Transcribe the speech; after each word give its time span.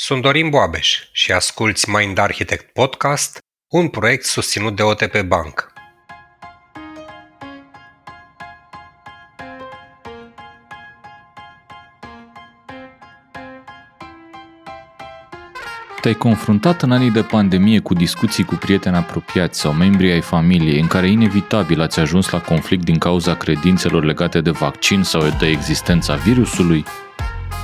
Sunt 0.00 0.22
Dorin 0.22 0.50
Boabeș 0.50 0.98
și 1.12 1.32
asculți 1.32 1.90
Mind 1.90 2.18
Architect 2.18 2.72
Podcast, 2.72 3.38
un 3.72 3.88
proiect 3.88 4.24
susținut 4.24 4.76
de 4.76 4.82
OTP 4.82 5.22
Bank. 5.22 5.72
Te-ai 16.00 16.14
confruntat 16.14 16.82
în 16.82 16.92
anii 16.92 17.10
de 17.10 17.22
pandemie 17.22 17.80
cu 17.80 17.94
discuții 17.94 18.44
cu 18.44 18.54
prieteni 18.54 18.96
apropiați 18.96 19.60
sau 19.60 19.72
membri 19.72 20.12
ai 20.12 20.20
familiei 20.20 20.80
în 20.80 20.86
care 20.86 21.08
inevitabil 21.08 21.80
ați 21.80 22.00
ajuns 22.00 22.30
la 22.30 22.40
conflict 22.40 22.84
din 22.84 22.98
cauza 22.98 23.36
credințelor 23.36 24.04
legate 24.04 24.40
de 24.40 24.50
vaccin 24.50 25.02
sau 25.02 25.22
de 25.38 25.46
existența 25.46 26.14
virusului? 26.14 26.84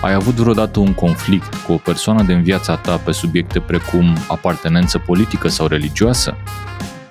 Ai 0.05 0.13
avut 0.13 0.35
vreodată 0.35 0.81
un 0.81 0.95
conflict 0.95 1.55
cu 1.55 1.73
o 1.73 1.77
persoană 1.77 2.23
din 2.23 2.43
viața 2.43 2.77
ta 2.77 2.97
pe 2.97 3.13
subiecte 3.13 3.61
precum 3.61 4.17
apartenență 4.29 4.99
politică 4.99 5.49
sau 5.49 5.67
religioasă? 5.67 6.37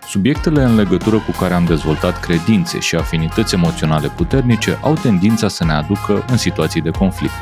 Subiectele 0.07 0.63
în 0.63 0.75
legătură 0.75 1.15
cu 1.15 1.31
care 1.39 1.53
am 1.53 1.65
dezvoltat 1.65 2.19
credințe 2.19 2.79
și 2.79 2.95
afinități 2.95 3.55
emoționale 3.55 4.07
puternice 4.07 4.79
au 4.81 4.93
tendința 4.93 5.47
să 5.47 5.63
ne 5.63 5.71
aducă 5.71 6.25
în 6.27 6.37
situații 6.37 6.81
de 6.81 6.89
conflict. 6.89 7.33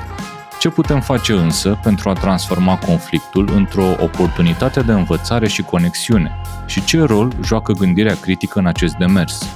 Ce 0.59 0.70
putem 0.70 1.02
face 1.02 1.34
însă 1.34 1.80
pentru 1.83 2.09
a 2.09 2.13
transforma 2.13 2.77
conflictul 2.77 3.49
într-o 3.53 3.95
oportunitate 3.99 4.81
de 4.81 4.91
învățare 4.91 5.47
și 5.47 5.61
conexiune? 5.61 6.31
Și 6.66 6.83
ce 6.83 7.03
rol 7.03 7.31
joacă 7.44 7.72
gândirea 7.72 8.16
critică 8.16 8.59
în 8.59 8.66
acest 8.66 8.95
demers? 8.95 9.55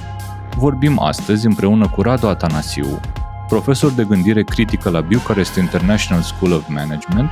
Vorbim 0.56 1.00
astăzi 1.00 1.46
împreună 1.46 1.88
cu 1.88 2.02
Radu 2.02 2.26
Atanasiu, 2.26 3.00
profesor 3.48 3.90
de 3.90 4.04
gândire 4.04 4.42
critică 4.42 4.90
la 4.90 5.00
Bucharest 5.00 5.56
International 5.56 6.22
School 6.22 6.52
of 6.52 6.68
Management 6.68 7.30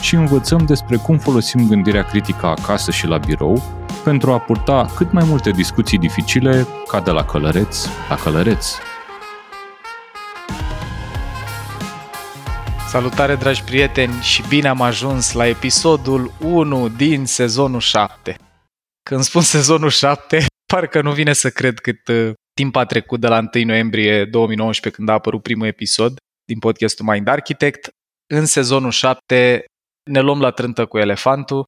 și 0.00 0.14
învățăm 0.14 0.64
despre 0.66 0.96
cum 0.96 1.18
folosim 1.18 1.68
gândirea 1.68 2.02
critică 2.02 2.46
acasă 2.46 2.90
și 2.90 3.06
la 3.06 3.18
birou 3.18 3.62
pentru 4.04 4.32
a 4.32 4.38
purta 4.38 4.90
cât 4.96 5.12
mai 5.12 5.24
multe 5.26 5.50
discuții 5.50 5.98
dificile 5.98 6.66
ca 6.86 7.00
de 7.00 7.10
la 7.10 7.24
călăreț 7.24 7.86
la 8.08 8.14
călăreț. 8.14 8.66
Salutare 12.88 13.34
dragi 13.34 13.62
prieteni 13.64 14.20
și 14.20 14.42
bine 14.48 14.68
am 14.68 14.80
ajuns 14.80 15.32
la 15.32 15.46
episodul 15.46 16.32
1 16.40 16.88
din 16.88 17.24
sezonul 17.24 17.80
7. 17.80 18.36
Când 19.02 19.22
spun 19.22 19.42
sezonul 19.42 19.90
7, 19.90 20.46
parcă 20.66 21.02
nu 21.02 21.12
vine 21.12 21.32
să 21.32 21.50
cred 21.50 21.78
cât 21.78 22.08
uh, 22.08 22.32
timp 22.54 22.76
a 22.76 22.84
trecut 22.84 23.20
de 23.20 23.26
la 23.26 23.38
1 23.54 23.64
noiembrie 23.64 24.24
2019 24.24 25.00
când 25.00 25.08
a 25.08 25.12
apărut 25.12 25.42
primul 25.42 25.66
episod 25.66 26.16
din 26.44 26.58
podcastul 26.58 27.06
Mind 27.06 27.28
Architect. 27.28 27.88
În 28.34 28.46
sezonul 28.46 28.90
7 28.90 29.64
ne 30.10 30.20
luăm 30.20 30.40
la 30.40 30.50
trântă 30.50 30.86
cu 30.86 30.98
elefantul 30.98 31.64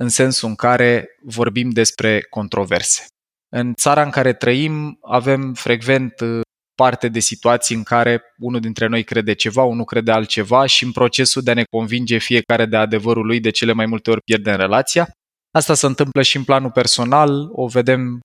în 0.00 0.08
sensul 0.08 0.48
în 0.48 0.54
care 0.54 1.08
vorbim 1.22 1.70
despre 1.70 2.22
controverse. 2.30 3.06
În 3.48 3.74
țara 3.74 4.02
în 4.02 4.10
care 4.10 4.32
trăim 4.32 4.98
avem 5.02 5.54
frecvent 5.54 6.20
uh, 6.20 6.40
parte 6.74 7.08
de 7.08 7.18
situații 7.18 7.76
în 7.76 7.82
care 7.82 8.22
unul 8.38 8.60
dintre 8.60 8.86
noi 8.86 9.04
crede 9.04 9.32
ceva, 9.32 9.62
unul 9.62 9.84
crede 9.84 10.10
altceva 10.10 10.66
și 10.66 10.84
în 10.84 10.92
procesul 10.92 11.42
de 11.42 11.50
a 11.50 11.54
ne 11.54 11.64
convinge 11.70 12.18
fiecare 12.18 12.66
de 12.66 12.76
adevărul 12.76 13.26
lui 13.26 13.40
de 13.40 13.50
cele 13.50 13.72
mai 13.72 13.86
multe 13.86 14.10
ori 14.10 14.20
pierdem 14.20 14.56
relația. 14.56 15.08
Asta 15.50 15.74
se 15.74 15.86
întâmplă 15.86 16.22
și 16.22 16.36
în 16.36 16.44
planul 16.44 16.70
personal, 16.70 17.48
o 17.52 17.66
vedem 17.66 18.20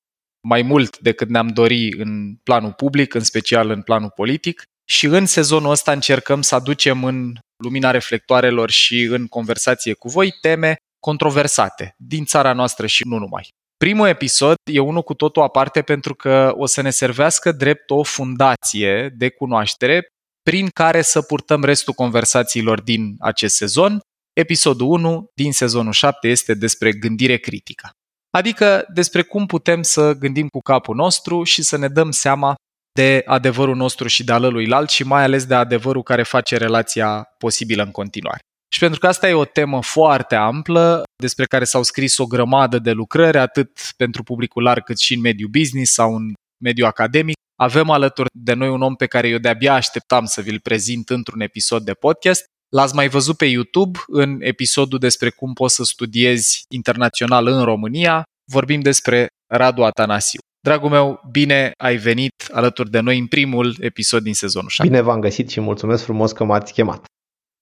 mai 0.48 0.62
mult 0.62 1.00
decât 1.00 1.30
ne-am 1.30 1.48
dori 1.48 1.94
în 1.98 2.36
planul 2.44 2.74
public, 2.74 3.14
în 3.14 3.24
special 3.24 3.70
în 3.70 3.82
planul 3.82 4.12
politic. 4.16 4.64
Și 4.86 5.06
în 5.06 5.26
sezonul 5.26 5.72
ăsta 5.72 5.92
încercăm 5.92 6.42
să 6.42 6.56
aducem 6.56 7.04
în 7.04 7.34
lumina 7.64 7.92
reflectoarelor 7.92 8.70
și 8.70 9.02
în 9.04 9.28
conversație 9.28 9.94
cu 9.94 10.08
voi 10.08 10.32
teme 10.42 10.76
controversate 11.00 11.96
din 11.98 12.26
țara 12.26 12.54
noastră 12.54 12.88
și 12.88 13.08
nu 13.08 13.18
numai. 13.18 13.48
Primul 13.78 14.08
episod 14.08 14.56
e 14.72 14.80
unul 14.80 15.02
cu 15.02 15.14
totul 15.14 15.42
aparte 15.42 15.82
pentru 15.82 16.16
că 16.16 16.54
o 16.58 16.66
să 16.66 16.82
ne 16.82 16.90
servească 16.90 17.52
drept 17.52 17.90
o 17.90 18.04
fundație 18.04 19.10
de 19.18 19.30
cunoaștere 19.30 20.08
prin 20.42 20.68
care 20.68 21.02
să 21.02 21.22
purtăm 21.22 21.64
restul 21.64 21.94
conversațiilor 21.94 22.82
din 22.82 23.16
acest 23.20 23.56
sezon. 23.56 24.00
Episodul 24.34 24.88
1 24.88 25.26
din 25.36 25.52
sezonul 25.52 25.92
7 25.92 26.28
este 26.28 26.54
despre 26.54 26.92
gândire 26.92 27.38
critică. 27.38 27.90
Adică 28.38 28.86
despre 28.94 29.22
cum 29.22 29.46
putem 29.46 29.82
să 29.82 30.14
gândim 30.14 30.48
cu 30.48 30.60
capul 30.60 30.96
nostru 30.96 31.44
și 31.44 31.62
să 31.64 31.78
ne 31.78 31.88
dăm 31.88 32.12
seama 32.12 32.56
de 32.94 33.24
adevărul 33.26 33.76
nostru 33.76 34.08
și 34.08 34.24
de 34.24 34.32
al 34.32 34.44
ăluilalt 34.44 34.90
și 34.90 35.04
mai 35.04 35.24
ales 35.24 35.46
de 35.46 35.56
adevărul 35.56 36.04
care 36.04 36.24
face 36.24 36.58
relația 36.58 37.24
posibilă 37.38 37.84
în 37.84 37.92
continuare. 37.92 38.40
Și 38.74 38.80
pentru 38.80 39.00
că 39.00 39.08
asta 39.08 39.30
e 39.30 39.34
o 39.34 39.46
temă 39.46 39.82
foarte 39.82 40.36
amplă, 40.36 41.04
despre 41.24 41.46
care 41.46 41.64
s-au 41.64 41.84
scris 41.84 42.18
o 42.18 42.26
grămadă 42.26 42.80
de 42.80 42.92
lucrări, 42.92 43.38
atât 43.38 43.94
pentru 43.98 44.24
publicul 44.24 44.64
larg 44.64 44.84
cât 44.84 45.00
și 45.00 45.14
în 45.14 45.20
mediul 45.20 45.50
business 45.50 45.94
sau 45.94 46.16
în 46.16 46.34
mediul 46.64 46.88
academic, 46.88 47.36
avem 47.62 47.90
alături 47.90 48.30
de 48.34 48.54
noi 48.54 48.70
un 48.70 48.82
om 48.82 48.96
pe 48.96 49.06
care 49.06 49.28
eu 49.28 49.38
de-abia 49.38 49.74
așteptam 49.74 50.26
să 50.26 50.42
vi-l 50.42 50.60
prezint 50.60 51.10
într-un 51.10 51.42
episod 51.42 51.84
de 51.84 51.94
podcast. 51.94 52.46
L-ați 52.74 52.96
mai 52.96 53.08
văzut 53.08 53.38
pe 53.38 53.46
YouTube 53.46 54.00
în 54.08 54.38
episodul 54.40 55.00
despre 55.00 55.30
cum 55.30 55.54
poți 55.54 55.76
să 55.76 55.84
studiezi 55.84 56.64
internațional 56.70 57.48
în 57.48 57.64
România. 57.64 58.24
Vorbim 58.52 58.80
despre 58.80 59.28
Radu 59.52 59.84
Atanasiu. 59.84 60.40
Dragul 60.60 60.90
meu, 60.90 61.22
bine 61.32 61.72
ai 61.78 61.98
venit 61.98 62.34
alături 62.52 62.90
de 62.90 63.00
noi 63.00 63.18
în 63.18 63.28
primul 63.28 63.76
episod 63.80 64.24
din 64.24 64.34
sezonul 64.34 64.70
7. 64.70 64.90
Bine 64.90 65.02
v-am 65.02 65.20
găsit 65.20 65.50
și 65.50 65.60
mulțumesc 65.60 66.04
frumos 66.04 66.32
că 66.32 66.44
m-ați 66.44 66.74
chemat 66.74 67.06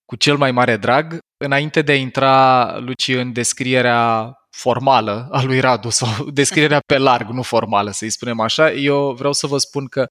cu 0.05 0.15
cel 0.15 0.37
mai 0.37 0.51
mare 0.51 0.77
drag. 0.77 1.17
Înainte 1.43 1.81
de 1.81 1.91
a 1.91 1.95
intra, 1.95 2.77
Luci, 2.77 3.07
în 3.07 3.33
descrierea 3.33 4.33
formală 4.49 5.27
a 5.31 5.43
lui 5.43 5.59
Radu 5.59 5.89
sau 5.89 6.29
descrierea 6.29 6.79
pe 6.85 6.97
larg, 6.97 7.29
nu 7.29 7.41
formală, 7.41 7.91
să-i 7.91 8.09
spunem 8.09 8.39
așa, 8.39 8.71
eu 8.71 9.11
vreau 9.11 9.33
să 9.33 9.47
vă 9.47 9.57
spun 9.57 9.85
că 9.85 10.05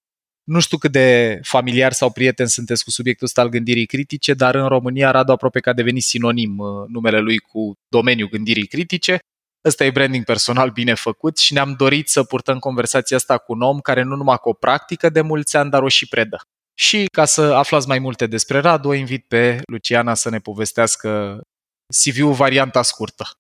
nu 0.45 0.61
știu 0.61 0.79
cât 0.79 0.93
de 0.93 1.39
familiar 1.43 1.93
sau 1.93 2.11
prieten 2.13 2.47
sunteți 2.47 2.85
cu 2.85 2.91
subiectul 2.91 3.27
ăsta 3.27 3.41
al 3.41 3.49
gândirii 3.49 3.87
critice, 3.87 4.35
dar 4.35 4.55
în 4.55 4.69
România 4.69 5.11
Radu 5.11 5.33
aproape 5.33 5.61
că 5.61 5.69
a 5.69 5.73
devenit 5.73 6.03
sinonim 6.03 6.59
uh, 6.59 6.89
numele 6.89 7.19
lui 7.19 7.39
cu 7.39 7.73
domeniul 7.89 8.29
gândirii 8.29 8.67
critice. 8.67 9.19
Ăsta 9.65 9.85
e 9.85 9.91
branding 9.91 10.25
personal 10.25 10.71
bine 10.71 10.95
făcut 10.95 11.39
și 11.39 11.53
ne-am 11.53 11.75
dorit 11.79 12.09
să 12.09 12.23
purtăm 12.23 12.59
conversația 12.59 13.17
asta 13.17 13.39
cu 13.39 13.53
un 13.53 13.61
om 13.63 13.81
care 13.81 14.03
nu 14.03 14.17
numai 14.17 14.37
cu 14.37 14.49
o 14.49 14.53
practică 14.53 15.09
de 15.09 15.21
mulți 15.21 15.57
ani, 15.57 15.71
dar 15.71 15.83
o 15.83 15.89
și 15.89 16.09
predă. 16.09 16.41
Și 16.75 17.07
ca 17.13 17.25
să 17.25 17.41
aflați 17.43 17.89
mai 17.89 17.99
multe 17.99 18.27
despre 18.27 18.59
Radu, 18.59 18.89
o 18.89 18.95
invit 18.95 19.25
pe 19.29 19.61
Luciana 19.67 20.15
să 20.15 20.31
ne 20.31 20.39
povestească 20.39 21.41
CV-ul 22.05 22.33
varianta 22.33 22.83
scurtă. 22.83 23.31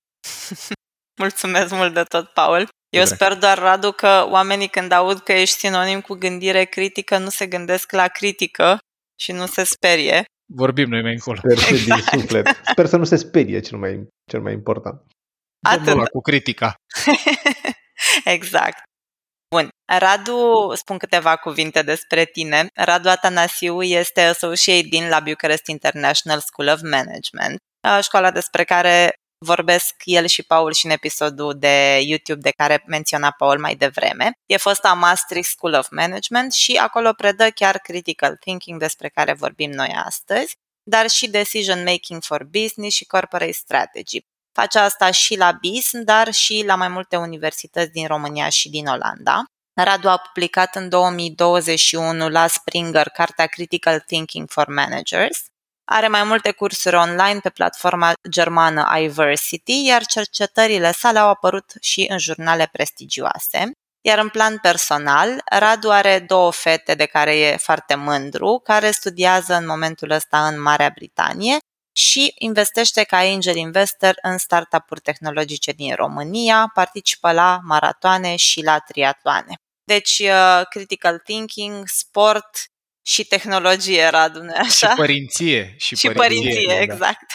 Mulțumesc 1.22 1.74
mult 1.74 1.94
de 1.94 2.02
tot, 2.02 2.28
Paul. 2.28 2.68
Eu 2.90 3.04
Bre. 3.04 3.14
sper 3.14 3.34
doar, 3.34 3.58
Radu, 3.58 3.92
că 3.92 4.26
oamenii 4.30 4.68
când 4.68 4.92
aud 4.92 5.18
că 5.18 5.32
ești 5.32 5.58
sinonim 5.58 6.00
cu 6.00 6.14
gândire 6.14 6.64
critică 6.64 7.18
nu 7.18 7.28
se 7.28 7.46
gândesc 7.46 7.92
la 7.92 8.08
critică 8.08 8.78
și 9.20 9.32
nu 9.32 9.46
se 9.46 9.64
sperie. 9.64 10.24
Vorbim 10.52 10.88
noi 10.88 11.02
mai 11.02 11.12
încolo. 11.12 11.38
Sper 11.38 11.58
exact. 11.68 12.10
din 12.10 12.20
suflet. 12.20 12.60
Sper 12.70 12.86
să 12.86 12.96
nu 12.96 13.04
se 13.04 13.16
sperie 13.16 13.60
cel 13.60 13.78
mai, 13.78 14.06
cel 14.30 14.40
mai 14.40 14.52
important. 14.52 15.02
Atât. 15.68 16.08
cu 16.08 16.20
critica. 16.20 16.74
exact. 18.24 18.82
Bun. 19.54 19.68
Radu, 19.98 20.72
spun 20.74 20.98
câteva 20.98 21.36
cuvinte 21.36 21.82
despre 21.82 22.24
tine. 22.24 22.66
Radu 22.74 23.08
Atanasiu 23.08 23.82
este 23.82 24.20
associate 24.20 24.86
din 24.88 25.08
la 25.08 25.20
Bucharest 25.20 25.66
International 25.66 26.40
School 26.40 26.68
of 26.68 26.80
Management, 26.82 27.56
școala 28.02 28.30
despre 28.30 28.64
care 28.64 29.12
vorbesc 29.44 29.94
el 30.04 30.26
și 30.26 30.42
Paul 30.42 30.72
și 30.72 30.84
în 30.84 30.90
episodul 30.90 31.58
de 31.58 31.98
YouTube 32.02 32.40
de 32.40 32.50
care 32.50 32.84
menționa 32.86 33.30
Paul 33.30 33.58
mai 33.58 33.76
devreme. 33.76 34.32
E 34.46 34.56
fost 34.56 34.84
a 34.84 34.92
Maastricht 34.92 35.48
School 35.48 35.74
of 35.74 35.88
Management 35.90 36.52
și 36.52 36.72
acolo 36.76 37.12
predă 37.12 37.50
chiar 37.50 37.78
critical 37.78 38.36
thinking 38.36 38.78
despre 38.78 39.08
care 39.08 39.32
vorbim 39.32 39.70
noi 39.70 39.92
astăzi, 40.04 40.56
dar 40.82 41.08
și 41.08 41.28
decision 41.28 41.82
making 41.82 42.22
for 42.22 42.44
business 42.44 42.96
și 42.96 43.04
corporate 43.04 43.52
strategy. 43.52 44.24
Face 44.52 44.78
asta 44.78 45.10
și 45.10 45.36
la 45.36 45.52
BIS, 45.52 45.90
dar 45.92 46.32
și 46.32 46.62
la 46.66 46.74
mai 46.74 46.88
multe 46.88 47.16
universități 47.16 47.90
din 47.90 48.06
România 48.06 48.48
și 48.48 48.68
din 48.68 48.86
Olanda. 48.86 49.44
Radu 49.72 50.08
a 50.08 50.16
publicat 50.16 50.76
în 50.76 50.88
2021 50.88 52.28
la 52.28 52.46
Springer 52.46 53.08
cartea 53.08 53.46
Critical 53.46 54.00
Thinking 54.00 54.50
for 54.50 54.68
Managers. 54.68 55.49
Are 55.92 56.08
mai 56.08 56.24
multe 56.24 56.50
cursuri 56.50 56.96
online 56.96 57.38
pe 57.42 57.50
platforma 57.50 58.12
germană 58.28 58.98
iVersity, 58.98 59.84
iar 59.84 60.06
cercetările 60.06 60.92
sale 60.92 61.18
au 61.18 61.28
apărut 61.28 61.72
și 61.80 62.06
în 62.08 62.18
jurnale 62.18 62.68
prestigioase. 62.72 63.70
Iar 64.00 64.18
în 64.18 64.28
plan 64.28 64.58
personal, 64.58 65.42
Radu 65.44 65.90
are 65.90 66.18
două 66.18 66.52
fete 66.52 66.94
de 66.94 67.06
care 67.06 67.38
e 67.38 67.56
foarte 67.56 67.94
mândru, 67.94 68.60
care 68.64 68.90
studiază 68.90 69.54
în 69.54 69.66
momentul 69.66 70.10
ăsta 70.10 70.46
în 70.46 70.60
Marea 70.60 70.90
Britanie 70.94 71.58
și 71.92 72.34
investește 72.38 73.02
ca 73.02 73.16
angel 73.16 73.56
investor 73.56 74.14
în 74.22 74.38
startup-uri 74.38 75.00
tehnologice 75.00 75.72
din 75.72 75.94
România, 75.94 76.70
participă 76.74 77.32
la 77.32 77.60
maratoane 77.62 78.36
și 78.36 78.62
la 78.62 78.78
triatloane. 78.78 79.54
Deci, 79.84 80.18
uh, 80.18 80.66
critical 80.68 81.18
thinking, 81.18 81.82
sport 81.86 82.69
și 83.02 83.24
tehnologie, 83.24 84.08
Radu, 84.08 84.42
nu 84.42 84.52
așa? 84.56 84.88
Și 84.88 84.94
părinție. 84.96 85.74
Și, 85.78 85.96
și 85.96 86.08
părinție, 86.08 86.50
părinție 86.50 86.74
da. 86.74 86.80
exact. 86.80 87.32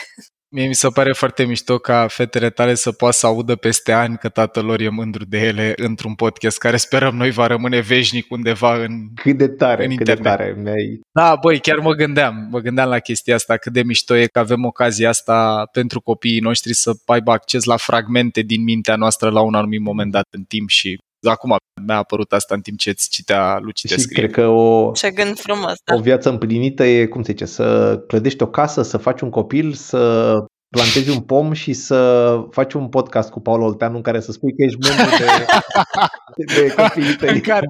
Mie 0.56 0.68
mi 0.68 0.76
se 0.76 0.88
pare 0.88 1.14
foarte 1.14 1.46
mișto 1.46 1.78
ca 1.78 2.08
fetele 2.08 2.50
tale 2.50 2.74
să 2.74 2.92
poată 2.92 3.16
să 3.16 3.26
audă 3.26 3.56
peste 3.56 3.92
ani 3.92 4.18
că 4.18 4.30
tatăl 4.30 4.66
lor 4.66 4.80
e 4.80 4.90
mândru 4.90 5.26
de 5.26 5.38
ele 5.38 5.74
într-un 5.76 6.16
podcast 6.16 6.58
care 6.58 6.78
sperăm 6.78 7.16
noi 7.16 7.32
va 7.32 7.48
rămâne 7.48 7.80
veșnic 7.80 8.32
undeva 8.32 8.76
în 8.84 8.92
Cât 9.16 9.38
de 9.38 9.48
tare, 9.48 9.84
În 9.84 9.90
cât 9.90 10.00
internet. 10.00 10.24
de 10.24 10.30
tare. 10.30 10.56
Mi-ai... 10.64 11.00
Da, 11.12 11.36
băi, 11.42 11.60
chiar 11.60 11.78
mă 11.78 11.94
gândeam, 11.94 12.48
mă 12.52 12.60
gândeam 12.60 12.90
la 12.90 13.00
chestia 13.00 13.36
asta, 13.36 13.58
cât 13.58 13.74
de 13.74 13.84
mișto 13.84 14.16
e 14.16 14.26
că 14.26 14.40
avem 14.40 14.66
ocazia 14.66 15.10
asta 15.10 15.70
pentru 15.72 16.02
copiii 16.02 16.40
noștri 16.40 16.74
să 16.74 16.92
aibă 17.06 17.32
acces 17.32 17.64
la 17.64 17.78
fragmente 17.78 18.42
din 18.42 18.64
mintea 18.64 18.96
noastră 18.96 19.30
la 19.30 19.42
un 19.42 19.54
anumit 19.56 19.82
moment 19.82 20.12
dat 20.12 20.26
în 20.30 20.44
timp 20.44 20.70
și 20.70 20.98
acum 21.30 21.56
mi-a 21.86 21.96
apărut 21.98 22.32
asta 22.32 22.56
în 22.56 22.62
timp 22.62 22.78
ce 22.78 22.90
îți 22.90 23.10
citea 23.10 23.58
Luci 23.62 23.80
Și 23.80 23.86
descrie. 23.88 24.22
cred 24.24 24.32
că 24.36 24.48
o, 24.48 24.92
Ce 24.92 25.12
gând 25.12 25.40
frumos, 25.40 25.74
da. 25.84 25.96
o 25.96 26.00
viață 26.00 26.30
împlinită 26.30 26.84
e, 26.84 27.06
cum 27.06 27.24
se 27.24 27.32
zice, 27.32 27.46
să 27.46 27.98
clădești 28.08 28.44
o 28.44 28.48
casă, 28.48 28.82
să 28.82 28.98
faci 28.98 29.22
un 29.22 29.30
copil, 29.30 29.74
să 29.74 30.34
plantezi 30.70 31.10
un 31.10 31.20
pom 31.22 31.52
și 31.54 31.74
să 31.74 32.40
faci 32.52 32.74
un 32.74 32.88
podcast 32.90 33.30
cu 33.30 33.40
Paul 33.42 33.62
Olteanu 33.62 33.96
în 33.96 34.02
care 34.02 34.20
să 34.20 34.32
spui 34.32 34.52
că 34.56 34.64
ești 34.64 34.78
mândru 34.82 35.16
de, 35.18 36.54
de 36.62 36.74
copiii 36.74 37.16
tăi. 37.16 37.30
în 37.34 37.40
care... 37.42 37.66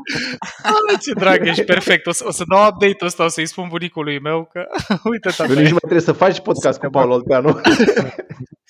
Ai, 0.64 0.98
ce 1.02 1.14
drag, 1.14 1.48
ești 1.48 1.64
perfect. 1.64 2.06
O 2.08 2.12
să, 2.12 2.24
o 2.28 2.32
să 2.32 2.44
dau 2.50 2.60
update-ul 2.68 3.06
ăsta, 3.06 3.24
o 3.24 3.28
să-i 3.28 3.46
spun 3.48 3.68
bunicului 3.70 4.20
meu 4.20 4.50
că 4.52 4.64
uite 5.12 5.30
tata, 5.30 5.44
Eu 5.52 5.56
nici 5.56 5.64
nu 5.64 5.70
mai 5.70 5.80
trebuie 5.80 6.02
să 6.02 6.12
faci 6.12 6.40
podcast 6.40 6.80
cu 6.80 6.90
Paul 6.90 7.10
Olteanu. 7.12 7.60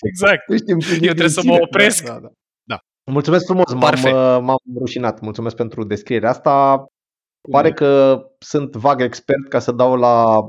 exact. 0.10 0.50
Ești 0.52 0.72
împlinit 0.72 1.04
Eu 1.08 1.14
trebuie 1.14 1.28
din 1.28 1.30
să 1.36 1.42
mă 1.46 1.54
sine. 1.54 1.64
opresc. 1.64 2.04
Da, 2.04 2.12
da, 2.14 2.20
da. 2.20 2.28
Da. 2.28 2.32
Mulțumesc 3.12 3.46
frumos, 3.46 3.74
m-am, 3.74 3.90
Perfect. 3.90 4.14
m-am 4.16 4.58
rușinat. 4.78 5.20
Mulțumesc 5.20 5.56
pentru 5.56 5.84
descrierea 5.84 6.30
asta. 6.30 6.86
Pare 7.52 7.74
că 7.74 8.22
sunt 8.40 8.76
vag 8.76 9.02
expert 9.02 9.48
ca 9.50 9.60
să 9.60 9.72
dau 9.72 9.96
la 9.96 10.40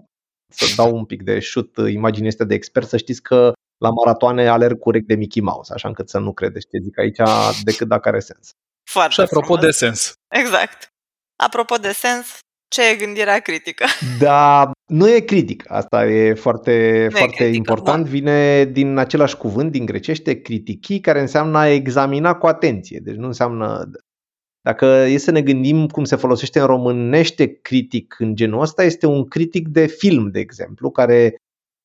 să 0.52 0.72
dau 0.76 0.94
un 0.96 1.04
pic 1.04 1.22
de 1.22 1.38
șut 1.38 1.76
imaginea 1.76 2.28
este 2.28 2.44
de 2.44 2.54
expert, 2.54 2.88
să 2.88 2.96
știți 2.96 3.22
că 3.22 3.52
la 3.78 3.90
maratoane 3.90 4.48
alerg 4.48 4.78
cu 4.78 4.88
urechi 4.88 5.06
de 5.06 5.14
Mickey 5.14 5.42
Mouse, 5.42 5.72
așa 5.72 5.88
încât 5.88 6.08
să 6.08 6.18
nu 6.18 6.32
credeți 6.32 6.66
ce 6.66 6.78
zic 6.82 6.98
aici 6.98 7.20
decât 7.62 7.88
dacă 7.88 8.08
are 8.08 8.20
sens. 8.20 8.50
Foarte 8.90 9.12
Și 9.12 9.20
apropo 9.20 9.44
frumos. 9.44 9.64
de 9.64 9.70
sens. 9.70 10.12
Exact. 10.28 10.88
Apropo 11.36 11.76
de 11.76 11.92
sens, 11.92 12.38
ce 12.76 12.90
e 12.90 13.04
gândirea 13.04 13.38
critică? 13.38 13.84
Dar 14.18 14.70
nu 14.86 15.08
e 15.08 15.20
critic, 15.20 15.64
asta 15.66 16.06
e 16.06 16.34
foarte, 16.34 16.72
e 16.72 17.08
foarte 17.08 17.34
critică, 17.34 17.56
important. 17.56 18.02
bun. 18.02 18.10
Vine 18.10 18.64
din 18.64 18.96
același 18.96 19.36
cuvânt, 19.36 19.70
din 19.70 19.84
grecește, 19.84 20.40
critichi, 20.40 21.00
care 21.00 21.20
înseamnă 21.20 21.58
a 21.58 21.68
examina 21.68 22.34
cu 22.34 22.46
atenție. 22.46 23.00
Deci 23.02 23.14
nu 23.14 23.26
înseamnă... 23.26 23.90
Dacă 24.60 24.86
e 24.86 25.18
să 25.18 25.30
ne 25.30 25.42
gândim 25.42 25.86
cum 25.86 26.04
se 26.04 26.16
folosește 26.16 26.60
în 26.60 26.66
românește 26.66 27.58
critic 27.60 28.16
în 28.18 28.34
genul 28.34 28.60
ăsta, 28.60 28.82
este 28.82 29.06
un 29.06 29.24
critic 29.28 29.68
de 29.68 29.86
film, 29.86 30.30
de 30.30 30.40
exemplu, 30.40 30.90
care 30.90 31.36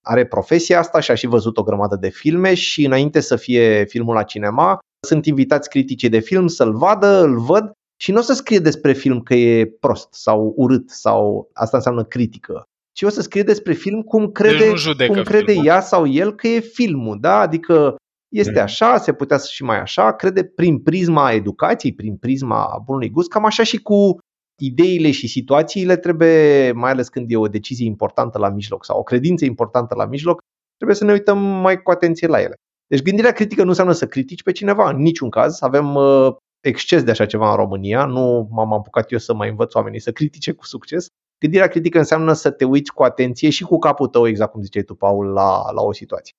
are 0.06 0.26
profesia 0.26 0.80
asta 0.80 1.00
și 1.00 1.12
a 1.12 1.16
și 1.16 1.28
văzut 1.28 1.58
o 1.58 1.64
grămadă 1.64 1.96
de 1.96 2.10
filme 2.10 2.54
și 2.54 2.86
înainte 2.86 3.20
să 3.20 3.36
fie 3.36 3.86
filmul 3.86 4.16
la 4.16 4.24
cinema, 4.24 4.80
sunt 5.08 5.26
invitați 5.26 5.70
criticii 5.70 6.10
de 6.10 6.20
film 6.20 6.48
să-l 6.48 6.74
vadă, 6.78 7.24
îl 7.24 7.40
văd 7.40 7.72
și 8.02 8.12
nu 8.12 8.18
o 8.18 8.22
să 8.22 8.34
scrie 8.34 8.60
despre 8.60 8.94
film 8.94 9.22
că 9.22 9.34
e 9.34 9.66
prost 9.80 10.14
sau 10.14 10.54
urât 10.58 10.90
sau 10.90 11.50
asta 11.54 11.78
înseamnă 11.78 12.04
critică, 12.04 12.64
ci 12.92 13.02
o 13.02 13.10
să 13.10 13.22
scrie 13.22 13.44
despre 13.44 13.74
film 13.74 14.02
cum 14.02 14.32
crede, 14.32 14.58
Deci 14.58 14.68
nu 14.70 14.76
judecă 14.76 15.14
cum 15.14 15.24
crede 15.24 15.46
filmul. 15.52 15.66
ea 15.66 15.82
sau 15.82 16.08
el 16.08 16.36
că 16.36 16.48
e 16.48 16.60
filmul, 16.60 17.18
da? 17.20 17.40
Adică 17.40 17.96
este 18.34 18.52
Mhm. 18.52 18.62
așa, 18.62 18.98
se 18.98 19.14
putea 19.14 19.38
să 19.38 19.48
și 19.52 19.64
mai 19.64 19.80
așa, 19.80 20.14
crede 20.14 20.44
prin 20.44 20.80
prisma 20.80 21.32
educației, 21.32 21.94
prin 21.94 22.16
prisma 22.16 22.82
bunului 22.86 23.10
gust, 23.10 23.30
cam 23.30 23.46
așa 23.46 23.64
și 23.64 23.78
cu 23.78 24.18
ideile 24.62 25.12
și 25.12 25.28
situațiile 25.28 25.98
trebuie, 25.98 26.72
mai 26.72 26.92
ales 26.92 27.10
când 27.10 27.32
e 27.32 27.38
o 27.38 27.48
decizie 27.48 27.86
importantă 27.86 28.38
la 28.38 28.50
mijloc 28.50 28.86
sau 28.86 29.00
o 29.00 29.04
credință 29.04 29.46
importantă 29.46 29.96
la 29.96 30.06
mijloc, 30.06 30.40
trebuie 30.76 30.98
să 30.98 31.06
ne 31.06 31.12
uităm 31.12 31.38
mai 31.38 31.82
cu 31.82 31.92
atenție 31.92 32.28
la 32.28 32.42
ele. 32.42 32.56
Deci 32.88 33.02
gândirea 33.02 33.32
critică 33.32 33.62
nu 33.64 33.70
înseamnă 33.70 33.94
să 33.94 34.08
critici 34.08 34.44
pe 34.44 34.52
cineva, 34.52 34.90
în 34.90 35.02
niciun 35.02 35.30
caz. 35.30 35.62
Avem 35.62 35.96
uh, 35.96 36.36
exces 36.62 37.04
de 37.04 37.12
așa 37.12 37.26
ceva 37.26 37.50
în 37.50 37.56
România, 37.56 38.06
nu 38.06 38.48
m-am 38.52 38.74
apucat 38.74 39.12
eu 39.12 39.18
să 39.18 39.34
mai 39.34 39.50
învăț 39.50 39.74
oamenii 39.74 40.00
să 40.00 40.12
critique 40.12 40.54
cu 40.54 40.66
succes. 40.66 41.08
Gândirea 41.40 41.68
critică 41.68 41.98
înseamnă 41.98 42.34
să 42.34 42.52
te 42.52 42.66
uiți 42.66 42.94
cu 42.94 43.04
atenție 43.04 43.50
și 43.50 43.64
cu 43.64 43.78
capul 43.78 44.08
tău, 44.08 44.28
exact 44.28 44.52
cum 44.52 44.62
ziceai 44.62 44.84
tu, 44.84 44.96
Paul, 44.96 45.26
la, 45.26 45.72
la 45.72 45.82
o 45.82 45.94
situație. 45.94 46.34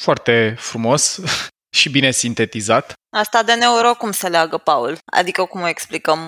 Foarte 0.00 0.54
frumos 0.58 1.20
și 1.78 1.90
bine 1.90 2.10
sintetizat. 2.10 2.92
Asta 3.16 3.42
de 3.42 3.54
neuro 3.54 3.94
cum 3.94 4.10
se 4.10 4.28
leagă, 4.28 4.56
Paul? 4.56 4.98
Adică 5.04 5.44
cum 5.44 5.60
o 5.60 5.68
explicăm 5.68 6.18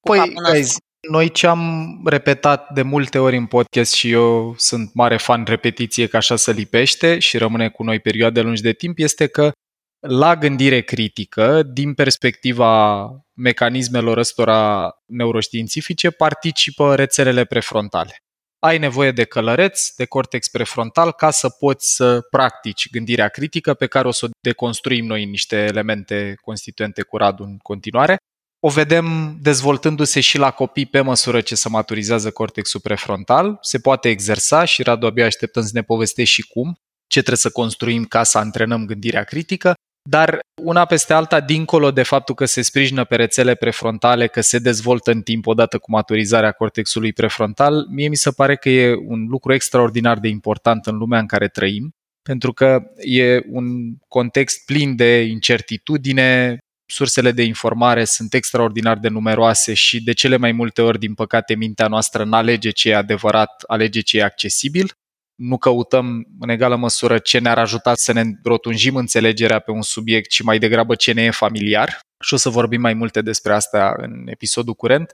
cu 0.00 0.08
Păi, 0.08 0.18
capul 0.18 0.32
nostru? 0.32 0.52
guys, 0.52 0.76
noi 1.08 1.30
ce 1.30 1.46
am 1.46 1.94
repetat 2.04 2.72
de 2.72 2.82
multe 2.82 3.18
ori 3.18 3.36
în 3.36 3.46
podcast 3.46 3.92
și 3.92 4.10
eu 4.10 4.54
sunt 4.56 4.94
mare 4.94 5.16
fan 5.16 5.44
repetiție 5.44 6.06
că 6.06 6.16
așa 6.16 6.36
se 6.36 6.52
lipește 6.52 7.18
și 7.18 7.38
rămâne 7.38 7.68
cu 7.68 7.82
noi 7.82 8.00
perioade 8.00 8.40
lungi 8.40 8.62
de 8.62 8.72
timp, 8.72 8.98
este 8.98 9.26
că 9.26 9.52
la 10.00 10.36
gândire 10.36 10.80
critică, 10.80 11.62
din 11.62 11.94
perspectiva 11.94 13.08
mecanismelor 13.34 14.16
ăstora 14.18 14.90
neuroștiințifice, 15.06 16.10
participă 16.10 16.94
rețelele 16.94 17.44
prefrontale. 17.44 18.16
Ai 18.58 18.78
nevoie 18.78 19.10
de 19.10 19.24
călăreț, 19.24 19.88
de 19.96 20.04
cortex 20.04 20.48
prefrontal, 20.48 21.12
ca 21.12 21.30
să 21.30 21.48
poți 21.48 21.94
să 21.94 22.20
practici 22.30 22.90
gândirea 22.90 23.28
critică 23.28 23.74
pe 23.74 23.86
care 23.86 24.08
o 24.08 24.10
să 24.10 24.24
o 24.24 24.28
deconstruim 24.40 25.06
noi 25.06 25.22
în 25.22 25.30
niște 25.30 25.56
elemente 25.56 26.34
constituente 26.42 27.02
cu 27.02 27.16
Radu 27.16 27.42
în 27.42 27.56
continuare 27.56 28.16
o 28.60 28.68
vedem 28.68 29.36
dezvoltându-se 29.40 30.20
și 30.20 30.38
la 30.38 30.50
copii 30.50 30.86
pe 30.86 31.00
măsură 31.00 31.40
ce 31.40 31.54
se 31.54 31.68
maturizează 31.68 32.30
cortexul 32.30 32.80
prefrontal. 32.80 33.58
Se 33.60 33.78
poate 33.78 34.08
exersa 34.08 34.64
și 34.64 34.82
Radu 34.82 35.06
abia 35.06 35.24
așteptăm 35.24 35.62
să 35.62 35.70
ne 35.72 35.82
povestești 35.82 36.34
și 36.34 36.42
cum, 36.42 36.78
ce 37.06 37.18
trebuie 37.18 37.36
să 37.36 37.50
construim 37.50 38.04
ca 38.04 38.22
să 38.22 38.38
antrenăm 38.38 38.86
gândirea 38.86 39.24
critică, 39.24 39.74
dar 40.08 40.38
una 40.62 40.84
peste 40.84 41.12
alta, 41.12 41.40
dincolo 41.40 41.90
de 41.90 42.02
faptul 42.02 42.34
că 42.34 42.44
se 42.44 42.62
sprijină 42.62 43.04
pe 43.04 43.16
rețele 43.16 43.54
prefrontale, 43.54 44.26
că 44.26 44.40
se 44.40 44.58
dezvoltă 44.58 45.10
în 45.10 45.22
timp 45.22 45.46
odată 45.46 45.78
cu 45.78 45.90
maturizarea 45.90 46.52
cortexului 46.52 47.12
prefrontal, 47.12 47.86
mie 47.90 48.08
mi 48.08 48.16
se 48.16 48.30
pare 48.30 48.56
că 48.56 48.68
e 48.68 48.94
un 49.06 49.26
lucru 49.28 49.52
extraordinar 49.52 50.18
de 50.18 50.28
important 50.28 50.86
în 50.86 50.96
lumea 50.96 51.18
în 51.18 51.26
care 51.26 51.48
trăim, 51.48 51.94
pentru 52.22 52.52
că 52.52 52.82
e 52.96 53.40
un 53.50 53.66
context 54.08 54.64
plin 54.64 54.96
de 54.96 55.20
incertitudine, 55.20 56.58
sursele 56.90 57.32
de 57.32 57.42
informare 57.42 58.04
sunt 58.04 58.34
extraordinar 58.34 58.98
de 58.98 59.08
numeroase 59.08 59.74
și 59.74 60.02
de 60.02 60.12
cele 60.12 60.36
mai 60.36 60.52
multe 60.52 60.82
ori, 60.82 60.98
din 60.98 61.14
păcate, 61.14 61.54
mintea 61.54 61.88
noastră 61.88 62.24
nu 62.24 62.36
alege 62.36 62.70
ce 62.70 62.90
e 62.90 62.96
adevărat, 62.96 63.62
alege 63.66 64.00
ce 64.00 64.18
e 64.18 64.22
accesibil. 64.22 64.92
Nu 65.38 65.58
căutăm 65.58 66.26
în 66.40 66.48
egală 66.48 66.76
măsură 66.76 67.18
ce 67.18 67.38
ne-ar 67.38 67.58
ajuta 67.58 67.94
să 67.94 68.12
ne 68.12 68.22
rotunjim 68.42 68.96
înțelegerea 68.96 69.58
pe 69.58 69.70
un 69.70 69.82
subiect, 69.82 70.30
ci 70.30 70.42
mai 70.42 70.58
degrabă 70.58 70.94
ce 70.94 71.12
ne 71.12 71.22
e 71.22 71.30
familiar. 71.30 72.00
Și 72.24 72.34
o 72.34 72.36
să 72.36 72.48
vorbim 72.48 72.80
mai 72.80 72.94
multe 72.94 73.22
despre 73.22 73.52
asta 73.52 73.94
în 73.96 74.22
episodul 74.26 74.74
curent. 74.74 75.12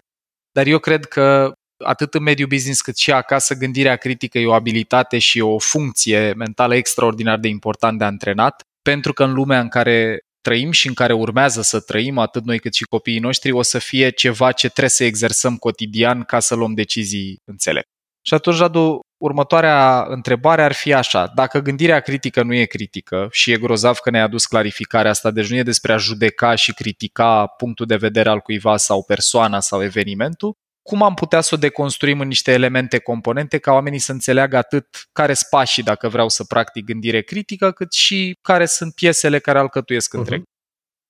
Dar 0.53 0.67
eu 0.67 0.79
cred 0.79 1.05
că 1.05 1.53
atât 1.85 2.15
în 2.15 2.23
mediul 2.23 2.49
business 2.49 2.81
cât 2.81 2.97
și 2.97 3.13
acasă, 3.13 3.55
gândirea 3.55 3.97
critică 3.97 4.39
e 4.39 4.47
o 4.47 4.53
abilitate 4.53 5.19
și 5.19 5.41
o 5.41 5.59
funcție 5.59 6.33
mentală 6.33 6.75
extraordinar 6.75 7.39
de 7.39 7.49
important 7.49 7.99
de 7.99 8.05
antrenat, 8.05 8.63
pentru 8.83 9.13
că 9.13 9.25
în 9.25 9.33
lumea 9.33 9.61
în 9.61 9.69
care 9.69 10.19
trăim 10.41 10.71
și 10.71 10.87
în 10.87 10.95
care 10.95 11.13
urmează 11.13 11.63
să 11.63 11.81
trăim, 11.81 12.19
atât 12.19 12.45
noi 12.45 12.59
cât 12.59 12.75
și 12.75 12.85
copiii 12.85 13.19
noștri, 13.19 13.51
o 13.51 13.63
să 13.63 13.79
fie 13.79 14.11
ceva 14.11 14.53
ce 14.53 14.69
trebuie 14.69 14.91
să 14.91 15.05
exersăm 15.05 15.57
cotidian 15.57 16.23
ca 16.23 16.41
să 16.41 16.55
luăm 16.55 16.75
decizii 16.75 17.37
înțelepte. 17.45 17.89
Și 18.27 18.35
atunci, 18.35 18.57
Radu, 18.57 19.01
următoarea 19.17 20.05
întrebare 20.09 20.63
ar 20.63 20.73
fi 20.73 20.93
așa. 20.93 21.33
Dacă 21.35 21.59
gândirea 21.59 22.01
critică 22.01 22.43
nu 22.43 22.55
e 22.55 22.65
critică 22.65 23.29
și 23.31 23.53
e 23.53 23.59
grozav 23.59 23.99
că 23.99 24.11
ne-ai 24.11 24.23
adus 24.23 24.47
clarificarea 24.47 25.11
asta, 25.11 25.31
deci 25.31 25.51
nu 25.51 25.57
e 25.57 25.63
despre 25.63 25.93
a 25.93 25.97
judeca 25.97 26.55
și 26.55 26.73
critica 26.75 27.47
punctul 27.47 27.87
de 27.87 27.97
vedere 27.97 28.29
al 28.29 28.41
cuiva 28.41 28.77
sau 28.77 29.05
persoana 29.05 29.61
sau 29.61 29.83
evenimentul, 29.83 30.57
cum 30.83 31.03
am 31.03 31.15
putea 31.15 31.41
să 31.41 31.55
o 31.55 31.59
deconstruim 31.59 32.21
în 32.21 32.29
niște 32.29 32.53
elemente 32.53 32.99
componente 32.99 33.59
ca 33.59 33.73
oamenii 33.73 33.99
să 33.99 34.13
înțeleagă 34.13 34.57
atât 34.57 34.87
care 35.13 35.35
sunt 35.35 35.51
pașii 35.51 35.83
dacă 35.83 36.09
vreau 36.09 36.29
să 36.29 36.45
practic 36.45 36.85
gândire 36.85 37.23
critică, 37.23 37.71
cât 37.71 37.93
și 37.93 38.39
care 38.43 38.67
sunt 38.67 38.95
piesele 38.95 39.39
care 39.39 39.59
alcătuiesc 39.59 40.13
întreg. 40.13 40.43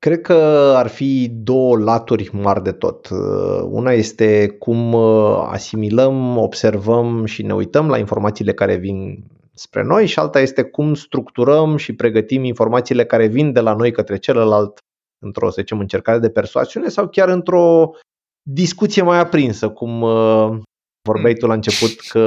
Cred 0.05 0.21
că 0.21 0.35
ar 0.77 0.87
fi 0.87 1.29
două 1.33 1.79
laturi 1.79 2.31
mari 2.33 2.63
de 2.63 2.73
tot. 2.73 3.09
Una 3.63 3.93
este 3.93 4.49
cum 4.49 4.95
asimilăm, 5.51 6.37
observăm 6.37 7.25
și 7.25 7.43
ne 7.43 7.55
uităm 7.55 7.89
la 7.89 7.99
informațiile 7.99 8.53
care 8.53 8.77
vin 8.77 9.25
spre 9.55 9.83
noi 9.83 10.07
și 10.07 10.19
alta 10.19 10.41
este 10.41 10.63
cum 10.63 10.95
structurăm 10.95 11.77
și 11.77 11.95
pregătim 11.95 12.45
informațiile 12.45 13.05
care 13.05 13.27
vin 13.27 13.53
de 13.53 13.61
la 13.61 13.75
noi 13.75 13.93
către 13.93 14.17
celălalt 14.17 14.79
într-o, 15.19 15.51
să 15.51 15.57
zicem, 15.61 15.79
încercare 15.79 16.19
de 16.19 16.31
persoasiune 16.31 16.89
sau 16.89 17.09
chiar 17.09 17.29
într-o 17.29 17.91
discuție 18.43 19.03
mai 19.03 19.19
aprinsă, 19.19 19.69
cum 19.69 20.03
uh, 20.03 20.59
vorbeai 21.05 21.35
tu 21.35 21.47
la 21.47 21.55
început 21.55 22.01
că 22.09 22.21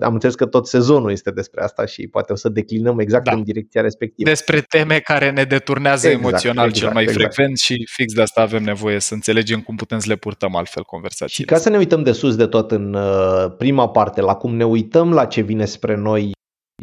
am 0.00 0.12
înțeles 0.12 0.34
că 0.34 0.46
tot 0.46 0.66
sezonul 0.66 1.10
este 1.10 1.30
despre 1.30 1.62
asta 1.62 1.86
și 1.86 2.06
poate 2.06 2.32
o 2.32 2.36
să 2.36 2.48
declinăm 2.48 2.98
exact 2.98 3.24
Da. 3.24 3.32
în 3.32 3.42
direcția 3.42 3.80
respectivă. 3.80 4.28
Despre 4.28 4.60
teme 4.60 4.98
care 4.98 5.30
ne 5.30 5.44
deturnează 5.44 6.06
Exact, 6.08 6.24
emoțional 6.24 6.66
exact, 6.68 6.84
cel 6.84 6.92
mai 6.92 7.02
exact. 7.02 7.20
frecvent 7.20 7.58
și 7.58 7.86
fix 7.90 8.12
de 8.12 8.22
asta 8.22 8.40
avem 8.40 8.62
nevoie 8.62 8.98
să 8.98 9.14
înțelegem 9.14 9.60
cum 9.60 9.76
putem 9.76 9.98
să 9.98 10.08
le 10.08 10.16
purtăm 10.16 10.56
altfel 10.56 10.82
Și 10.82 10.88
conversațiile. 10.88 11.52
ca 11.52 11.58
să 11.58 11.68
ne 11.70 11.76
uităm 11.76 12.02
de 12.02 12.12
sus 12.12 12.36
de 12.36 12.46
tot 12.46 12.70
în 12.70 12.94
uh, 12.94 13.54
prima 13.58 13.88
parte, 13.88 14.20
la 14.20 14.34
cum 14.34 14.56
ne 14.56 14.64
uităm 14.64 15.12
la 15.12 15.24
ce 15.24 15.40
vine 15.40 15.64
spre 15.64 15.96
noi 15.96 16.30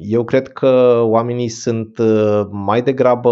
Eu 0.03 0.23
cred 0.23 0.47
că 0.47 1.01
oamenii 1.03 1.49
sunt 1.49 1.97
uh, 1.97 2.41
mai 2.51 2.81
degrabă 2.81 3.31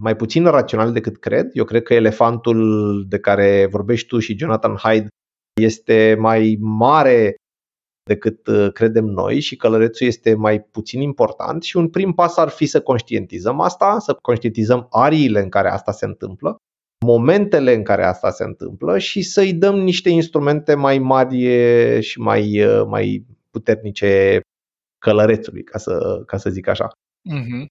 mai 0.00 0.16
puțin 0.16 0.44
raționali 0.44 0.92
decât 0.92 1.18
cred. 1.18 1.46
Eu 1.52 1.64
cred 1.64 1.82
că 1.82 1.94
elefantul 1.94 3.04
de 3.08 3.18
care 3.18 3.68
vorbești 3.70 4.06
tu 4.06 4.18
și 4.18 4.38
Jonathan 4.38 4.74
Hyde 4.76 5.08
este 5.60 6.16
mai 6.18 6.56
mare 6.60 7.34
decât 8.02 8.46
uh, 8.46 8.72
credem 8.72 9.04
noi 9.04 9.40
și 9.40 9.56
călărețul 9.56 10.06
este 10.06 10.34
mai 10.34 10.60
puțin 10.60 11.00
important 11.00 11.62
și 11.62 11.76
un 11.76 11.88
prim 11.88 12.12
pas 12.12 12.36
ar 12.36 12.48
fi 12.48 12.66
să 12.66 12.80
conștientizăm 12.80 13.60
asta, 13.60 13.98
să 13.98 14.16
conștientizăm 14.22 14.86
ariile 14.90 15.40
în 15.40 15.48
care 15.48 15.68
asta 15.68 15.92
se 15.92 16.04
întâmplă, 16.04 16.56
momentele 17.06 17.74
în 17.74 17.82
care 17.82 18.04
asta 18.04 18.30
se 18.30 18.44
întâmplă 18.44 18.98
și 18.98 19.22
să-i 19.22 19.52
dăm 19.52 19.78
niște 19.78 20.08
instrumente 20.08 20.74
mai 20.74 20.98
mari 20.98 21.38
și 22.00 22.20
mai, 22.20 22.64
uh, 22.64 22.84
mai 22.86 23.26
puternice 23.50 24.40
călărețului, 24.98 25.62
ca 25.62 25.78
să, 25.78 26.22
ca 26.26 26.36
să 26.36 26.50
zic 26.50 26.68
așa. 26.68 26.88
Uh-huh. 26.88 27.66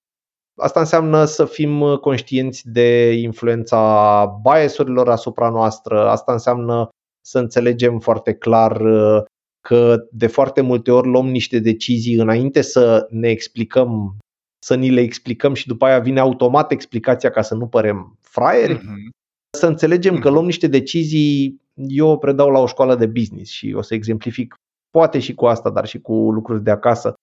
Asta 0.62 0.80
înseamnă 0.80 1.26
să 1.26 1.46
fim 1.46 1.96
conștienți 1.96 2.70
de 2.70 3.12
influența 3.12 4.26
biasurilor 4.44 5.10
asupra 5.10 5.50
noastră, 5.50 6.10
asta 6.10 6.32
înseamnă 6.32 6.90
să 7.26 7.40
înțelegem 7.40 8.00
foarte 8.00 8.34
clar 8.34 8.82
uh, 8.82 9.24
că 9.70 10.08
de 10.12 10.28
foarte 10.28 10.62
multe 10.62 10.92
ori 10.92 11.08
luăm 11.08 11.28
niște 11.28 11.60
decizii 11.60 12.16
înainte 12.16 12.62
să 12.62 13.08
ne 13.10 13.30
explicăm, 13.30 14.18
să 14.66 14.76
ni 14.76 14.90
le 14.90 15.02
explicăm 15.02 15.54
și 15.54 15.68
după 15.68 15.86
aia 15.86 16.00
vine 16.00 16.20
automat 16.20 16.72
explicația 16.72 17.30
ca 17.30 17.42
să 17.42 17.56
nu 17.56 17.68
părem 17.68 18.18
fraieri. 18.22 18.78
Uh-huh. 18.78 19.10
Să 19.58 19.68
înțelegem 19.68 20.14
uh-huh. 20.14 20.20
că 20.20 20.26
mhm. 20.26 20.34
luăm 20.34 20.46
niște 20.46 20.68
decizii, 20.68 21.62
eu 21.74 22.18
predau 22.18 22.50
la 22.50 22.60
o 22.60 22.68
școală 22.68 22.96
de 22.96 23.06
business 23.06 23.52
și 23.52 23.74
o 23.76 23.82
să 23.82 23.94
exemplific 23.94 24.56
poate 24.90 25.20
și 25.20 25.34
cu 25.34 25.46
asta, 25.46 25.70
dar 25.70 25.86
și 25.86 26.00
cu 26.00 26.14
lucruri 26.14 26.64
de 26.64 26.72
acasă. 26.72 27.14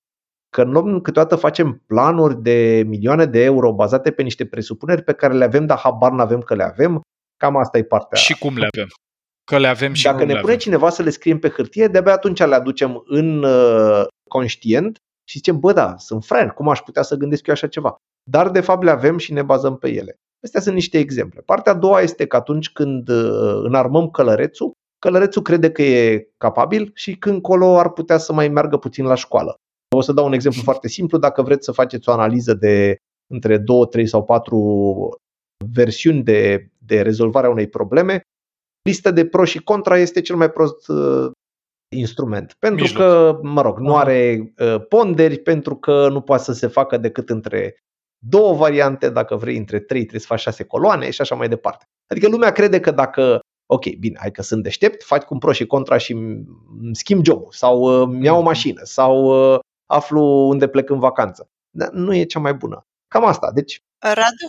Că 0.49 0.65
luăm 0.65 1.01
câteodată 1.01 1.37
facem 1.37 1.83
planuri 1.87 2.43
de 2.43 2.83
milioane 2.87 3.25
de 3.25 3.43
euro 3.43 3.73
bazate 3.73 4.11
pe 4.11 4.23
niște 4.23 4.47
presupuneri 4.47 5.03
pe 5.03 5.13
care 5.13 5.35
le 5.35 5.45
avem, 5.45 5.67
dar 5.67 5.79
habar 5.79 6.13
n-avem 6.13 6.41
că 6.41 6.55
le 6.55 6.65
avem. 6.65 7.01
Cam 7.37 7.57
asta 7.57 7.79
e 7.79 7.83
partea. 7.83 8.19
Și 8.19 8.39
cum 8.39 8.57
le 8.57 8.69
avem? 8.73 8.87
Că 9.51 9.59
le 9.59 9.67
avem 9.67 9.93
și 9.93 10.05
Dacă 10.05 10.25
ne 10.25 10.25
pune 10.25 10.39
avem. 10.39 10.57
cineva 10.57 10.91
să 10.91 11.03
le 11.03 11.11
scriem 11.11 11.39
pe 11.39 11.49
hârtie, 11.49 11.87
de-abia 11.87 12.13
atunci 12.13 12.39
le 12.39 12.55
aducem 12.55 13.03
în 13.07 13.43
uh, 13.43 14.07
conștient 14.29 14.97
și 15.29 15.37
zicem, 15.37 15.61
bă, 15.61 15.73
da, 15.73 15.97
sunt 15.97 16.25
fraier, 16.25 16.51
cum 16.51 16.69
aș 16.69 16.81
putea 16.81 17.03
să 17.03 17.17
gândesc 17.17 17.47
eu 17.47 17.55
așa 17.55 17.67
ceva? 17.67 17.97
Dar, 18.31 18.51
de 18.51 18.61
fapt, 18.61 18.83
le 18.83 18.91
avem 18.91 19.19
și 19.19 19.33
ne 19.33 19.43
bazăm 19.43 19.77
pe 19.77 19.89
ele. 19.89 20.17
Astea 20.45 20.61
sunt 20.61 20.75
niște 20.75 20.99
exemple. 20.99 21.41
Partea 21.41 21.73
a 21.73 21.77
doua 21.77 22.01
este 22.01 22.27
că 22.27 22.37
atunci 22.37 22.71
când 22.71 23.09
uh, 23.09 23.61
înarmăm 23.63 24.11
călărețul, 24.11 24.73
călărețul 24.99 25.43
crede 25.43 25.71
că 25.71 25.83
e 25.83 26.29
capabil 26.37 26.91
și 26.95 27.17
când 27.17 27.43
colo 27.43 27.79
ar 27.79 27.91
putea 27.91 28.19
să 28.19 28.33
mai 28.33 28.49
meargă 28.49 28.77
puțin 28.77 29.05
la 29.05 29.15
școală. 29.15 29.55
O 29.97 30.01
să 30.01 30.13
dau 30.13 30.27
un 30.27 30.33
exemplu 30.33 30.63
foarte 30.71 30.89
simplu. 30.89 31.19
Dacă 31.19 31.43
vreți 31.43 31.65
să 31.65 31.73
faceți 31.73 32.09
o 32.09 32.13
analiză 32.13 32.55
de 32.55 32.97
între 33.33 33.59
2, 33.59 33.87
3 33.87 34.07
sau 34.07 34.25
4 34.25 35.17
versiuni 35.73 36.23
de, 36.23 36.71
de 36.79 37.03
rezolvare 37.03 37.47
a 37.47 37.51
unei 37.51 37.69
probleme, 37.69 38.21
lista 38.87 39.11
de 39.11 39.27
pro 39.27 39.45
și 39.45 39.63
contra 39.63 39.99
este 39.99 40.21
cel 40.21 40.37
mai 40.37 40.51
prost 40.51 40.89
uh, 40.89 41.31
instrument. 41.97 42.57
Pentru 42.59 42.83
Mijloc. 42.83 43.03
că, 43.03 43.39
mă 43.43 43.61
rog, 43.61 43.79
nu 43.79 43.97
are 43.97 44.53
uh, 44.59 44.87
ponderi, 44.89 45.39
pentru 45.39 45.77
că 45.77 46.09
nu 46.09 46.21
poate 46.21 46.43
să 46.43 46.53
se 46.53 46.67
facă 46.67 46.97
decât 46.97 47.31
între 47.31 47.77
două 48.19 48.55
variante, 48.55 49.09
dacă 49.09 49.37
vrei 49.37 49.57
între 49.57 49.79
trei 49.79 50.01
trebuie 50.01 50.21
să 50.21 50.27
faci 50.27 50.41
șase 50.41 50.65
coloane 50.65 51.11
și 51.11 51.21
așa 51.21 51.35
mai 51.35 51.49
departe. 51.49 51.85
Adică 52.07 52.29
lumea 52.29 52.53
crede 52.53 52.81
că 52.81 52.91
dacă 52.91 53.41
ok, 53.67 53.97
bine, 53.99 54.17
hai 54.21 54.31
că 54.31 54.43
sunt 54.43 54.63
deștept, 54.63 55.03
faci 55.03 55.23
cu 55.23 55.37
pro 55.37 55.53
și 55.53 55.67
contra 55.67 55.97
și 55.97 56.13
îmi 56.13 56.47
schimb 56.93 57.25
jobul 57.25 57.49
sau 57.51 57.81
uh, 57.81 58.09
îmi 58.09 58.25
iau 58.25 58.35
o 58.35 58.39
mhm. 58.39 58.47
mașină 58.47 58.81
sau 58.85 59.25
uh, 59.25 59.59
aflu 59.87 60.23
unde 60.49 60.69
plec 60.69 60.91
în 60.91 60.99
vacanță. 60.99 61.49
Dar 61.71 61.91
nu 61.91 62.15
e 62.15 62.25
cea 62.25 62.39
mai 62.39 62.55
bună. 62.55 62.87
Cam 63.09 63.25
asta. 63.25 63.51
Deci... 63.55 63.81
Radu, 63.99 64.47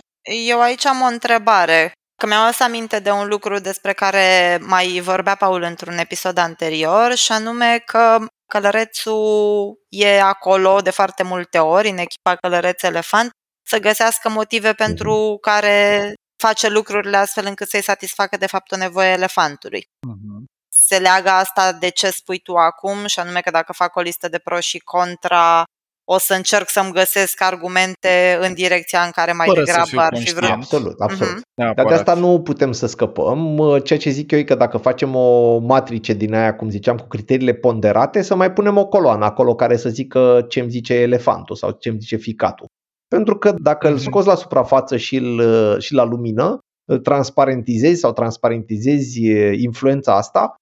eu 0.48 0.60
aici 0.60 0.86
am 0.86 1.00
o 1.00 1.12
întrebare. 1.12 1.92
Că 2.18 2.26
mi-am 2.26 2.42
adus 2.42 2.60
aminte 2.60 2.98
de 2.98 3.10
un 3.10 3.28
lucru 3.28 3.58
despre 3.58 3.92
care 3.92 4.58
mai 4.62 5.00
vorbea 5.00 5.34
Paul 5.34 5.62
într-un 5.62 5.98
episod 5.98 6.38
anterior 6.38 7.14
și 7.14 7.32
anume 7.32 7.78
că 7.78 8.18
călărețul 8.46 9.78
e 9.88 10.20
acolo 10.20 10.80
de 10.80 10.90
foarte 10.90 11.22
multe 11.22 11.58
ori 11.58 11.88
în 11.88 11.98
echipa 11.98 12.36
călăreț 12.36 12.82
elefant 12.82 13.30
să 13.66 13.78
găsească 13.78 14.28
motive 14.28 14.72
pentru 14.72 15.12
mhm. 15.14 15.40
care 15.40 16.12
face 16.42 16.68
lucrurile 16.68 17.16
astfel 17.16 17.46
încât 17.46 17.68
să-i 17.68 17.82
satisfacă 17.82 18.36
de 18.36 18.46
fapt 18.46 18.72
o 18.72 18.76
nevoie 18.76 19.08
elefantului. 19.08 19.80
Uh-huh. 19.80 20.44
Se 20.68 20.98
leagă 20.98 21.30
asta 21.30 21.72
de 21.72 21.88
ce 21.88 22.10
spui 22.10 22.38
tu 22.38 22.54
acum 22.54 23.06
și 23.06 23.20
anume 23.20 23.40
că 23.40 23.50
dacă 23.50 23.72
fac 23.72 23.96
o 23.96 24.00
listă 24.00 24.28
de 24.28 24.38
pro 24.38 24.60
și 24.60 24.78
contra, 24.78 25.64
o 26.10 26.18
să 26.18 26.34
încerc 26.34 26.68
să-mi 26.68 26.92
găsesc 26.92 27.42
argumente 27.42 28.38
în 28.40 28.54
direcția 28.54 29.00
în 29.00 29.10
care 29.10 29.32
mai 29.32 29.46
Fără 29.46 29.62
degrabă 29.62 30.00
ar 30.00 30.16
fi 30.16 30.34
vrut. 30.34 30.50
Absolut, 30.50 31.00
absolut. 31.00 31.38
Uh-huh. 31.38 31.74
Dar 31.74 31.86
de 31.86 31.94
asta 31.94 32.14
nu 32.14 32.40
putem 32.40 32.72
să 32.72 32.86
scăpăm. 32.86 33.60
Ceea 33.84 33.98
ce 33.98 34.10
zic 34.10 34.30
eu 34.30 34.38
e 34.38 34.42
că 34.42 34.54
dacă 34.54 34.76
facem 34.76 35.14
o 35.14 35.58
matrice 35.58 36.12
din 36.12 36.34
aia, 36.34 36.56
cum 36.56 36.70
ziceam, 36.70 36.96
cu 36.96 37.06
criteriile 37.06 37.54
ponderate, 37.54 38.22
să 38.22 38.34
mai 38.34 38.52
punem 38.52 38.76
o 38.76 38.86
coloană 38.86 39.24
acolo 39.24 39.54
care 39.54 39.76
să 39.76 39.88
zică 39.88 40.46
ce 40.48 40.60
îmi 40.60 40.70
zice 40.70 40.94
elefantul 40.94 41.56
sau 41.56 41.70
ce 41.70 41.88
îmi 41.88 41.98
zice 42.00 42.16
ficatul. 42.16 42.66
Pentru 43.08 43.38
că 43.38 43.54
dacă 43.58 43.86
îl 43.86 43.94
mhm. 43.94 44.02
scoți 44.02 44.26
la 44.26 44.34
suprafață 44.34 44.96
și, 44.96 45.16
îl, 45.16 45.40
și 45.80 45.94
la 45.94 46.04
lumină, 46.04 46.58
îl 46.90 46.98
transparentizezi 46.98 48.00
sau 48.00 48.12
transparentizezi 48.12 49.26
influența 49.62 50.16
asta, 50.16 50.54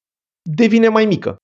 devine 0.51 0.89
mai 0.89 1.05
mică. 1.05 1.37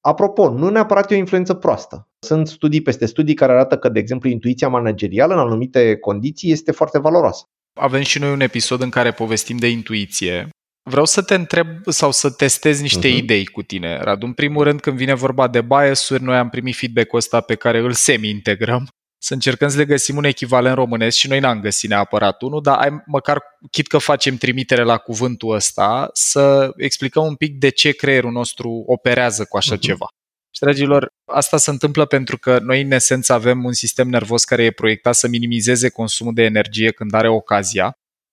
Apropo, 0.00 0.48
nu 0.48 0.68
neapărat 0.68 1.10
e 1.10 1.14
o 1.14 1.18
influență 1.18 1.54
proastă. 1.54 2.08
Sunt 2.18 2.48
studii 2.48 2.82
peste 2.82 3.06
studii 3.06 3.34
care 3.34 3.52
arată 3.52 3.78
că, 3.78 3.88
de 3.88 3.98
exemplu, 3.98 4.28
intuiția 4.28 4.68
managerială 4.68 5.34
în 5.34 5.38
anumite 5.38 5.96
condiții 5.96 6.52
este 6.52 6.72
foarte 6.72 6.98
valoroasă. 6.98 7.44
Avem 7.80 8.02
și 8.02 8.18
noi 8.18 8.32
un 8.32 8.40
episod 8.40 8.80
în 8.80 8.90
care 8.90 9.10
povestim 9.10 9.56
de 9.56 9.68
intuiție. 9.68 10.48
Vreau 10.90 11.04
să 11.04 11.22
te 11.22 11.34
întreb 11.34 11.66
sau 11.86 12.10
să 12.10 12.30
testez 12.30 12.80
niște 12.80 13.08
uh-huh. 13.08 13.16
idei 13.16 13.46
cu 13.46 13.62
tine, 13.62 14.00
Radu. 14.02 14.26
În 14.26 14.32
primul 14.32 14.64
rând, 14.64 14.80
când 14.80 14.96
vine 14.96 15.14
vorba 15.14 15.48
de 15.48 15.60
bias-uri, 15.60 16.22
noi 16.22 16.36
am 16.36 16.48
primit 16.48 16.76
feedback-ul 16.76 17.18
ăsta 17.18 17.40
pe 17.40 17.54
care 17.54 17.78
îl 17.78 17.92
semi-integrăm 17.92 18.88
să 19.22 19.34
încercăm 19.34 19.68
să 19.68 19.76
le 19.76 19.84
găsim 19.84 20.16
un 20.16 20.24
echivalent 20.24 20.74
românesc 20.74 21.16
și 21.16 21.28
noi 21.28 21.40
n-am 21.40 21.60
găsit 21.60 21.88
neapărat 21.88 22.42
unul, 22.42 22.62
dar 22.62 22.78
ai, 22.78 23.02
măcar 23.06 23.42
chit 23.70 23.86
că 23.86 23.98
facem 23.98 24.36
trimitere 24.36 24.82
la 24.82 24.96
cuvântul 24.96 25.54
ăsta, 25.54 26.10
să 26.12 26.72
explicăm 26.76 27.24
un 27.24 27.34
pic 27.34 27.58
de 27.58 27.68
ce 27.68 27.90
creierul 27.90 28.30
nostru 28.30 28.84
operează 28.86 29.44
cu 29.44 29.56
așa 29.56 29.76
uh-huh. 29.76 29.80
ceva. 29.80 30.06
Și, 30.54 30.60
dragilor, 30.60 31.08
asta 31.24 31.56
se 31.56 31.70
întâmplă 31.70 32.04
pentru 32.04 32.38
că 32.38 32.58
noi, 32.58 32.82
în 32.82 32.90
esență, 32.90 33.32
avem 33.32 33.64
un 33.64 33.72
sistem 33.72 34.08
nervos 34.08 34.44
care 34.44 34.64
e 34.64 34.70
proiectat 34.70 35.14
să 35.14 35.28
minimizeze 35.28 35.88
consumul 35.88 36.34
de 36.34 36.42
energie 36.42 36.90
când 36.90 37.14
are 37.14 37.28
ocazia. 37.28 37.92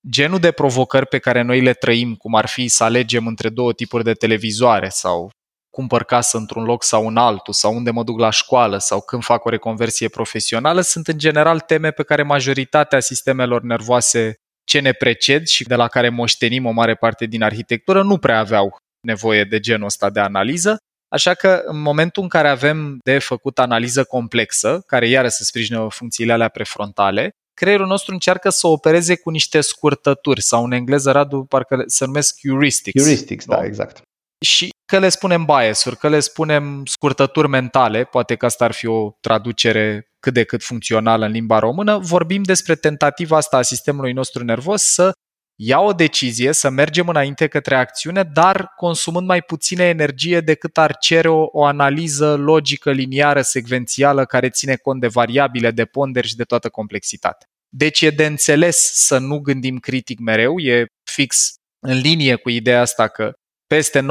Genul 0.10 0.40
de 0.40 0.52
provocări 0.52 1.08
pe 1.08 1.18
care 1.18 1.42
noi 1.42 1.62
le 1.62 1.74
trăim, 1.74 2.16
cum 2.16 2.36
ar 2.36 2.48
fi 2.48 2.68
să 2.68 2.84
alegem 2.84 3.28
între 3.28 3.50
două 3.50 3.74
tipuri 3.74 4.04
de 4.04 4.14
televizoare 4.14 4.90
sau 4.90 5.30
cumpăr 5.78 6.04
casă 6.04 6.38
într-un 6.38 6.64
loc 6.64 6.84
sau 6.84 7.08
în 7.08 7.18
altul, 7.18 7.54
sau 7.54 7.76
unde 7.76 7.92
mă 7.92 8.04
duc 8.04 8.20
la 8.20 8.30
școală, 8.30 8.78
sau 8.78 9.02
când 9.02 9.24
fac 9.24 9.46
o 9.46 9.50
reconversie 9.50 10.08
profesională, 10.08 10.82
sunt 10.82 11.08
în 11.08 11.18
general 11.18 11.60
teme 11.60 11.92
pe 11.92 12.04
care 12.04 12.24
majoritatea 12.24 13.00
sistemelor 13.00 13.62
nervoase 13.62 14.36
ce 14.64 14.80
ne 14.80 14.92
preced 14.92 15.46
și 15.46 15.64
de 15.64 15.76
la 15.76 15.88
care 15.88 16.10
moștenim 16.10 16.66
o 16.66 16.72
mare 16.72 16.96
parte 16.96 17.26
din 17.26 17.44
arhitectură 17.44 18.04
nu 18.04 18.18
prea 18.18 18.40
aveau 18.40 18.76
nevoie 19.08 19.44
de 19.44 19.60
genul 19.60 19.86
ăsta 19.86 20.10
de 20.10 20.20
analiză, 20.20 20.78
Așa 21.10 21.34
că 21.34 21.62
în 21.66 21.82
momentul 21.82 22.24
în 22.24 22.30
care 22.30 22.48
avem 22.48 22.98
de 23.04 23.20
făcut 23.20 23.60
analiză 23.60 24.04
complexă, 24.04 24.84
care 24.88 25.08
iară 25.08 25.28
să 25.28 25.44
sprijină 25.44 25.88
funcțiile 25.90 26.34
alea 26.34 26.50
prefrontale, 26.50 27.30
creierul 27.54 27.88
nostru 27.88 28.14
încearcă 28.14 28.50
să 28.50 28.68
opereze 28.68 29.16
cu 29.16 29.30
niște 29.30 29.62
scurtături 29.62 30.42
sau 30.42 30.64
în 30.64 30.72
engleză, 30.72 31.12
Radu, 31.12 31.46
parcă 31.50 31.84
se 31.86 32.06
numesc 32.06 32.38
heuristics. 32.42 33.04
Heuristics, 33.04 33.46
da, 33.46 33.66
exact. 33.66 34.02
Și 34.46 34.70
că 34.86 35.00
le 35.00 35.10
spunem 35.10 35.46
bias-uri, 35.46 35.98
că 35.98 36.10
le 36.10 36.20
spunem 36.20 36.86
scurtături 36.86 37.48
mentale, 37.48 38.04
poate 38.04 38.36
că 38.36 38.46
asta 38.46 38.66
ar 38.66 38.72
fi 38.72 38.88
o 38.88 39.12
traducere 39.20 40.12
cât 40.20 40.34
de 40.34 40.44
cât 40.44 40.64
funcțională 40.64 41.26
în 41.26 41.32
limba 41.32 41.60
română, 41.60 41.98
vorbim 41.98 42.44
despre 42.44 42.76
tentativa 42.76 43.38
asta 43.38 43.58
a 43.58 43.62
sistemului 43.62 44.14
nostru 44.14 44.44
nervos 44.44 44.82
să 44.82 45.12
ia 45.60 45.80
o 45.80 45.94
decizie, 45.94 46.52
să 46.52 46.70
mergem 46.70 47.08
înainte 47.08 47.48
către 47.48 47.76
acțiune, 47.76 48.24
dar 48.24 48.74
consumând 48.76 49.28
mai 49.28 49.42
puțină 49.42 49.84
energie 49.84 50.40
decât 50.40 50.78
ar 50.78 50.98
cere 50.98 51.30
o, 51.30 51.46
o 51.52 51.66
analiză 51.66 52.36
logică, 52.36 52.92
liniară, 52.92 53.42
secvențială, 53.42 54.26
care 54.26 54.50
ține 54.50 54.76
cont 54.76 55.02
de 55.02 55.08
variabile, 55.08 55.72
de 55.72 55.86
ponderi 55.86 56.28
și 56.28 56.36
de 56.36 56.44
toată 56.44 56.70
complexitatea. 56.70 57.48
Deci 57.70 58.02
e 58.02 58.10
de 58.10 58.26
înțeles 58.26 58.92
să 58.94 59.18
nu 59.18 59.40
gândim 59.40 59.78
critic 59.78 60.20
mereu, 60.20 60.60
e 60.60 60.86
fix 61.12 61.54
în 61.80 61.98
linie 61.98 62.36
cu 62.36 62.50
ideea 62.50 62.82
asta 62.82 63.08
că 63.08 63.34
peste 63.68 64.06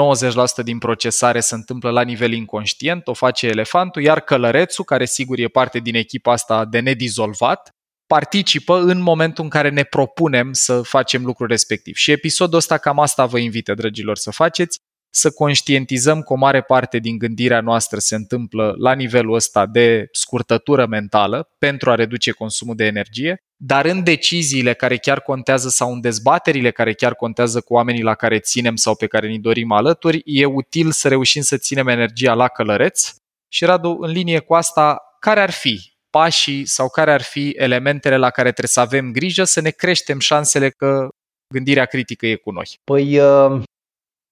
90% 0.60 0.62
din 0.64 0.78
procesare 0.78 1.40
se 1.40 1.54
întâmplă 1.54 1.90
la 1.90 2.02
nivel 2.02 2.32
inconștient, 2.32 3.06
o 3.06 3.12
face 3.12 3.46
elefantul, 3.46 4.02
iar 4.02 4.20
călărețul, 4.20 4.84
care 4.84 5.04
sigur 5.04 5.38
e 5.38 5.48
parte 5.48 5.78
din 5.78 5.94
echipa 5.94 6.32
asta 6.32 6.64
de 6.64 6.80
nedizolvat, 6.80 7.70
participă 8.06 8.78
în 8.78 9.00
momentul 9.00 9.44
în 9.44 9.50
care 9.50 9.68
ne 9.68 9.82
propunem 9.82 10.52
să 10.52 10.82
facem 10.82 11.24
lucrul 11.24 11.46
respectiv. 11.46 11.94
Și 11.94 12.10
episodul 12.10 12.58
ăsta 12.58 12.78
cam 12.78 12.98
asta 12.98 13.26
vă 13.26 13.38
invită, 13.38 13.74
dragilor, 13.74 14.16
să 14.16 14.30
faceți. 14.30 14.78
să 15.10 15.30
conștientizăm 15.30 16.22
că 16.22 16.32
o 16.32 16.36
mare 16.36 16.62
parte 16.62 16.98
din 16.98 17.18
gândirea 17.18 17.60
noastră 17.60 17.98
se 17.98 18.14
întâmplă 18.14 18.74
la 18.78 18.92
nivelul 18.92 19.34
ăsta 19.34 19.66
de 19.66 20.08
scurtătură 20.12 20.86
mentală 20.86 21.48
pentru 21.58 21.90
a 21.90 21.94
reduce 21.94 22.30
consumul 22.30 22.76
de 22.76 22.84
energie, 22.84 23.45
dar 23.56 23.84
în 23.84 24.02
deciziile 24.02 24.74
care 24.74 24.96
chiar 24.96 25.20
contează 25.20 25.68
sau 25.68 25.92
în 25.92 26.00
dezbaterile 26.00 26.70
care 26.70 26.92
chiar 26.92 27.14
contează 27.14 27.60
cu 27.60 27.74
oamenii 27.74 28.02
la 28.02 28.14
care 28.14 28.38
ținem 28.38 28.76
sau 28.76 28.96
pe 28.96 29.06
care 29.06 29.28
ni 29.28 29.38
dorim 29.38 29.72
alături, 29.72 30.22
e 30.24 30.44
util 30.44 30.90
să 30.90 31.08
reușim 31.08 31.42
să 31.42 31.56
ținem 31.56 31.88
energia 31.88 32.34
la 32.34 32.48
călăreț. 32.48 33.14
Și 33.48 33.64
Radu, 33.64 33.98
în 34.00 34.10
linie 34.10 34.38
cu 34.38 34.54
asta, 34.54 35.02
care 35.20 35.40
ar 35.40 35.50
fi 35.50 35.94
pașii 36.10 36.66
sau 36.66 36.88
care 36.88 37.12
ar 37.12 37.22
fi 37.22 37.50
elementele 37.50 38.16
la 38.16 38.30
care 38.30 38.48
trebuie 38.48 38.68
să 38.68 38.80
avem 38.80 39.12
grijă 39.12 39.44
să 39.44 39.60
ne 39.60 39.70
creștem 39.70 40.18
șansele 40.18 40.70
că 40.70 41.08
gândirea 41.54 41.84
critică 41.84 42.26
e 42.26 42.34
cu 42.34 42.50
noi? 42.50 42.78
Păi 42.84 43.18
uh, 43.18 43.62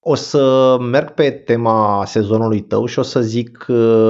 o 0.06 0.14
să 0.14 0.76
merg 0.80 1.10
pe 1.10 1.30
tema 1.30 2.04
sezonului 2.04 2.60
tău 2.60 2.86
și 2.86 2.98
o 2.98 3.02
să 3.02 3.20
zic 3.20 3.64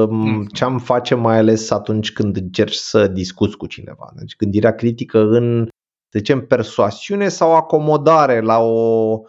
mm. 0.08 0.46
ce 0.52 0.64
am 0.64 0.78
face 0.78 1.14
mai 1.14 1.38
ales 1.38 1.70
atunci 1.70 2.12
când 2.12 2.36
încerci 2.36 2.74
să 2.74 3.06
discuți 3.06 3.56
cu 3.56 3.66
cineva. 3.66 4.12
Deci 4.16 4.36
gândirea 4.36 4.74
critică 4.74 5.20
în, 5.20 5.68
să 6.08 6.18
zicem, 6.18 6.46
persoasiune 6.46 7.28
sau 7.28 7.54
acomodare 7.54 8.40
la 8.40 8.58
o, 8.58 9.20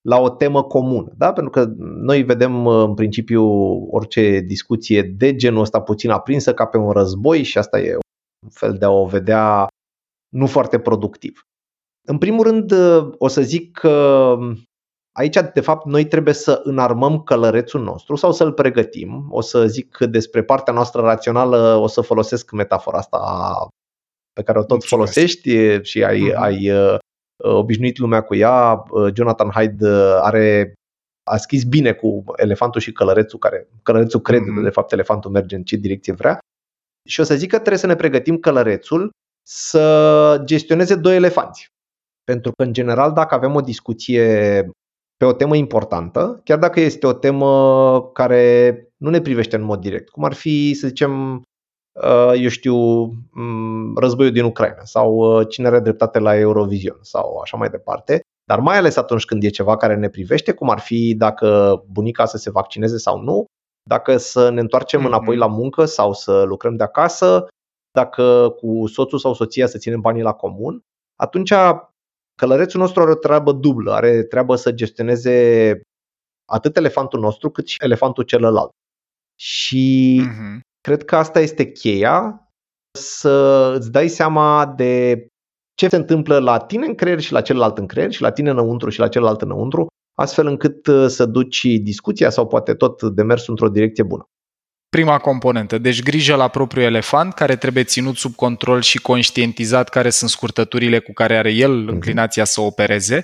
la 0.00 0.20
o 0.20 0.28
temă 0.28 0.62
comună. 0.62 1.12
Da? 1.16 1.32
Pentru 1.32 1.52
că 1.52 1.72
noi 1.78 2.22
vedem 2.22 2.66
în 2.66 2.94
principiu 2.94 3.44
orice 3.90 4.40
discuție 4.40 5.02
de 5.02 5.36
genul 5.36 5.60
ăsta 5.60 5.80
puțin 5.80 6.10
aprinsă 6.10 6.54
ca 6.54 6.66
pe 6.66 6.76
un 6.76 6.90
război 6.90 7.42
și 7.42 7.58
asta 7.58 7.80
e 7.80 7.94
un 8.44 8.50
fel 8.50 8.76
de 8.78 8.84
a 8.84 8.90
o 8.90 9.06
vedea 9.06 9.66
nu 10.28 10.46
foarte 10.46 10.78
productiv. 10.78 11.40
În 12.06 12.18
primul 12.18 12.44
rând 12.44 12.72
o 13.18 13.28
să 13.28 13.42
zic 13.42 13.72
că 13.72 14.36
Aici, 15.18 15.38
de 15.54 15.60
fapt, 15.60 15.86
noi 15.86 16.06
trebuie 16.06 16.34
să 16.34 16.60
înarmăm 16.64 17.22
călărețul 17.22 17.82
nostru 17.82 18.16
sau 18.16 18.32
să-l 18.32 18.52
pregătim. 18.52 19.26
O 19.30 19.40
să 19.40 19.66
zic 19.66 19.90
că 19.90 20.06
despre 20.06 20.42
partea 20.42 20.72
noastră 20.72 21.00
rațională 21.00 21.74
o 21.74 21.86
să 21.86 22.00
folosesc 22.00 22.50
metafora 22.50 22.98
asta 22.98 23.18
pe 24.32 24.42
care 24.42 24.58
o 24.58 24.60
tot 24.60 24.70
Mulțumesc. 24.70 25.12
folosești 25.12 25.82
și 25.82 26.04
ai, 26.04 26.30
uh-huh. 26.30 26.34
ai 26.34 26.70
uh, 26.70 26.96
obișnuit 27.36 27.98
lumea 27.98 28.22
cu 28.22 28.34
ea. 28.34 28.84
Uh, 28.90 29.14
Jonathan 29.14 29.50
Hyde 29.50 29.88
uh, 29.88 30.18
are 30.20 30.72
a 31.30 31.36
scris 31.36 31.64
bine 31.64 31.92
cu 31.92 32.24
elefantul 32.36 32.80
și 32.80 32.92
călărețul, 32.92 33.38
care 33.38 33.68
călărețul 33.82 34.20
crede, 34.20 34.44
uh-huh. 34.44 34.62
de 34.62 34.70
fapt 34.70 34.92
elefantul 34.92 35.30
merge 35.30 35.56
în 35.56 35.62
ce 35.62 35.76
direcție 35.76 36.12
vrea. 36.12 36.38
Și 37.08 37.20
o 37.20 37.22
să 37.22 37.34
zic 37.34 37.48
că 37.50 37.56
trebuie 37.56 37.78
să 37.78 37.86
ne 37.86 37.96
pregătim 37.96 38.36
călărețul 38.36 39.10
să 39.46 40.42
gestioneze 40.44 40.94
doi 40.94 41.16
elefanți. 41.16 41.66
Pentru 42.24 42.50
că, 42.50 42.62
în 42.62 42.72
general, 42.72 43.12
dacă 43.12 43.34
avem 43.34 43.54
o 43.54 43.60
discuție 43.60 44.68
pe 45.18 45.24
o 45.24 45.32
temă 45.32 45.56
importantă, 45.56 46.40
chiar 46.44 46.58
dacă 46.58 46.80
este 46.80 47.06
o 47.06 47.12
temă 47.12 48.02
care 48.12 48.82
nu 48.96 49.10
ne 49.10 49.20
privește 49.20 49.56
în 49.56 49.62
mod 49.62 49.80
direct, 49.80 50.08
cum 50.08 50.24
ar 50.24 50.32
fi, 50.32 50.74
să 50.74 50.86
zicem, 50.86 51.42
uh, 51.92 52.32
eu 52.36 52.48
știu, 52.48 52.76
mm, 53.32 53.96
războiul 53.96 54.32
din 54.32 54.44
Ucraina 54.44 54.84
sau 54.84 55.14
uh, 55.14 55.48
cine 55.48 55.66
are 55.66 55.80
dreptate 55.80 56.18
la 56.18 56.36
Eurovision 56.36 56.98
sau 57.00 57.38
așa 57.38 57.56
mai 57.56 57.68
departe, 57.68 58.20
dar 58.44 58.60
mai 58.60 58.76
ales 58.76 58.96
atunci 58.96 59.24
când 59.24 59.42
e 59.42 59.48
ceva 59.48 59.76
care 59.76 59.96
ne 59.96 60.08
privește, 60.08 60.52
cum 60.52 60.70
ar 60.70 60.78
fi 60.78 61.14
dacă 61.14 61.82
bunica 61.90 62.24
să 62.24 62.36
se 62.36 62.50
vaccineze 62.50 62.98
sau 62.98 63.20
nu, 63.20 63.44
dacă 63.88 64.16
să 64.16 64.50
ne 64.50 64.60
întoarcem 64.60 65.00
mm-hmm. 65.00 65.06
înapoi 65.06 65.36
la 65.36 65.46
muncă 65.46 65.84
sau 65.84 66.12
să 66.12 66.42
lucrăm 66.42 66.76
de 66.76 66.82
acasă, 66.82 67.46
dacă 67.90 68.54
cu 68.60 68.86
soțul 68.86 69.18
sau 69.18 69.34
soția 69.34 69.66
să 69.66 69.78
ținem 69.78 70.00
banii 70.00 70.22
la 70.22 70.32
comun, 70.32 70.80
atunci 71.16 71.52
Călărețul 72.38 72.80
nostru 72.80 73.02
are 73.02 73.10
o 73.10 73.14
treabă 73.14 73.52
dublă, 73.52 73.92
are 73.92 74.22
treabă 74.22 74.54
să 74.56 74.72
gestioneze 74.72 75.80
atât 76.44 76.76
elefantul 76.76 77.20
nostru 77.20 77.50
cât 77.50 77.66
și 77.66 77.76
elefantul 77.80 78.24
celălalt. 78.24 78.70
Și 79.40 80.20
uh-huh. 80.24 80.60
cred 80.80 81.04
că 81.04 81.16
asta 81.16 81.40
este 81.40 81.70
cheia 81.70 82.48
să 82.98 83.72
îți 83.78 83.90
dai 83.90 84.08
seama 84.08 84.66
de 84.76 85.26
ce 85.74 85.88
se 85.88 85.96
întâmplă 85.96 86.38
la 86.38 86.58
tine 86.58 86.86
în 86.86 86.94
creier 86.94 87.20
și 87.20 87.32
la 87.32 87.40
celălalt 87.40 87.78
în 87.78 87.86
creier 87.86 88.12
și 88.12 88.22
la 88.22 88.32
tine 88.32 88.50
înăuntru 88.50 88.90
și 88.90 88.98
la 88.98 89.08
celălalt 89.08 89.42
înăuntru, 89.42 89.86
astfel 90.18 90.46
încât 90.46 90.86
uh, 90.86 91.06
să 91.06 91.26
duci 91.26 91.64
discuția 91.64 92.30
sau 92.30 92.46
poate 92.46 92.74
tot 92.74 93.02
demersul 93.02 93.50
într-o 93.50 93.68
direcție 93.68 94.04
bună. 94.04 94.24
Prima 94.88 95.18
componentă, 95.18 95.78
deci 95.78 96.02
grijă 96.02 96.34
la 96.34 96.48
propriul 96.48 96.84
elefant 96.84 97.34
care 97.34 97.56
trebuie 97.56 97.84
ținut 97.84 98.16
sub 98.16 98.34
control 98.34 98.82
și 98.82 98.98
conștientizat 98.98 99.88
care 99.88 100.10
sunt 100.10 100.30
scurtăturile 100.30 100.98
cu 100.98 101.12
care 101.12 101.36
are 101.36 101.52
el 101.52 101.76
mhm. 101.76 101.88
înclinația 101.88 102.44
să 102.44 102.60
opereze, 102.60 103.22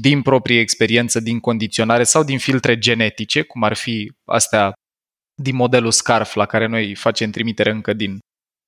din 0.00 0.22
proprie 0.22 0.60
experiență, 0.60 1.20
din 1.20 1.40
condiționare 1.40 2.04
sau 2.04 2.24
din 2.24 2.38
filtre 2.38 2.78
genetice, 2.78 3.42
cum 3.42 3.62
ar 3.62 3.74
fi 3.74 4.12
astea 4.24 4.72
din 5.42 5.54
modelul 5.54 5.90
SCARF 5.90 6.34
la 6.34 6.46
care 6.46 6.66
noi 6.66 6.94
facem 6.94 7.30
trimitere 7.30 7.70
încă 7.70 7.92
din 7.92 8.18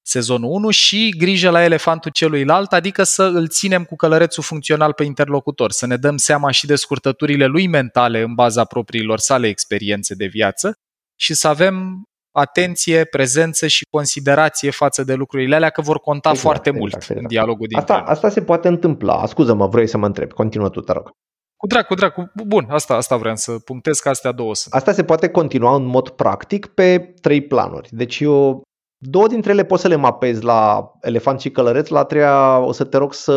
sezonul 0.06 0.50
1 0.50 0.70
și 0.70 1.14
grijă 1.18 1.50
la 1.50 1.64
elefantul 1.64 2.10
celuilalt, 2.10 2.72
adică 2.72 3.02
să 3.02 3.22
îl 3.22 3.48
ținem 3.48 3.84
cu 3.84 3.96
călărețul 3.96 4.42
funcțional 4.42 4.92
pe 4.92 5.04
interlocutor, 5.04 5.70
să 5.70 5.86
ne 5.86 5.96
dăm 5.96 6.16
seama 6.16 6.50
și 6.50 6.66
de 6.66 6.74
scurtăturile 6.74 7.46
lui 7.46 7.66
mentale 7.66 8.20
în 8.20 8.34
baza 8.34 8.64
propriilor 8.64 9.18
sale 9.18 9.48
experiențe 9.48 10.14
de 10.14 10.26
viață 10.26 10.74
și 11.20 11.34
să 11.34 11.48
avem 11.48 12.02
atenție, 12.38 13.04
prezență 13.04 13.66
și 13.66 13.86
considerație 13.90 14.70
față 14.70 15.04
de 15.04 15.14
lucrurile 15.14 15.54
alea, 15.54 15.70
că 15.70 15.80
vor 15.80 15.98
conta 15.98 16.28
exact, 16.28 16.46
foarte 16.46 16.68
exact, 16.68 16.78
mult 16.78 16.94
exact. 16.94 17.20
în 17.20 17.26
dialogul 17.26 17.66
dintre 17.66 17.94
asta, 17.94 18.10
asta 18.10 18.28
se 18.28 18.42
poate 18.42 18.68
întâmpla. 18.68 19.26
Scuză-mă, 19.26 19.66
vrei 19.66 19.86
să 19.86 19.98
mă 19.98 20.06
întreb. 20.06 20.32
Continuă 20.32 20.68
tu, 20.68 20.80
te 20.80 20.92
rog. 20.92 21.10
Cu 21.56 21.66
drag, 21.66 21.86
cu 21.86 21.94
drag. 21.94 22.32
Bun, 22.46 22.66
asta, 22.68 22.94
asta 22.94 23.16
vreau 23.16 23.36
să 23.36 23.58
punctez 23.58 23.98
că 23.98 24.08
astea 24.08 24.32
două 24.32 24.54
sunt. 24.54 24.74
Asta 24.74 24.92
se 24.92 25.04
poate 25.04 25.28
continua 25.28 25.74
în 25.74 25.84
mod 25.84 26.08
practic 26.08 26.66
pe 26.66 27.14
trei 27.20 27.40
planuri. 27.40 27.88
Deci 27.92 28.20
eu 28.20 28.62
două 28.96 29.26
dintre 29.26 29.52
ele 29.52 29.64
poți 29.64 29.82
să 29.82 29.88
le 29.88 29.96
mapezi 29.96 30.42
la 30.42 30.92
elefant 31.00 31.40
și 31.40 31.50
călăreț, 31.50 31.88
la 31.88 32.04
treia 32.04 32.58
o 32.58 32.72
să 32.72 32.84
te 32.84 32.96
rog 32.96 33.14
să 33.14 33.32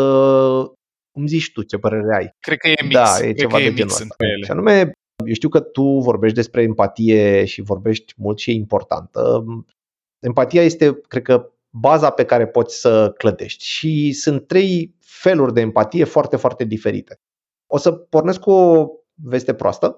îmi 1.18 1.28
zici 1.28 1.52
tu 1.52 1.64
ce 1.64 1.78
părere 1.78 2.16
ai. 2.18 2.30
Cred 2.40 2.58
că 2.58 2.68
e 2.68 2.84
mix. 2.84 2.94
Da, 2.94 3.18
e 3.18 3.20
Cred 3.20 3.36
ceva 3.36 3.58
de 3.58 3.74
genul 3.74 3.92
ăsta. 3.92 4.16
Și 4.46 4.52
anume, 4.52 4.92
eu 5.32 5.38
știu 5.38 5.50
că 5.50 5.60
tu 5.60 5.84
vorbești 5.84 6.36
despre 6.36 6.62
empatie 6.62 7.46
și 7.46 7.62
vorbești 7.62 8.14
mult 8.18 8.38
și 8.38 8.50
e 8.50 8.54
importantă. 8.54 9.46
Empatia 10.20 10.64
este, 10.64 11.02
cred 11.08 11.22
că, 11.22 11.52
baza 11.70 12.10
pe 12.10 12.26
care 12.26 12.48
poți 12.48 12.80
să 12.80 13.12
clădești 13.18 13.66
și 13.66 14.14
sunt 14.14 14.48
trei 14.48 14.96
feluri 15.00 15.54
de 15.54 15.62
empatie 15.62 16.04
foarte, 16.04 16.36
foarte 16.36 16.64
diferite. 16.64 17.16
O 17.68 17.78
să 17.78 17.92
pornesc 17.92 18.40
cu 18.40 18.52
o 18.52 18.88
veste 19.24 19.54
proastă. 19.54 19.98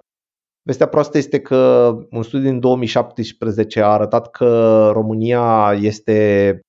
Vestea 0.62 0.88
proastă 0.88 1.18
este 1.18 1.42
că 1.42 1.92
un 2.10 2.24
studiu 2.24 2.50
din 2.50 2.60
2017 2.60 3.82
a 3.82 3.88
arătat 3.88 4.32
că 4.32 4.90
România 4.92 5.74
este 5.80 6.60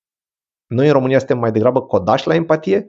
noi 0.66 0.86
în 0.86 0.92
România 0.92 1.18
suntem 1.18 1.38
mai 1.38 1.52
degrabă 1.52 1.82
codași 1.82 2.26
la 2.26 2.34
empatie 2.34 2.86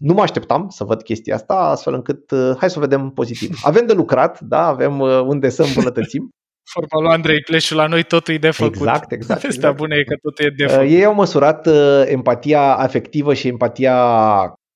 nu 0.00 0.14
mă 0.14 0.22
așteptam 0.22 0.68
să 0.68 0.84
văd 0.84 1.02
chestia 1.02 1.34
asta, 1.34 1.54
astfel 1.54 1.94
încât 1.94 2.30
uh, 2.30 2.52
hai 2.58 2.70
să 2.70 2.78
o 2.78 2.80
vedem 2.80 3.10
pozitiv. 3.10 3.60
Avem 3.62 3.86
de 3.86 3.92
lucrat, 3.92 4.40
da, 4.40 4.66
avem 4.66 4.98
uh, 4.98 5.20
unde 5.20 5.48
să 5.48 5.62
îmbunătățim. 5.62 6.28
Vorba 6.74 7.00
lui 7.00 7.14
Andrei 7.14 7.42
Cleșu, 7.42 7.74
la 7.74 7.86
noi 7.86 8.02
totul 8.02 8.34
e 8.34 8.38
de 8.38 8.50
făcut. 8.50 8.74
Exact, 8.74 9.12
exact. 9.12 9.40
Vestea 9.46 9.58
exact. 9.58 9.76
bună 9.76 9.94
e 9.94 10.04
că 10.04 10.14
totul 10.22 10.44
e 10.44 10.54
de 10.56 10.64
uh, 10.64 10.70
făcut. 10.70 10.90
Ei 10.90 11.04
au 11.04 11.14
măsurat 11.14 11.68
empatia 12.04 12.76
afectivă 12.76 13.34
și 13.34 13.48
empatia 13.48 13.96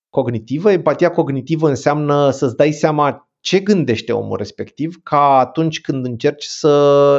cognitivă. 0.08 0.70
Empatia 0.70 1.10
cognitivă 1.10 1.68
înseamnă 1.68 2.30
să-ți 2.30 2.56
dai 2.56 2.72
seama 2.72 3.28
ce 3.40 3.60
gândește 3.60 4.12
omul 4.12 4.36
respectiv 4.36 5.00
ca 5.02 5.38
atunci 5.38 5.80
când 5.80 6.06
încerci 6.06 6.44
să 6.44 6.68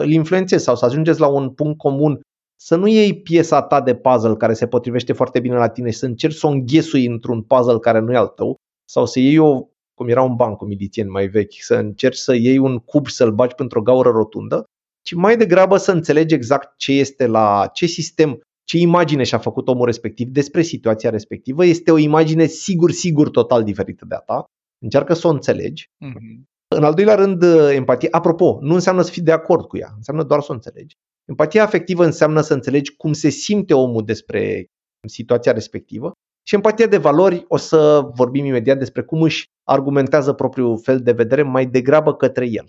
îl 0.02 0.12
influențezi 0.12 0.64
sau 0.64 0.76
să 0.76 0.86
ajungeți 0.86 1.20
la 1.20 1.28
un 1.28 1.50
punct 1.50 1.78
comun 1.78 2.20
să 2.66 2.76
nu 2.76 2.88
iei 2.88 3.22
piesa 3.22 3.62
ta 3.62 3.82
de 3.82 3.96
puzzle 3.96 4.36
care 4.36 4.54
se 4.54 4.68
potrivește 4.68 5.14
foarte 5.14 5.40
bine 5.40 5.56
la 5.56 5.70
tine 5.70 5.90
și 5.90 5.98
să 5.98 6.06
încerci 6.06 6.36
să 6.36 6.48
o 6.48 6.50
înghesui 6.50 7.06
într-un 7.06 7.42
puzzle 7.42 7.80
care 7.80 8.00
nu 8.00 8.12
e 8.12 8.16
al 8.16 8.28
tău 8.28 8.56
sau 8.90 9.06
să 9.06 9.20
iei 9.20 9.38
o, 9.38 9.62
cum 9.94 10.08
era 10.08 10.22
un 10.22 10.36
banc 10.36 10.58
cu 10.58 10.66
milițieni 10.66 11.10
mai 11.10 11.28
vechi, 11.28 11.54
să 11.60 11.76
încerci 11.76 12.18
să 12.18 12.36
iei 12.36 12.58
un 12.58 12.78
cub 12.78 13.08
să-l 13.08 13.32
bagi 13.32 13.56
pentru 13.56 13.80
o 13.80 13.82
gaură 13.82 14.10
rotundă, 14.10 14.64
ci 15.02 15.14
mai 15.14 15.38
degrabă 15.38 15.78
să 15.78 15.92
înțelegi 15.92 16.34
exact 16.34 16.78
ce 16.78 16.92
este 16.92 17.28
la 17.28 17.70
ce 17.74 17.86
sistem, 17.86 18.42
ce 18.64 18.78
imagine 18.78 19.24
și-a 19.24 19.38
făcut 19.38 19.68
omul 19.68 19.86
respectiv 19.86 20.28
despre 20.28 20.62
situația 20.62 21.10
respectivă. 21.10 21.66
Este 21.66 21.92
o 21.92 21.98
imagine 21.98 22.46
sigur, 22.46 22.92
sigur 22.92 23.30
total 23.30 23.64
diferită 23.64 24.06
de 24.08 24.16
a 24.16 24.20
ta. 24.20 24.46
Încearcă 24.84 25.14
să 25.14 25.28
o 25.28 25.32
înțelegi. 25.32 25.86
Mm-hmm. 25.86 26.44
În 26.76 26.84
al 26.84 26.94
doilea 26.94 27.16
rând, 27.16 27.44
empatie. 27.74 28.08
Apropo, 28.12 28.58
nu 28.62 28.74
înseamnă 28.74 29.02
să 29.02 29.12
fii 29.12 29.22
de 29.22 29.32
acord 29.32 29.66
cu 29.66 29.78
ea, 29.78 29.94
înseamnă 29.96 30.24
doar 30.24 30.42
să 30.42 30.48
o 30.50 30.54
înțelegi. 30.54 30.96
Empatia 31.26 31.64
afectivă 31.64 32.06
înseamnă 32.06 32.42
să 32.42 32.54
înțelegi 32.54 32.96
cum 32.96 33.14
se 33.14 33.30
simte 33.30 33.74
omul 33.74 34.06
despre 34.06 34.66
situația 35.08 35.52
respectivă 35.52 36.12
și 36.48 36.56
empatia 36.56 36.88
de 36.88 36.98
valori 36.98 37.46
o 37.48 37.58
să 37.58 38.10
vorbim 38.14 38.46
imediat 38.46 38.78
despre 38.78 39.02
cum 39.04 39.22
își 39.22 39.46
argumentează 39.64 40.34
propriul 40.34 40.80
fel 40.80 41.02
de 41.02 41.12
vedere 41.12 41.42
mai 41.42 41.66
degrabă 41.66 42.16
către 42.16 42.46
el. 42.46 42.66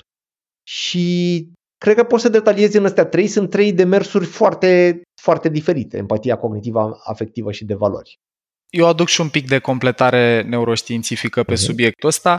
Și 0.68 1.48
cred 1.78 1.96
că 1.96 2.04
poți 2.04 2.22
să 2.22 2.28
detaliezi 2.28 2.76
în 2.76 2.84
astea 2.84 3.06
trei, 3.06 3.26
sunt 3.26 3.50
trei 3.50 3.72
demersuri 3.72 4.24
foarte, 4.24 5.02
foarte 5.20 5.48
diferite, 5.48 5.96
empatia 5.96 6.36
cognitivă, 6.36 7.00
afectivă 7.04 7.52
și 7.52 7.64
de 7.64 7.74
valori. 7.74 8.18
Eu 8.70 8.86
aduc 8.86 9.08
și 9.08 9.20
un 9.20 9.28
pic 9.28 9.46
de 9.48 9.58
completare 9.58 10.42
neuroștiințifică 10.42 11.42
pe 11.42 11.52
uh-huh. 11.52 11.56
subiectul 11.56 12.08
ăsta. 12.08 12.38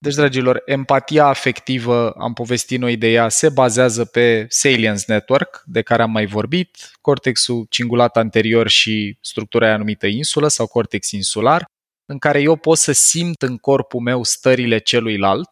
Deci, 0.00 0.14
dragilor, 0.14 0.62
empatia 0.64 1.26
afectivă, 1.26 2.10
am 2.10 2.32
povestit 2.32 2.78
noi 2.78 2.96
de 2.96 3.06
ea, 3.10 3.28
se 3.28 3.48
bazează 3.48 4.04
pe 4.04 4.46
Salience 4.48 5.04
Network, 5.06 5.62
de 5.66 5.82
care 5.82 6.02
am 6.02 6.10
mai 6.10 6.26
vorbit, 6.26 6.90
cortexul 7.00 7.66
cingulat 7.68 8.16
anterior 8.16 8.68
și 8.68 9.18
structura 9.20 9.66
aia 9.66 9.76
numită 9.76 10.06
insulă 10.06 10.48
sau 10.48 10.66
cortex 10.66 11.10
insular, 11.10 11.64
în 12.04 12.18
care 12.18 12.40
eu 12.40 12.56
pot 12.56 12.78
să 12.78 12.92
simt 12.92 13.42
în 13.42 13.56
corpul 13.56 14.00
meu 14.00 14.22
stările 14.22 14.78
celuilalt. 14.78 15.48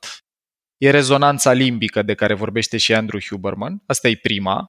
E 0.76 0.90
rezonanța 0.90 1.52
limbică 1.52 2.02
de 2.02 2.14
care 2.14 2.35
vorbește 2.35 2.76
și 2.76 2.94
Andrew 2.94 3.20
Huberman, 3.20 3.82
asta 3.87 4.09
e 4.09 4.16
prima. 4.16 4.66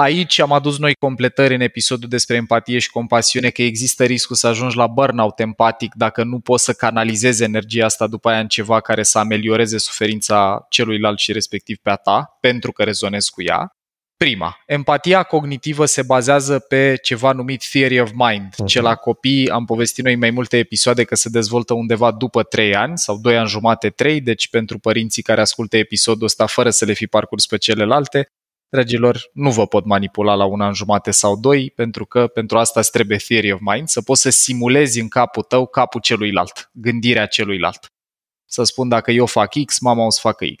Aici 0.00 0.38
am 0.38 0.52
adus 0.52 0.78
noi 0.78 0.94
completări 0.94 1.54
în 1.54 1.60
episodul 1.60 2.08
despre 2.08 2.36
empatie 2.36 2.78
și 2.78 2.90
compasiune 2.90 3.50
că 3.50 3.62
există 3.62 4.04
riscul 4.04 4.36
să 4.36 4.46
ajungi 4.46 4.76
la 4.76 4.86
burnout 4.86 5.40
empatic 5.40 5.94
dacă 5.94 6.24
nu 6.24 6.40
poți 6.40 6.64
să 6.64 6.72
canalizezi 6.72 7.42
energia 7.42 7.84
asta 7.84 8.06
după 8.06 8.28
aia 8.28 8.40
în 8.40 8.48
ceva 8.48 8.80
care 8.80 9.02
să 9.02 9.18
amelioreze 9.18 9.78
suferința 9.78 10.66
celuilalt 10.68 11.18
și 11.18 11.32
respectiv 11.32 11.78
pe 11.82 11.90
a 11.90 11.94
ta, 11.94 12.36
pentru 12.40 12.72
că 12.72 12.82
rezonezi 12.82 13.30
cu 13.30 13.42
ea. 13.42 13.72
Prima, 14.16 14.56
empatia 14.66 15.22
cognitivă 15.22 15.84
se 15.84 16.02
bazează 16.02 16.58
pe 16.58 16.98
ceva 17.02 17.32
numit 17.32 17.64
theory 17.70 18.00
of 18.00 18.10
mind, 18.14 18.52
uh-huh. 18.52 18.66
ce 18.66 18.80
la 18.80 18.94
copii 18.94 19.48
am 19.50 19.64
povestit 19.64 20.04
noi 20.04 20.16
mai 20.16 20.30
multe 20.30 20.56
episoade 20.56 21.04
că 21.04 21.14
se 21.14 21.28
dezvoltă 21.28 21.74
undeva 21.74 22.10
după 22.12 22.42
3 22.42 22.74
ani 22.74 22.98
sau 22.98 23.18
2 23.18 23.36
ani 23.36 23.48
jumate, 23.48 23.90
3, 23.90 24.20
deci 24.20 24.48
pentru 24.48 24.78
părinții 24.78 25.22
care 25.22 25.40
ascultă 25.40 25.76
episodul 25.76 26.24
ăsta 26.24 26.46
fără 26.46 26.70
să 26.70 26.84
le 26.84 26.92
fi 26.92 27.06
parcurs 27.06 27.46
pe 27.46 27.56
celelalte, 27.56 28.28
Dragilor, 28.70 29.30
nu 29.32 29.50
vă 29.50 29.66
pot 29.66 29.84
manipula 29.84 30.34
la 30.34 30.44
un 30.44 30.60
an 30.60 30.72
jumate 30.72 31.10
sau 31.10 31.36
doi, 31.36 31.70
pentru 31.70 32.06
că 32.06 32.26
pentru 32.26 32.58
asta 32.58 32.80
îți 32.80 32.90
trebuie 32.90 33.18
theory 33.18 33.52
of 33.52 33.60
mind, 33.60 33.88
să 33.88 34.02
poți 34.02 34.20
să 34.20 34.30
simulezi 34.30 35.00
în 35.00 35.08
capul 35.08 35.42
tău 35.42 35.66
capul 35.66 36.00
celuilalt, 36.00 36.70
gândirea 36.72 37.26
celuilalt. 37.26 37.92
Să 38.44 38.62
spun 38.62 38.88
dacă 38.88 39.10
eu 39.10 39.26
fac 39.26 39.64
X, 39.64 39.78
mama 39.80 40.04
o 40.04 40.10
să 40.10 40.18
facă 40.22 40.44
Y. 40.44 40.56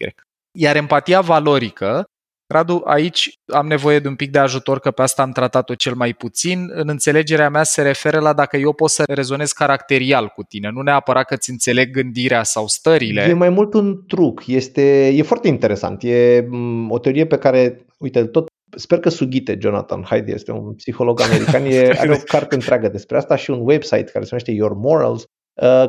Iar 0.58 0.76
empatia 0.76 1.20
valorică 1.20 2.10
Radu, 2.48 2.82
aici 2.84 3.38
am 3.46 3.66
nevoie 3.66 3.98
de 3.98 4.08
un 4.08 4.14
pic 4.14 4.30
de 4.30 4.38
ajutor, 4.38 4.78
că 4.80 4.90
pe 4.90 5.02
asta 5.02 5.22
am 5.22 5.32
tratat-o 5.32 5.74
cel 5.74 5.94
mai 5.94 6.14
puțin. 6.14 6.70
În 6.72 6.88
înțelegerea 6.88 7.50
mea 7.50 7.62
se 7.62 7.82
referă 7.82 8.20
la 8.20 8.32
dacă 8.32 8.56
eu 8.56 8.72
pot 8.72 8.90
să 8.90 9.04
rezonez 9.06 9.52
caracterial 9.52 10.28
cu 10.28 10.42
tine, 10.42 10.70
nu 10.70 10.80
neapărat 10.80 11.26
că 11.26 11.36
ți 11.36 11.50
înțeleg 11.50 11.90
gândirea 11.90 12.42
sau 12.42 12.66
stările. 12.66 13.22
E 13.22 13.32
mai 13.32 13.48
mult 13.48 13.74
un 13.74 14.02
truc, 14.06 14.46
este, 14.46 15.08
e 15.08 15.22
foarte 15.22 15.48
interesant. 15.48 16.02
E 16.02 16.46
mm, 16.48 16.90
o 16.90 16.98
teorie 16.98 17.26
pe 17.26 17.38
care, 17.38 17.84
uite, 17.98 18.24
tot 18.24 18.46
Sper 18.76 19.00
că 19.00 19.08
sughite 19.08 19.58
Jonathan 19.60 20.02
Haidt 20.04 20.28
este 20.28 20.52
un 20.52 20.74
psiholog 20.74 21.20
american, 21.20 21.64
e, 21.64 21.94
are 21.98 22.12
o 22.12 22.16
carte 22.34 22.54
întreagă 22.54 22.88
despre 22.88 23.16
asta 23.16 23.36
și 23.36 23.50
un 23.50 23.60
website 23.62 24.10
care 24.12 24.24
se 24.24 24.28
numește 24.30 24.50
Your 24.50 24.74
Morals, 24.74 25.22
Uh, 25.22 25.37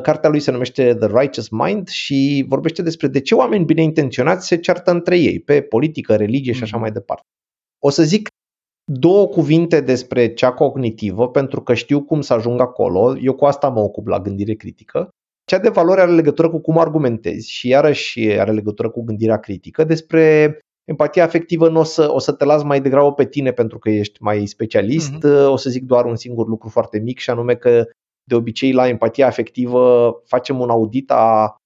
cartea 0.02 0.30
lui 0.30 0.40
se 0.40 0.50
numește 0.50 0.94
The 0.94 1.06
Righteous 1.06 1.48
Mind 1.48 1.88
și 1.88 2.44
vorbește 2.48 2.82
despre 2.82 3.06
de 3.06 3.20
ce 3.20 3.34
oameni 3.34 3.64
bine 3.64 3.82
intenționați 3.82 4.46
se 4.46 4.56
ceartă 4.56 4.90
între 4.90 5.18
ei, 5.18 5.40
pe 5.40 5.60
politică, 5.60 6.16
religie 6.16 6.52
și 6.52 6.62
așa 6.62 6.76
mm. 6.76 6.82
mai 6.82 6.92
departe. 6.92 7.26
O 7.78 7.90
să 7.90 8.02
zic 8.02 8.28
două 8.92 9.26
cuvinte 9.26 9.80
despre 9.80 10.34
cea 10.34 10.52
cognitivă, 10.52 11.28
pentru 11.28 11.62
că 11.62 11.74
știu 11.74 12.02
cum 12.02 12.20
să 12.20 12.32
ajung 12.32 12.60
acolo. 12.60 13.18
Eu 13.18 13.34
cu 13.34 13.44
asta 13.44 13.68
mă 13.68 13.80
ocup 13.80 14.06
la 14.06 14.20
gândire 14.20 14.54
critică. 14.54 15.08
Cea 15.44 15.58
de 15.58 15.68
valoare 15.68 16.00
are 16.00 16.10
legătură 16.10 16.50
cu 16.50 16.58
cum 16.58 16.78
argumentezi 16.78 17.50
și 17.50 17.68
iarăși 17.68 18.20
are 18.20 18.52
legătură 18.52 18.90
cu 18.90 19.02
gândirea 19.02 19.38
critică. 19.38 19.84
Despre 19.84 20.58
empatia 20.84 21.24
afectivă 21.24 21.68
nu 21.68 21.80
o 21.80 21.82
să, 21.82 22.12
o 22.12 22.18
să 22.18 22.32
te 22.32 22.44
las 22.44 22.62
mai 22.62 22.80
degrabă 22.80 23.12
pe 23.12 23.26
tine 23.26 23.52
pentru 23.52 23.78
că 23.78 23.90
ești 23.90 24.22
mai 24.22 24.46
specialist. 24.46 25.12
Mm-hmm. 25.16 25.46
O 25.46 25.56
să 25.56 25.70
zic 25.70 25.82
doar 25.82 26.04
un 26.04 26.16
singur 26.16 26.48
lucru 26.48 26.68
foarte 26.68 26.98
mic 26.98 27.18
și 27.18 27.30
anume 27.30 27.54
că 27.54 27.84
de 28.30 28.36
obicei 28.36 28.72
la 28.72 28.88
empatia 28.88 29.26
afectivă 29.26 30.12
facem 30.26 30.60
un 30.60 30.70
audit 30.70 31.10
a 31.10 31.56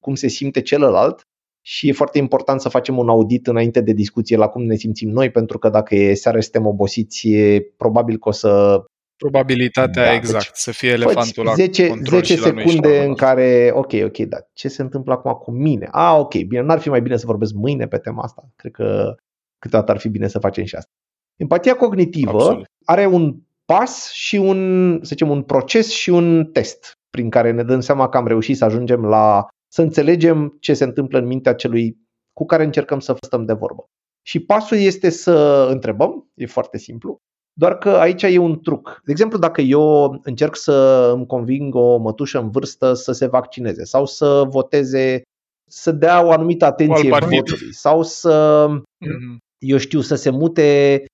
cum 0.00 0.14
se 0.14 0.28
simte 0.28 0.60
celălalt 0.60 1.22
și 1.66 1.88
e 1.88 1.92
foarte 1.92 2.18
important 2.18 2.60
să 2.60 2.68
facem 2.68 2.98
un 2.98 3.08
audit 3.08 3.46
înainte 3.46 3.80
de 3.80 3.92
discuție 3.92 4.36
la 4.36 4.48
cum 4.48 4.62
ne 4.62 4.74
simțim 4.74 5.08
noi, 5.08 5.30
pentru 5.30 5.58
că 5.58 5.68
dacă 5.68 5.94
e 5.94 6.14
seara 6.14 6.40
suntem 6.40 6.66
obosiți, 6.66 7.28
e 7.28 7.60
probabil 7.76 8.18
că 8.18 8.28
o 8.28 8.32
să 8.32 8.82
Probabilitatea 9.16 10.04
da, 10.04 10.12
exact, 10.12 10.44
deci, 10.44 10.54
să 10.54 10.70
fie 10.70 10.90
elefantul 10.90 11.52
10, 11.54 11.86
la 11.86 11.94
10 12.04 12.36
secunde 12.36 13.04
în 13.04 13.14
care, 13.14 13.70
ok, 13.74 13.92
ok, 14.04 14.18
dar 14.18 14.50
ce 14.52 14.68
se 14.68 14.82
întâmplă 14.82 15.12
acum 15.12 15.32
cu 15.32 15.50
mine? 15.50 15.88
Ah, 15.90 16.16
ok, 16.18 16.34
bine, 16.34 16.60
n-ar 16.60 16.78
fi 16.78 16.88
mai 16.88 17.02
bine 17.02 17.16
să 17.16 17.26
vorbesc 17.26 17.52
mâine 17.52 17.86
pe 17.86 17.98
tema 17.98 18.22
asta. 18.22 18.48
Cred 18.56 18.72
că 18.72 19.14
câteodată 19.58 19.92
ar 19.92 19.98
fi 19.98 20.08
bine 20.08 20.28
să 20.28 20.38
facem 20.38 20.64
și 20.64 20.74
asta. 20.74 20.90
Empatia 21.36 21.76
cognitivă 21.76 22.30
Absolut. 22.30 22.66
are 22.84 23.06
un 23.06 23.36
pas 23.64 24.10
și 24.12 24.36
un, 24.36 24.98
să 25.02 25.08
zicem, 25.08 25.30
un 25.30 25.42
proces 25.42 25.90
și 25.90 26.10
un 26.10 26.44
test 26.44 26.92
prin 27.10 27.30
care 27.30 27.50
ne 27.50 27.62
dăm 27.62 27.80
seama 27.80 28.08
că 28.08 28.16
am 28.16 28.26
reușit 28.26 28.56
să 28.56 28.64
ajungem 28.64 29.04
la 29.04 29.46
să 29.72 29.82
înțelegem 29.82 30.56
ce 30.60 30.74
se 30.74 30.84
întâmplă 30.84 31.18
în 31.18 31.26
mintea 31.26 31.54
celui 31.54 31.96
cu 32.32 32.46
care 32.46 32.64
încercăm 32.64 33.00
să 33.00 33.16
stăm 33.20 33.44
de 33.44 33.52
vorbă. 33.52 33.84
Și 34.26 34.40
pasul 34.40 34.76
este 34.76 35.10
să 35.10 35.66
întrebăm, 35.70 36.30
e 36.34 36.46
foarte 36.46 36.78
simplu, 36.78 37.18
doar 37.52 37.78
că 37.78 37.88
aici 37.88 38.22
e 38.22 38.38
un 38.38 38.60
truc. 38.60 39.00
De 39.04 39.10
exemplu, 39.10 39.38
dacă 39.38 39.60
eu 39.60 40.18
încerc 40.22 40.56
să 40.56 41.10
îmi 41.14 41.26
conving 41.26 41.74
o 41.74 41.96
mătușă 41.96 42.38
în 42.38 42.50
vârstă 42.50 42.92
să 42.92 43.12
se 43.12 43.26
vaccineze 43.26 43.84
sau 43.84 44.06
să 44.06 44.44
voteze, 44.48 45.22
să 45.70 45.92
dea 45.92 46.24
o 46.24 46.30
anumită 46.30 46.64
atenție 46.64 47.10
votului 47.10 47.74
sau 47.74 48.02
să, 48.02 48.66
mm-hmm. 48.68 49.36
eu 49.58 49.76
știu, 49.76 50.00
să 50.00 50.14
se 50.14 50.30
mute 50.30 51.04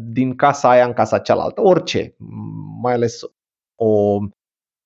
din 0.00 0.36
casa 0.36 0.70
aia 0.70 0.86
în 0.86 0.92
casa 0.92 1.18
cealaltă, 1.18 1.60
orice, 1.60 2.14
mai 2.80 2.92
ales 2.92 3.20
o 3.74 4.18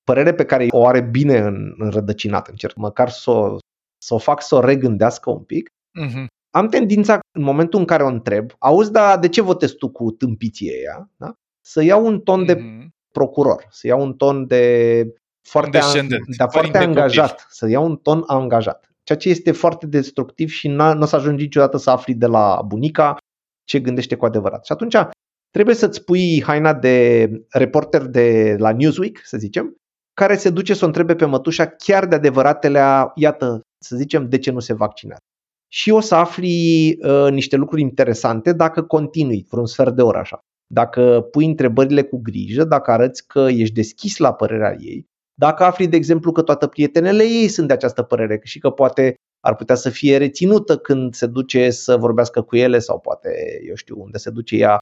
părere 0.05 0.35
pe 0.35 0.45
care 0.45 0.67
o 0.71 0.87
are 0.87 1.01
bine 1.01 1.39
în, 1.39 1.75
înrădăcinat, 1.79 2.49
încerc 2.49 2.77
măcar 2.77 3.09
să 3.09 3.31
o, 3.31 3.57
să 3.99 4.15
o 4.15 4.19
fac 4.19 4.43
să 4.43 4.55
o 4.55 4.61
regândească 4.61 5.31
un 5.31 5.43
pic, 5.43 5.69
uh-huh. 5.69 6.27
am 6.51 6.69
tendința 6.69 7.19
în 7.39 7.43
momentul 7.43 7.79
în 7.79 7.85
care 7.85 8.03
o 8.03 8.07
întreb, 8.07 8.51
auzi, 8.59 8.93
dar 8.93 9.19
de 9.19 9.29
ce 9.29 9.41
votezi 9.41 9.75
tu 9.75 9.89
cu 9.89 10.11
tâmpiție 10.11 10.73
ea? 10.83 11.11
Da? 11.17 11.35
Să 11.61 11.83
iau 11.83 12.07
un 12.07 12.21
ton 12.21 12.43
uh-huh. 12.43 12.47
de 12.47 12.55
mhm. 12.55 12.95
procuror, 13.13 13.67
să 13.71 13.87
iau 13.87 14.03
un 14.03 14.15
ton 14.15 14.47
de 14.47 15.05
foarte, 15.49 15.79
an, 15.83 16.09
da, 16.37 16.49
foarte 16.49 16.79
angajat, 16.79 17.47
să 17.49 17.69
iau 17.69 17.85
un 17.85 17.97
ton 17.97 18.23
angajat. 18.27 18.89
Ceea 19.03 19.19
ce 19.19 19.29
este 19.29 19.53
foarte 19.53 19.87
destructiv 19.87 20.49
și 20.49 20.69
nu 20.69 21.01
o 21.01 21.05
să 21.05 21.17
ajungi 21.17 21.43
niciodată 21.43 21.77
să 21.77 21.91
afli 21.91 22.15
de 22.15 22.27
la 22.27 22.63
bunica 22.67 23.17
ce 23.65 23.81
gândește 23.81 24.15
cu 24.15 24.25
adevărat. 24.25 24.65
Și 24.65 24.73
atunci 24.73 24.97
trebuie 25.51 25.75
să-ți 25.75 26.05
pui 26.05 26.43
haina 26.43 26.75
de 26.75 27.29
reporter 27.51 28.03
de 28.03 28.57
la 28.59 28.73
Newsweek, 28.73 29.21
să 29.25 29.37
zicem, 29.37 29.77
care 30.15 30.37
se 30.37 30.51
duce 30.51 30.75
să 30.75 30.85
o 30.85 30.87
întrebe 30.87 31.15
pe 31.15 31.25
mătușa 31.25 31.67
chiar 31.67 32.07
de 32.07 32.15
adevăratele, 32.15 32.81
iată, 33.15 33.61
să 33.79 33.97
zicem, 33.97 34.29
de 34.29 34.39
ce 34.39 34.51
nu 34.51 34.61
se 34.61 34.75
vaccinează. 34.75 35.23
Și 35.73 35.91
o 35.91 36.01
să 36.01 36.15
afli 36.15 36.99
uh, 37.03 37.31
niște 37.31 37.57
lucruri 37.57 37.83
interesante 37.83 38.53
dacă 38.53 38.83
continui 38.83 39.47
vreun 39.51 39.67
sfert 39.67 39.95
de 39.95 40.03
oră 40.03 40.19
așa. 40.19 40.39
Dacă 40.67 41.29
pui 41.31 41.47
întrebările 41.47 42.03
cu 42.03 42.21
grijă, 42.23 42.65
dacă 42.65 42.91
arăți 42.91 43.27
că 43.27 43.47
ești 43.51 43.75
deschis 43.75 44.17
la 44.17 44.35
părerea 44.35 44.77
ei, 44.79 45.07
dacă 45.35 45.65
afli, 45.65 45.89
de 45.89 45.97
exemplu, 45.97 46.33
că 46.33 46.43
toate 46.43 46.69
prietenele 46.69 47.23
ei 47.23 47.49
sunt 47.49 47.67
de 47.67 47.73
această 47.73 48.03
părere 48.03 48.41
și 48.43 48.59
că 48.59 48.71
poate 48.71 49.15
ar 49.45 49.55
putea 49.55 49.75
să 49.75 49.91
fie 49.91 50.17
reținută 50.17 50.77
când 50.77 51.15
se 51.15 51.27
duce 51.27 51.71
să 51.71 51.97
vorbească 51.97 52.43
cu 52.43 52.57
ele 52.57 52.79
sau 52.79 53.01
poate, 53.01 53.61
eu 53.67 53.75
știu, 53.75 54.01
unde 54.01 54.19
se 54.19 54.31
duce 54.31 54.57
ea, 54.57 54.79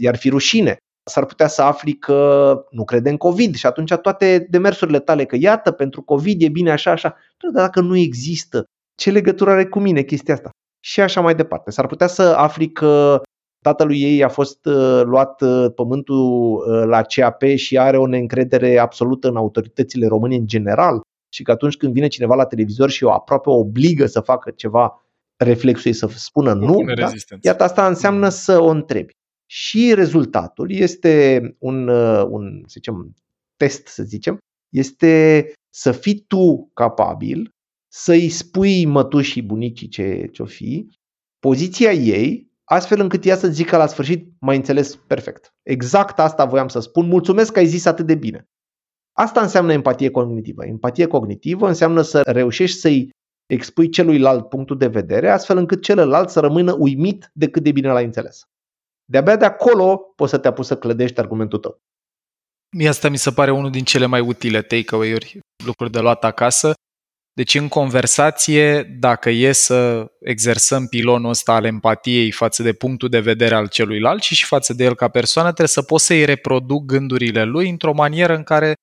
iar 0.00 0.16
fi 0.16 0.28
rușine. 0.28 0.76
S-ar 1.10 1.24
putea 1.24 1.46
să 1.46 1.62
afli 1.62 1.92
că 1.92 2.54
nu 2.70 2.84
crede 2.84 3.10
în 3.10 3.16
COVID 3.16 3.54
și 3.54 3.66
atunci 3.66 3.92
toate 3.94 4.46
demersurile 4.50 4.98
tale, 4.98 5.24
că 5.24 5.36
iată, 5.38 5.70
pentru 5.70 6.02
COVID 6.02 6.42
e 6.42 6.48
bine 6.48 6.70
așa, 6.70 6.90
așa, 6.90 7.16
dar 7.42 7.52
dacă 7.52 7.80
nu 7.80 7.96
există, 7.96 8.64
ce 8.94 9.10
legătură 9.10 9.50
are 9.50 9.66
cu 9.66 9.78
mine 9.78 10.02
chestia 10.02 10.34
asta? 10.34 10.50
Și 10.84 11.00
așa 11.00 11.20
mai 11.20 11.34
departe. 11.34 11.70
S-ar 11.70 11.86
putea 11.86 12.06
să 12.06 12.22
afli 12.22 12.70
că 12.72 13.20
tatălui 13.62 14.02
ei 14.02 14.24
a 14.24 14.28
fost 14.28 14.66
uh, 14.66 15.02
luat 15.04 15.40
uh, 15.42 15.66
pământul 15.74 16.52
uh, 16.52 16.84
la 16.84 17.02
CAP 17.02 17.42
și 17.42 17.78
are 17.78 17.96
o 17.96 18.06
neîncredere 18.06 18.78
absolută 18.78 19.28
în 19.28 19.36
autoritățile 19.36 20.06
române 20.06 20.34
în 20.34 20.46
general 20.46 21.00
și 21.28 21.42
că 21.42 21.50
atunci 21.50 21.76
când 21.76 21.92
vine 21.92 22.06
cineva 22.06 22.34
la 22.34 22.46
televizor 22.46 22.90
și 22.90 23.04
o 23.04 23.12
aproape 23.12 23.50
obligă 23.50 24.06
să 24.06 24.20
facă 24.20 24.50
ceva, 24.50 25.06
reflexul 25.36 25.90
e 25.90 25.94
să 25.94 26.06
spună 26.14 26.52
nu, 26.52 26.84
da? 26.94 27.10
iată 27.40 27.62
asta 27.62 27.86
înseamnă 27.86 28.28
să 28.28 28.60
o 28.60 28.68
întrebi. 28.68 29.12
Și 29.50 29.94
rezultatul 29.94 30.70
este 30.72 31.40
un, 31.58 31.88
uh, 31.88 32.26
un 32.28 32.62
să 32.66 32.72
zicem, 32.72 33.14
test, 33.56 33.86
să 33.86 34.02
zicem, 34.02 34.38
este 34.74 35.52
să 35.74 35.92
fii 35.92 36.24
tu 36.26 36.70
capabil 36.74 37.50
să-i 37.92 38.28
spui 38.28 38.84
mătușii 38.84 39.42
bunicii 39.42 39.88
ce 39.88 40.28
ce-o 40.32 40.44
fi, 40.44 40.88
poziția 41.38 41.92
ei, 41.92 42.50
astfel 42.64 43.00
încât 43.00 43.24
ea 43.24 43.36
să 43.36 43.48
zică 43.48 43.76
la 43.76 43.86
sfârșit, 43.86 44.32
mai 44.40 44.56
înțeles 44.56 44.96
perfect. 44.96 45.54
Exact 45.62 46.18
asta 46.18 46.44
voiam 46.44 46.68
să 46.68 46.80
spun, 46.80 47.06
mulțumesc 47.06 47.52
că 47.52 47.58
ai 47.58 47.66
zis 47.66 47.84
atât 47.84 48.06
de 48.06 48.14
bine. 48.14 48.48
Asta 49.18 49.40
înseamnă 49.40 49.72
empatie 49.72 50.10
cognitivă. 50.10 50.64
Empatie 50.64 51.06
cognitivă 51.06 51.68
înseamnă 51.68 52.02
să 52.02 52.20
reușești 52.20 52.78
să-i 52.78 53.10
expui 53.46 53.88
celuilalt 53.88 54.48
punctul 54.48 54.78
de 54.78 54.86
vedere, 54.86 55.30
astfel 55.30 55.56
încât 55.56 55.82
celălalt 55.82 56.28
să 56.28 56.40
rămână 56.40 56.76
uimit 56.78 57.30
de 57.32 57.48
cât 57.48 57.62
de 57.62 57.72
bine 57.72 57.92
l-ai 57.92 58.04
înțeles. 58.04 58.42
De-abia 59.04 59.36
de 59.36 59.44
acolo 59.44 59.96
poți 59.96 60.30
să 60.30 60.38
te 60.38 60.48
apuci 60.48 60.64
să 60.64 60.76
clădești 60.76 61.20
argumentul 61.20 61.58
tău. 61.58 61.80
Mie 62.76 62.88
asta 62.88 63.08
mi 63.08 63.16
se 63.16 63.30
pare 63.30 63.50
unul 63.50 63.70
din 63.70 63.84
cele 63.84 64.06
mai 64.06 64.20
utile 64.20 64.62
takeaway-uri, 64.62 65.38
lucruri 65.64 65.90
de 65.90 66.00
luat 66.00 66.24
acasă. 66.24 66.72
Deci 67.32 67.54
în 67.54 67.68
conversație, 67.68 68.82
dacă 68.82 69.30
e 69.30 69.52
să 69.52 70.06
exersăm 70.20 70.86
pilonul 70.86 71.30
ăsta 71.30 71.52
al 71.52 71.64
empatiei 71.64 72.30
față 72.30 72.62
de 72.62 72.72
punctul 72.72 73.08
de 73.08 73.20
vedere 73.20 73.54
al 73.54 73.68
celuilalt 73.68 74.22
și 74.22 74.34
și 74.34 74.44
față 74.44 74.74
de 74.74 74.84
el 74.84 74.94
ca 74.94 75.08
persoană, 75.08 75.48
trebuie 75.48 75.68
să 75.68 75.82
pot 75.82 76.00
să-i 76.00 76.24
reproduc 76.24 76.84
gândurile 76.84 77.44
lui 77.44 77.68
într-o 77.68 77.92
manieră 77.92 78.34
în 78.34 78.42
care 78.42 78.74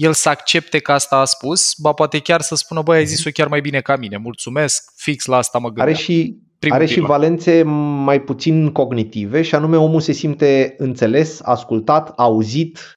el 0.00 0.12
să 0.12 0.28
accepte 0.28 0.78
că 0.78 0.92
asta 0.92 1.16
a 1.16 1.24
spus, 1.24 1.74
ba 1.78 1.92
poate 1.92 2.18
chiar 2.18 2.40
să 2.40 2.54
spună, 2.54 2.82
băi, 2.82 2.96
ai 2.96 3.06
zis-o 3.06 3.30
chiar 3.30 3.48
mai 3.48 3.60
bine 3.60 3.80
ca 3.80 3.96
mine, 3.96 4.16
mulțumesc, 4.16 4.92
fix 4.96 5.24
la 5.24 5.36
asta 5.36 5.58
mă 5.58 5.66
gândeam. 5.66 5.86
Are 5.86 5.96
și, 5.96 6.36
are 6.68 6.86
și 6.86 7.00
valențe 7.00 7.62
mai 7.62 8.20
puțin 8.20 8.72
cognitive 8.72 9.42
și 9.42 9.54
anume 9.54 9.76
omul 9.76 10.00
se 10.00 10.12
simte 10.12 10.74
înțeles, 10.78 11.40
ascultat, 11.42 12.12
auzit, 12.16 12.94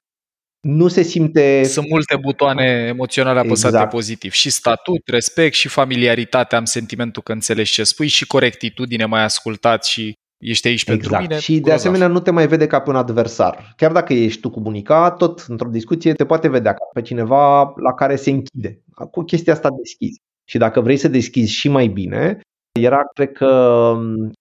nu 0.60 0.88
se 0.88 1.02
simte... 1.02 1.64
Sunt 1.64 1.88
multe 1.88 2.16
butoane 2.20 2.64
emoționale 2.88 3.38
apăsate 3.38 3.74
exact. 3.74 3.90
pozitiv. 3.90 4.32
Și 4.32 4.50
statut, 4.50 5.02
respect, 5.06 5.54
și 5.54 5.68
familiaritate, 5.68 6.56
am 6.56 6.64
sentimentul 6.64 7.22
că 7.22 7.32
înțelegi 7.32 7.72
ce 7.72 7.84
spui, 7.84 8.06
și 8.06 8.26
corectitudine, 8.26 9.04
mai 9.04 9.22
ascultat 9.22 9.84
și 9.84 10.12
ești 10.44 10.68
aici 10.68 10.80
exact. 10.80 11.00
pentru 11.00 11.20
mine. 11.20 11.38
Și 11.38 11.60
de 11.60 11.72
asemenea 11.72 12.06
nu 12.06 12.20
te 12.20 12.30
mai 12.30 12.46
vede 12.46 12.66
ca 12.66 12.80
pe 12.80 12.90
un 12.90 12.96
adversar. 12.96 13.74
Chiar 13.76 13.92
dacă 13.92 14.12
ești 14.12 14.40
tu 14.40 14.50
cu 14.50 14.60
bunica, 14.60 15.10
tot 15.10 15.44
într-o 15.48 15.68
discuție 15.68 16.12
te 16.12 16.24
poate 16.24 16.48
vedea 16.48 16.72
ca 16.72 16.84
pe 16.92 17.02
cineva 17.02 17.72
la 17.76 17.94
care 17.94 18.16
se 18.16 18.30
închide. 18.30 18.82
Cu 19.10 19.22
chestia 19.22 19.52
asta 19.52 19.68
deschizi. 19.70 20.20
Și 20.48 20.58
dacă 20.58 20.80
vrei 20.80 20.96
să 20.96 21.08
deschizi 21.08 21.52
și 21.52 21.68
mai 21.68 21.86
bine, 21.86 22.40
era, 22.80 23.00
cred 23.14 23.32
că, 23.32 23.48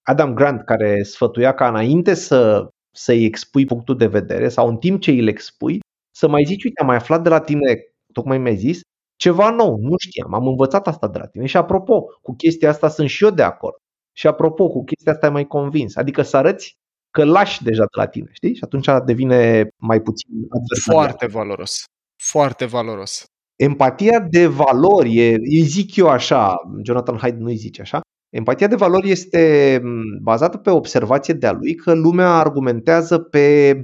Adam 0.01 0.33
Grant 0.33 0.63
care 0.65 1.03
sfătuia 1.03 1.53
ca 1.53 1.67
înainte 1.67 2.13
să, 2.13 2.67
să-i 2.95 3.25
expui 3.25 3.65
punctul 3.65 3.97
de 3.97 4.07
vedere 4.07 4.49
sau 4.49 4.67
în 4.67 4.77
timp 4.77 5.01
ce 5.01 5.11
îl 5.11 5.27
expui, 5.27 5.79
să 6.15 6.27
mai 6.27 6.43
zici, 6.43 6.63
uite, 6.63 6.81
am 6.81 6.87
mai 6.87 6.95
aflat 6.95 7.23
de 7.23 7.29
la 7.29 7.39
tine, 7.39 7.83
tocmai 8.13 8.37
mi-ai 8.37 8.55
zis, 8.55 8.81
ceva 9.15 9.49
nou, 9.49 9.77
nu 9.77 9.95
știam, 9.97 10.33
am 10.33 10.47
învățat 10.47 10.87
asta 10.87 11.07
de 11.07 11.17
la 11.17 11.25
tine. 11.25 11.45
Și 11.45 11.57
apropo, 11.57 12.05
cu 12.21 12.35
chestia 12.35 12.69
asta 12.69 12.87
sunt 12.87 13.09
și 13.09 13.23
eu 13.23 13.29
de 13.29 13.43
acord. 13.43 13.75
Și 14.15 14.27
apropo, 14.27 14.67
cu 14.67 14.83
chestia 14.83 15.11
asta 15.11 15.25
ai 15.25 15.31
mai 15.31 15.47
convins. 15.47 15.95
Adică 15.95 16.21
să 16.21 16.37
arăți 16.37 16.77
că 17.11 17.23
lași 17.23 17.63
deja 17.63 17.81
de 17.81 17.97
la 17.97 18.07
tine, 18.07 18.29
știi? 18.31 18.55
Și 18.55 18.63
atunci 18.63 18.87
devine 19.05 19.67
mai 19.77 20.01
puțin 20.01 20.29
adversarial. 20.49 21.03
Foarte 21.03 21.25
valoros. 21.25 21.83
Foarte 22.21 22.65
valoros. 22.65 23.25
Empatia 23.55 24.19
de 24.19 24.47
valori, 24.47 25.17
e, 25.17 25.33
îi 25.33 25.61
zic 25.61 25.95
eu 25.95 26.09
așa, 26.09 26.55
Jonathan 26.83 27.17
Haidt 27.17 27.39
nu 27.39 27.47
îi 27.47 27.55
zice 27.55 27.81
așa, 27.81 28.01
empatia 28.29 28.67
de 28.67 28.75
valori 28.75 29.09
este 29.09 29.81
bazată 30.21 30.57
pe 30.57 30.69
observație 30.69 31.33
de-a 31.33 31.51
lui 31.51 31.75
că 31.75 31.93
lumea 31.93 32.29
argumentează 32.29 33.19
pe 33.19 33.77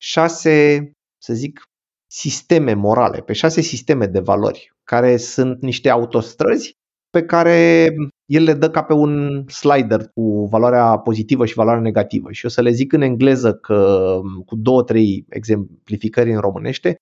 șase, 0.00 0.90
să 1.22 1.34
zic, 1.34 1.62
sisteme 2.10 2.72
morale, 2.72 3.20
pe 3.20 3.32
șase 3.32 3.60
sisteme 3.60 4.06
de 4.06 4.20
valori, 4.20 4.70
care 4.84 5.16
sunt 5.16 5.62
niște 5.62 5.88
autostrăzi 5.88 6.72
pe 7.14 7.22
care 7.22 7.88
el 8.24 8.42
le 8.42 8.54
dă 8.54 8.70
ca 8.70 8.82
pe 8.82 8.92
un 8.92 9.44
slider 9.48 10.08
cu 10.14 10.46
valoarea 10.50 10.96
pozitivă 10.96 11.46
și 11.46 11.54
valoarea 11.54 11.82
negativă. 11.82 12.32
Și 12.32 12.46
o 12.46 12.48
să 12.48 12.62
le 12.62 12.70
zic 12.70 12.92
în 12.92 13.00
engleză 13.00 13.54
că 13.54 14.20
cu 14.46 14.56
două, 14.56 14.82
trei 14.82 15.24
exemplificări 15.28 16.32
în 16.32 16.40
românește. 16.40 16.96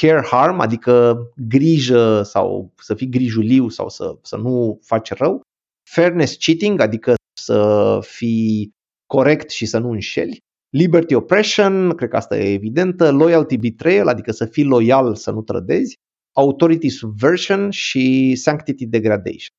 Care 0.00 0.26
harm, 0.26 0.60
adică 0.60 1.16
grijă 1.48 2.22
sau 2.22 2.72
să 2.76 2.94
fii 2.94 3.08
grijuliu 3.08 3.68
sau 3.68 3.88
să, 3.88 4.16
să 4.22 4.36
nu 4.36 4.78
faci 4.82 5.12
rău. 5.12 5.40
Fairness 5.90 6.36
cheating, 6.38 6.80
adică 6.80 7.14
să 7.40 7.98
fii 8.02 8.70
corect 9.06 9.50
și 9.50 9.66
să 9.66 9.78
nu 9.78 9.90
înșeli. 9.90 10.38
Liberty 10.76 11.14
oppression, 11.14 11.90
cred 11.90 12.08
că 12.08 12.16
asta 12.16 12.38
e 12.38 12.52
evidentă. 12.52 13.12
Loyalty 13.12 13.56
betrayal, 13.56 14.08
adică 14.08 14.32
să 14.32 14.44
fii 14.44 14.64
loial, 14.64 15.14
să 15.14 15.30
nu 15.30 15.42
trădezi. 15.42 15.94
Authority 16.36 16.88
subversion 16.88 17.70
și 17.70 18.34
sanctity 18.34 18.86
degradation. 18.86 19.54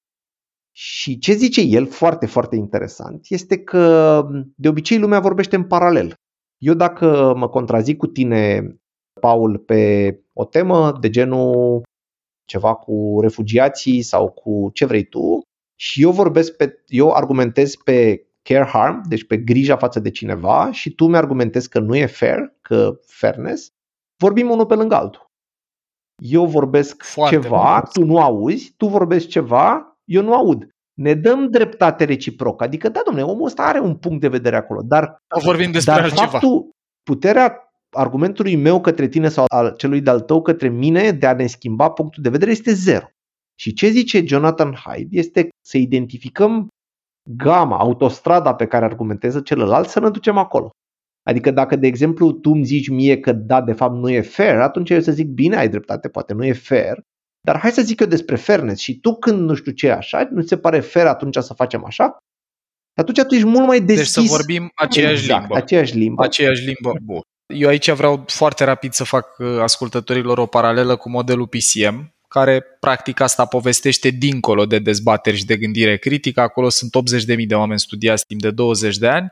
Și 0.72 1.18
ce 1.18 1.34
zice 1.34 1.62
el, 1.62 1.86
foarte, 1.86 2.26
foarte 2.26 2.56
interesant, 2.56 3.26
este 3.30 3.58
că 3.58 4.26
de 4.56 4.68
obicei 4.68 4.98
lumea 4.98 5.20
vorbește 5.20 5.56
în 5.56 5.64
paralel. 5.64 6.14
Eu 6.58 6.74
dacă 6.74 7.34
mă 7.36 7.50
contrazic 7.50 7.98
cu 7.98 8.08
tine, 8.08 8.76
Paul, 9.20 9.58
pe 9.58 10.14
o 10.34 10.46
temă 10.46 10.98
de 11.00 11.10
genul 11.10 11.82
ceva 12.46 12.76
cu 12.76 13.18
refugiații 13.22 14.02
sau 14.02 14.30
cu 14.30 14.70
ce 14.74 14.86
vrei 14.86 15.04
tu, 15.04 15.42
și 15.80 16.02
eu 16.02 16.12
vorbesc 16.12 16.56
pe, 16.56 16.84
eu 16.86 17.12
argumentez 17.12 17.76
pe 17.76 18.28
care 18.42 18.66
harm, 18.66 19.02
deci 19.08 19.26
pe 19.26 19.38
grija 19.38 19.78
față 19.78 20.00
de 20.00 20.10
cineva 20.10 20.72
și 20.72 20.92
tu 20.92 21.08
mi-argumentezi 21.08 21.70
că 21.70 21.80
nu 21.80 21.96
e 21.96 22.06
fair, 22.06 22.56
că 22.62 23.00
fairness, 23.06 23.68
vorbim 24.18 24.50
unul 24.50 24.66
pe 24.66 24.76
lângă 24.76 24.96
altul. 24.96 25.27
Eu 26.24 26.46
vorbesc 26.46 27.04
Foarte 27.04 27.36
ceva, 27.36 27.72
mult. 27.72 27.92
tu 27.92 28.06
nu 28.06 28.20
auzi, 28.20 28.74
tu 28.78 28.88
vorbești 28.88 29.30
ceva, 29.30 29.98
eu 30.06 30.22
nu 30.22 30.34
aud. 30.34 30.68
Ne 30.94 31.14
dăm 31.14 31.50
dreptate 31.50 32.04
reciproc. 32.04 32.62
Adică, 32.62 32.90
da, 32.90 33.02
domnule, 33.06 33.26
omul 33.26 33.46
ăsta 33.46 33.64
are 33.64 33.80
un 33.80 33.96
punct 33.96 34.22
de 34.22 34.28
vedere 34.28 34.56
acolo, 34.56 34.82
dar, 34.82 35.18
vorbim 35.44 35.72
despre 35.72 35.94
dar 35.94 36.04
altceva. 36.04 36.28
faptul, 36.28 36.70
puterea 37.04 37.72
argumentului 37.90 38.56
meu 38.56 38.82
către 38.82 39.08
tine 39.08 39.30
sau 39.30 39.46
al 39.48 39.74
celui 39.76 40.02
de-al 40.02 40.20
tău 40.20 40.42
către 40.42 40.68
mine 40.68 41.12
de 41.12 41.28
a 41.28 41.34
ne 41.34 41.48
schimba 41.48 41.90
punctul 41.90 42.24
de 42.24 42.30
vedere 42.30 42.52
este 42.52 42.74
zero. 42.74 43.06
Și 43.60 43.74
ce 43.74 43.88
zice 43.88 44.26
Jonathan 44.26 44.74
Hyde 44.74 45.18
este 45.18 45.50
să 45.66 45.78
identificăm 45.78 46.68
gama, 47.30 47.78
autostrada 47.78 48.56
pe 48.56 48.68
care 48.68 48.86
argumentează 48.86 49.40
celălalt, 49.42 49.88
să 49.88 50.00
ne 50.00 50.10
ducem 50.10 50.38
acolo. 50.38 50.70
Adică 51.28 51.52
dacă, 51.52 51.76
de 51.76 51.88
exemplu, 51.88 52.32
tu 52.32 52.50
îmi 52.50 52.64
zici 52.64 52.90
mie 52.90 53.20
că 53.20 53.32
da, 53.32 53.62
de 53.62 53.74
fapt 53.74 53.96
nu 53.96 54.10
e 54.10 54.22
fair, 54.22 54.60
atunci 54.60 54.90
eu 54.90 55.00
să 55.00 55.12
zic 55.12 55.28
bine, 55.28 55.56
ai 55.56 55.70
dreptate, 55.70 56.10
poate 56.10 56.34
nu 56.34 56.46
e 56.46 56.54
fair, 56.54 57.00
dar 57.42 57.60
hai 57.60 57.72
să 57.72 57.82
zic 57.82 58.00
eu 58.00 58.08
despre 58.08 58.36
fairness 58.36 58.82
și 58.82 59.00
tu 59.00 59.16
când 59.16 59.40
nu 59.40 59.54
știu 59.54 59.72
ce 59.72 59.90
așa, 59.90 60.28
nu 60.32 60.42
ți 60.42 60.48
se 60.48 60.58
pare 60.58 60.80
fair 60.80 61.06
atunci 61.06 61.38
să 61.40 61.54
facem 61.54 61.86
așa? 61.86 62.18
Atunci 62.94 63.22
tu 63.22 63.34
ești 63.34 63.48
mult 63.48 63.68
mai 63.68 63.82
deschis. 63.82 64.16
Deci 64.16 64.24
să 64.24 64.36
vorbim 64.36 64.70
aceeași 64.76 65.22
exact, 65.22 65.40
limbă. 65.40 65.56
Aceeași 65.56 65.98
limbă. 65.98 66.24
Aceeași 66.24 66.64
limbă. 66.66 67.00
Bun. 67.04 67.22
Eu 67.54 67.70
aici 67.70 67.92
vreau 67.92 68.24
foarte 68.28 68.64
rapid 68.64 68.92
să 68.92 69.04
fac 69.04 69.38
uh, 69.38 69.48
ascultătorilor 69.60 70.38
o 70.38 70.46
paralelă 70.46 70.96
cu 70.96 71.10
modelul 71.10 71.48
PCM, 71.48 72.16
care 72.28 72.64
practic 72.80 73.20
asta 73.20 73.46
povestește 73.46 74.10
dincolo 74.10 74.66
de 74.66 74.80
dezbateri 74.80 75.38
și 75.38 75.46
de 75.46 75.58
gândire 75.58 75.98
critică. 75.98 76.42
Acolo 76.42 76.70
sunt 76.70 76.92
80.000 77.38 77.46
de 77.48 77.56
oameni 77.56 77.80
studiați 77.80 78.26
timp 78.26 78.42
de 78.42 78.52
20 78.52 78.98
de 78.98 79.08
ani 79.08 79.30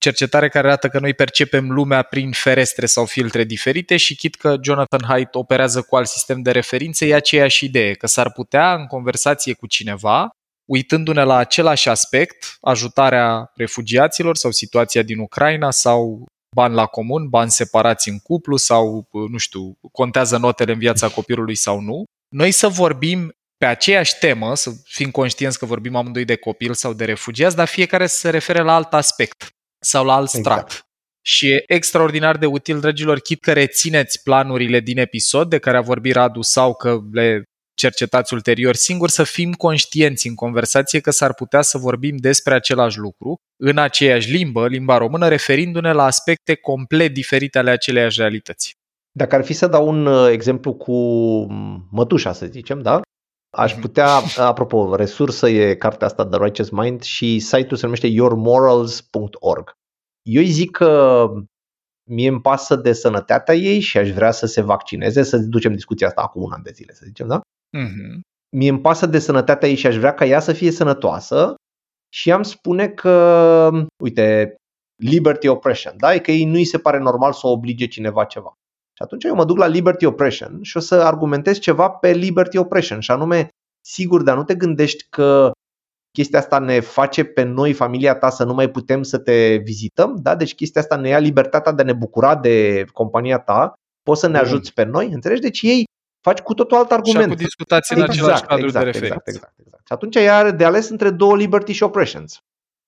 cercetare 0.00 0.48
care 0.48 0.66
arată 0.66 0.88
că 0.88 0.98
noi 0.98 1.14
percepem 1.14 1.70
lumea 1.70 2.02
prin 2.02 2.32
ferestre 2.32 2.86
sau 2.86 3.04
filtre 3.04 3.44
diferite 3.44 3.96
și 3.96 4.16
chit 4.16 4.34
că 4.34 4.56
Jonathan 4.62 5.04
Haidt 5.06 5.34
operează 5.34 5.82
cu 5.82 5.96
alt 5.96 6.08
sistem 6.08 6.42
de 6.42 6.50
referințe, 6.50 7.06
e 7.06 7.14
aceeași 7.14 7.64
idee, 7.64 7.92
că 7.92 8.06
s-ar 8.06 8.32
putea 8.32 8.74
în 8.74 8.86
conversație 8.86 9.52
cu 9.52 9.66
cineva, 9.66 10.28
uitându-ne 10.68 11.22
la 11.22 11.36
același 11.36 11.88
aspect, 11.88 12.56
ajutarea 12.60 13.50
refugiaților 13.54 14.36
sau 14.36 14.50
situația 14.50 15.02
din 15.02 15.18
Ucraina 15.18 15.70
sau 15.70 16.24
bani 16.56 16.74
la 16.74 16.86
comun, 16.86 17.28
bani 17.28 17.50
separați 17.50 18.08
în 18.08 18.18
cuplu 18.18 18.56
sau, 18.56 19.08
nu 19.30 19.38
știu, 19.38 19.78
contează 19.92 20.36
notele 20.36 20.72
în 20.72 20.78
viața 20.78 21.08
copilului 21.08 21.54
sau 21.54 21.80
nu, 21.80 22.04
noi 22.34 22.50
să 22.50 22.68
vorbim 22.68 23.34
pe 23.56 23.66
aceeași 23.66 24.18
temă, 24.18 24.54
să 24.54 24.70
fim 24.84 25.10
conștienți 25.10 25.58
că 25.58 25.64
vorbim 25.64 25.96
amândoi 25.96 26.24
de 26.24 26.36
copil 26.36 26.74
sau 26.74 26.92
de 26.92 27.04
refugiați, 27.04 27.56
dar 27.56 27.66
fiecare 27.66 28.06
să 28.06 28.16
se 28.16 28.30
refere 28.30 28.62
la 28.62 28.74
alt 28.74 28.92
aspect 28.92 29.48
sau 29.80 30.04
la 30.04 30.14
alt 30.14 30.28
strat. 30.28 30.64
Exact. 30.64 30.84
Și 31.22 31.48
e 31.48 31.64
extraordinar 31.66 32.36
de 32.36 32.46
util, 32.46 32.80
dragilor, 32.80 33.18
chit 33.18 33.40
că 33.40 33.52
rețineți 33.52 34.22
planurile 34.22 34.80
din 34.80 34.98
episod 34.98 35.48
de 35.48 35.58
care 35.58 35.76
a 35.76 35.80
vorbit 35.80 36.14
Radu 36.14 36.42
sau 36.42 36.74
că 36.74 36.98
le 37.12 37.42
cercetați 37.74 38.34
ulterior 38.34 38.74
singur, 38.74 39.08
să 39.08 39.22
fim 39.22 39.52
conștienți 39.52 40.26
în 40.26 40.34
conversație 40.34 41.00
că 41.00 41.10
s-ar 41.10 41.34
putea 41.34 41.62
să 41.62 41.78
vorbim 41.78 42.16
despre 42.16 42.54
același 42.54 42.98
lucru 42.98 43.36
în 43.62 43.78
aceeași 43.78 44.30
limbă, 44.30 44.66
limba 44.68 44.96
română, 44.96 45.28
referindu-ne 45.28 45.92
la 45.92 46.04
aspecte 46.04 46.54
complet 46.54 47.12
diferite 47.12 47.58
ale 47.58 47.70
aceleiași 47.70 48.20
realități. 48.20 48.74
Dacă 49.12 49.34
ar 49.34 49.44
fi 49.44 49.52
să 49.52 49.66
dau 49.66 49.88
un 49.88 50.06
uh, 50.06 50.30
exemplu 50.30 50.74
cu 50.74 50.94
mătușa, 51.90 52.32
să 52.32 52.46
zicem, 52.46 52.82
da? 52.82 53.00
Aș 53.50 53.72
mhm. 53.72 53.80
putea, 53.80 54.08
apropo, 54.50 54.94
resursă 54.94 55.48
e 55.48 55.74
cartea 55.74 56.06
asta 56.06 56.26
The 56.26 56.42
Righteous 56.42 56.70
Mind 56.70 57.02
și 57.02 57.38
site-ul 57.38 57.76
se 57.76 57.84
numește 57.84 58.06
yourmorals.org. 58.06 59.72
Eu 60.22 60.42
îi 60.42 60.50
zic 60.50 60.70
că 60.70 61.26
mie 62.10 62.28
îmi 62.28 62.40
pasă 62.40 62.76
de 62.76 62.92
sănătatea 62.92 63.54
ei 63.54 63.80
și 63.80 63.98
aș 63.98 64.10
vrea 64.10 64.30
să 64.30 64.46
se 64.46 64.60
vaccineze, 64.60 65.22
să 65.22 65.38
ducem 65.38 65.72
discuția 65.72 66.06
asta 66.06 66.22
acum 66.22 66.42
un 66.42 66.52
an 66.52 66.62
de 66.62 66.70
zile, 66.74 66.92
să 66.92 67.02
zicem, 67.04 67.26
da? 67.26 67.40
Uh-huh. 67.78 68.20
Mie 68.56 68.70
îmi 68.70 68.80
pasă 68.80 69.06
de 69.06 69.18
sănătatea 69.18 69.68
ei 69.68 69.74
și 69.74 69.86
aș 69.86 69.96
vrea 69.96 70.14
ca 70.14 70.24
ea 70.24 70.40
să 70.40 70.52
fie 70.52 70.70
sănătoasă 70.70 71.54
și 72.12 72.32
am 72.32 72.42
spune 72.42 72.88
că, 72.88 73.70
uite, 74.02 74.54
liberty 75.02 75.48
oppression, 75.48 75.94
da? 75.96 76.14
E 76.14 76.18
că 76.18 76.30
ei 76.30 76.44
nu 76.44 76.54
îi 76.54 76.64
se 76.64 76.78
pare 76.78 76.98
normal 76.98 77.32
să 77.32 77.46
oblige 77.46 77.86
cineva 77.86 78.24
ceva. 78.24 78.54
Și 79.00 79.06
atunci 79.06 79.24
eu 79.24 79.34
mă 79.34 79.44
duc 79.44 79.56
la 79.56 79.66
Liberty 79.66 80.04
Oppression 80.04 80.62
și 80.62 80.76
o 80.76 80.80
să 80.80 80.94
argumentez 80.94 81.58
ceva 81.58 81.90
pe 81.90 82.10
Liberty 82.12 82.56
Oppression 82.56 83.00
și 83.00 83.10
anume, 83.10 83.48
sigur, 83.80 84.22
dar 84.22 84.36
nu 84.36 84.44
te 84.44 84.54
gândești 84.54 85.06
că 85.10 85.50
chestia 86.12 86.38
asta 86.38 86.58
ne 86.58 86.80
face 86.80 87.24
pe 87.24 87.42
noi, 87.42 87.72
familia 87.72 88.14
ta, 88.14 88.30
să 88.30 88.44
nu 88.44 88.54
mai 88.54 88.70
putem 88.70 89.02
să 89.02 89.18
te 89.18 89.56
vizităm, 89.56 90.16
da? 90.22 90.36
Deci 90.36 90.54
chestia 90.54 90.80
asta 90.80 90.96
ne 90.96 91.08
ia 91.08 91.18
libertatea 91.18 91.72
de 91.72 91.82
a 91.82 91.84
ne 91.84 91.92
bucura 91.92 92.36
de 92.36 92.84
compania 92.92 93.38
ta, 93.38 93.72
poți 94.02 94.20
să 94.20 94.28
ne 94.28 94.38
ajuți 94.38 94.72
pe 94.72 94.84
noi, 94.84 95.10
înțelegi? 95.12 95.40
Deci 95.40 95.62
ei 95.62 95.84
faci 96.20 96.38
cu 96.40 96.54
totul 96.54 96.76
alt 96.76 96.90
argument. 96.90 97.30
Și 97.30 97.36
cu 97.36 97.42
discutați 97.42 97.94
în 97.94 98.02
același 98.02 98.42
cadru 98.42 98.64
exact, 98.64 98.84
de 98.84 98.90
referință. 98.90 99.22
Exact, 99.24 99.28
exact, 99.28 99.58
exact. 99.58 99.86
Și 99.86 99.92
atunci 99.92 100.16
ea 100.16 100.36
are 100.36 100.50
de 100.50 100.64
ales 100.64 100.88
între 100.88 101.10
două 101.10 101.36
liberty 101.36 101.72
și 101.72 101.82
oppressions. 101.82 102.38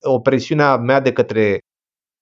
Opresiunea 0.04 0.76
mea 0.76 1.00
de 1.00 1.12
către 1.12 1.58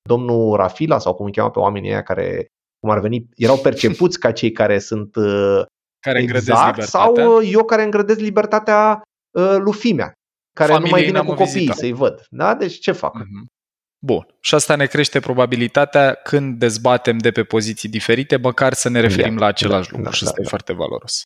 domnul 0.09 0.57
Rafila 0.57 0.99
sau 0.99 1.15
cum 1.15 1.27
îi 1.27 1.33
cheamă 1.33 1.51
pe 1.51 1.59
oamenii 1.59 1.91
aia 1.91 2.03
care 2.03 2.47
cum 2.81 2.91
ar 2.91 3.01
veni, 3.01 3.29
erau 3.37 3.59
percepuți 3.59 4.19
ca 4.19 4.33
cei 4.33 4.53
care 4.53 4.79
sunt 4.79 5.17
uh, 5.17 5.63
care 6.01 6.21
exact, 6.21 6.83
sau 6.83 7.39
uh, 7.39 7.49
eu 7.53 7.65
care 7.65 7.83
îngrădesc 7.83 8.19
libertatea 8.19 9.03
uh, 9.31 9.57
lui 9.59 9.73
Fimea, 9.73 10.13
care 10.57 10.73
Familiei 10.73 10.91
nu 10.91 10.97
mai 10.97 11.05
vine 11.05 11.35
cu 11.35 11.35
copiii 11.35 11.75
să-i 11.75 11.93
văd. 11.93 12.27
Da? 12.31 12.55
Deci 12.55 12.79
ce 12.79 12.93
fac? 12.93 13.17
Uh-huh. 13.17 13.59
Bun. 14.03 14.27
Și 14.41 14.55
asta 14.55 14.77
ne 14.77 14.87
crește 14.87 15.21
probabilitatea 15.21 16.15
când 16.15 16.59
dezbatem 16.59 17.19
de 17.19 17.31
pe 17.31 17.45
poziții 17.45 17.89
diferite, 17.89 18.37
măcar 18.37 18.73
să 18.73 18.89
ne 18.89 19.01
referim 19.01 19.35
da, 19.35 19.41
la 19.41 19.47
același 19.47 19.91
da, 19.91 19.97
lucru 19.97 20.11
da, 20.11 20.11
și 20.11 20.25
asta 20.25 20.35
da, 20.37 20.41
e 20.41 20.45
da. 20.45 20.49
foarte 20.49 20.73
valoros. 20.73 21.23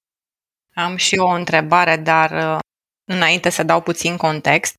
Am 0.74 0.96
și 0.96 1.14
eu 1.14 1.24
o 1.24 1.34
întrebare, 1.34 1.96
dar 1.96 2.30
uh, 2.30 2.58
înainte 3.04 3.50
să 3.50 3.62
dau 3.62 3.80
puțin 3.80 4.16
context, 4.16 4.74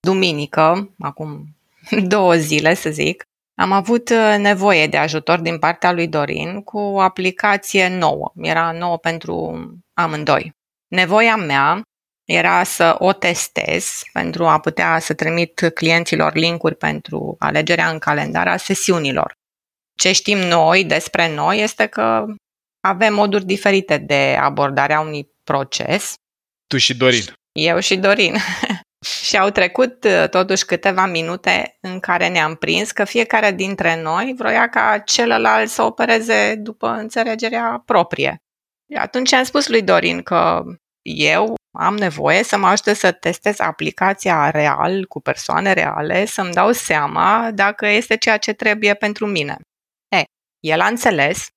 duminică, 0.00 0.94
acum 0.98 1.56
două 2.14 2.34
zile 2.34 2.74
să 2.74 2.90
zic, 2.90 3.22
am 3.60 3.72
avut 3.72 4.08
uh, 4.08 4.34
nevoie 4.38 4.86
de 4.86 4.96
ajutor 4.96 5.40
din 5.40 5.58
partea 5.58 5.92
lui 5.92 6.08
Dorin 6.08 6.62
cu 6.62 6.78
o 6.78 7.00
aplicație 7.00 7.88
nouă. 7.88 8.32
Era 8.36 8.72
nouă 8.72 8.98
pentru 8.98 9.64
amândoi. 9.94 10.52
Nevoia 10.88 11.36
mea 11.36 11.82
era 12.24 12.62
să 12.64 12.96
o 12.98 13.12
testez 13.12 14.02
pentru 14.12 14.46
a 14.46 14.60
putea 14.60 14.98
să 14.98 15.14
trimit 15.14 15.70
clienților 15.74 16.34
linkuri 16.34 16.76
pentru 16.76 17.36
alegerea 17.38 17.90
în 17.90 17.98
calendar 17.98 18.48
a 18.48 18.56
sesiunilor. 18.56 19.32
Ce 19.98 20.12
știm 20.12 20.38
noi 20.38 20.84
despre 20.84 21.34
noi 21.34 21.60
este 21.62 21.86
că 21.86 22.24
avem 22.80 23.14
moduri 23.14 23.44
diferite 23.44 23.98
de 23.98 24.36
abordare 24.40 24.92
a 24.92 25.00
unui 25.00 25.28
proces. 25.44 26.14
Tu 26.66 26.76
și 26.76 26.96
Dorin. 26.96 27.24
Eu 27.52 27.78
și 27.78 27.96
Dorin. 27.96 28.36
și 29.04 29.38
au 29.38 29.50
trecut 29.50 30.04
uh, 30.04 30.28
totuși 30.28 30.64
câteva 30.64 31.06
minute 31.06 31.78
în 31.80 32.00
care 32.00 32.28
ne-am 32.28 32.54
prins 32.54 32.90
că 32.90 33.04
fiecare 33.04 33.52
dintre 33.52 34.02
noi 34.02 34.34
vroia 34.36 34.68
ca 34.68 34.98
celălalt 34.98 35.68
să 35.68 35.82
opereze 35.82 36.54
după 36.54 36.88
înțelegerea 36.88 37.82
proprie. 37.84 38.42
Atunci 38.96 39.32
am 39.32 39.44
spus 39.44 39.68
lui 39.68 39.82
Dorin 39.82 40.22
că 40.22 40.62
eu 41.02 41.54
am 41.78 41.96
nevoie 41.96 42.42
să 42.42 42.56
mă 42.56 42.66
ajute 42.66 42.94
să 42.94 43.12
testez 43.12 43.58
aplicația 43.58 44.50
real, 44.50 45.06
cu 45.06 45.20
persoane 45.20 45.72
reale, 45.72 46.24
să-mi 46.24 46.52
dau 46.52 46.72
seama 46.72 47.50
dacă 47.54 47.86
este 47.86 48.16
ceea 48.16 48.36
ce 48.36 48.52
trebuie 48.52 48.94
pentru 48.94 49.26
mine. 49.26 49.56
E, 50.08 50.22
el 50.60 50.80
a 50.80 50.86
înțeles 50.86 51.48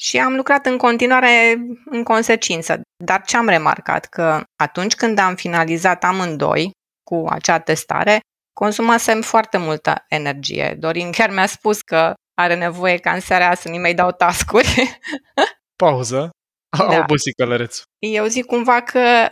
și 0.00 0.18
am 0.18 0.34
lucrat 0.34 0.66
în 0.66 0.76
continuare 0.76 1.56
în 1.84 2.02
consecință. 2.02 2.80
Dar 3.04 3.22
ce 3.22 3.36
am 3.36 3.48
remarcat? 3.48 4.04
Că 4.06 4.42
atunci 4.56 4.94
când 4.94 5.18
am 5.18 5.34
finalizat 5.34 6.04
amândoi 6.04 6.70
cu 7.10 7.24
acea 7.28 7.58
testare, 7.58 8.20
consumasem 8.52 9.22
foarte 9.22 9.58
multă 9.58 10.04
energie. 10.08 10.76
Dorin 10.78 11.10
chiar 11.10 11.30
mi-a 11.30 11.46
spus 11.46 11.80
că 11.80 12.14
are 12.34 12.54
nevoie 12.54 12.96
ca 12.96 13.12
în 13.12 13.20
seara 13.20 13.54
să 13.54 13.68
nu 13.68 13.78
mai 13.78 13.94
dau 13.94 14.10
tascuri. 14.10 14.98
Pauză. 15.82 16.30
A 16.78 16.86
da. 16.86 16.98
obosit 16.98 17.36
călărețul. 17.36 17.84
Eu 17.98 18.26
zic 18.26 18.44
cumva 18.44 18.82
că 18.82 19.28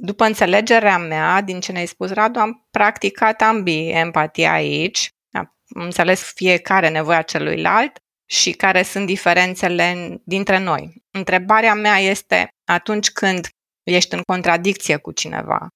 după 0.00 0.24
înțelegerea 0.24 0.98
mea, 0.98 1.40
din 1.40 1.60
ce 1.60 1.72
ne-ai 1.72 1.86
spus, 1.86 2.10
Radu, 2.10 2.38
am 2.38 2.66
practicat 2.70 3.42
ambii 3.42 3.90
empatia 3.90 4.52
aici, 4.52 5.08
am 5.32 5.54
înțeles 5.66 6.32
fiecare 6.34 6.88
nevoia 6.88 7.22
celuilalt 7.22 7.98
și 8.32 8.52
care 8.52 8.82
sunt 8.82 9.06
diferențele 9.06 10.16
dintre 10.24 10.58
noi. 10.58 11.02
Întrebarea 11.10 11.74
mea 11.74 11.96
este, 11.98 12.48
atunci 12.64 13.10
când 13.10 13.48
ești 13.82 14.14
în 14.14 14.20
contradicție 14.26 14.96
cu 14.96 15.12
cineva, 15.12 15.68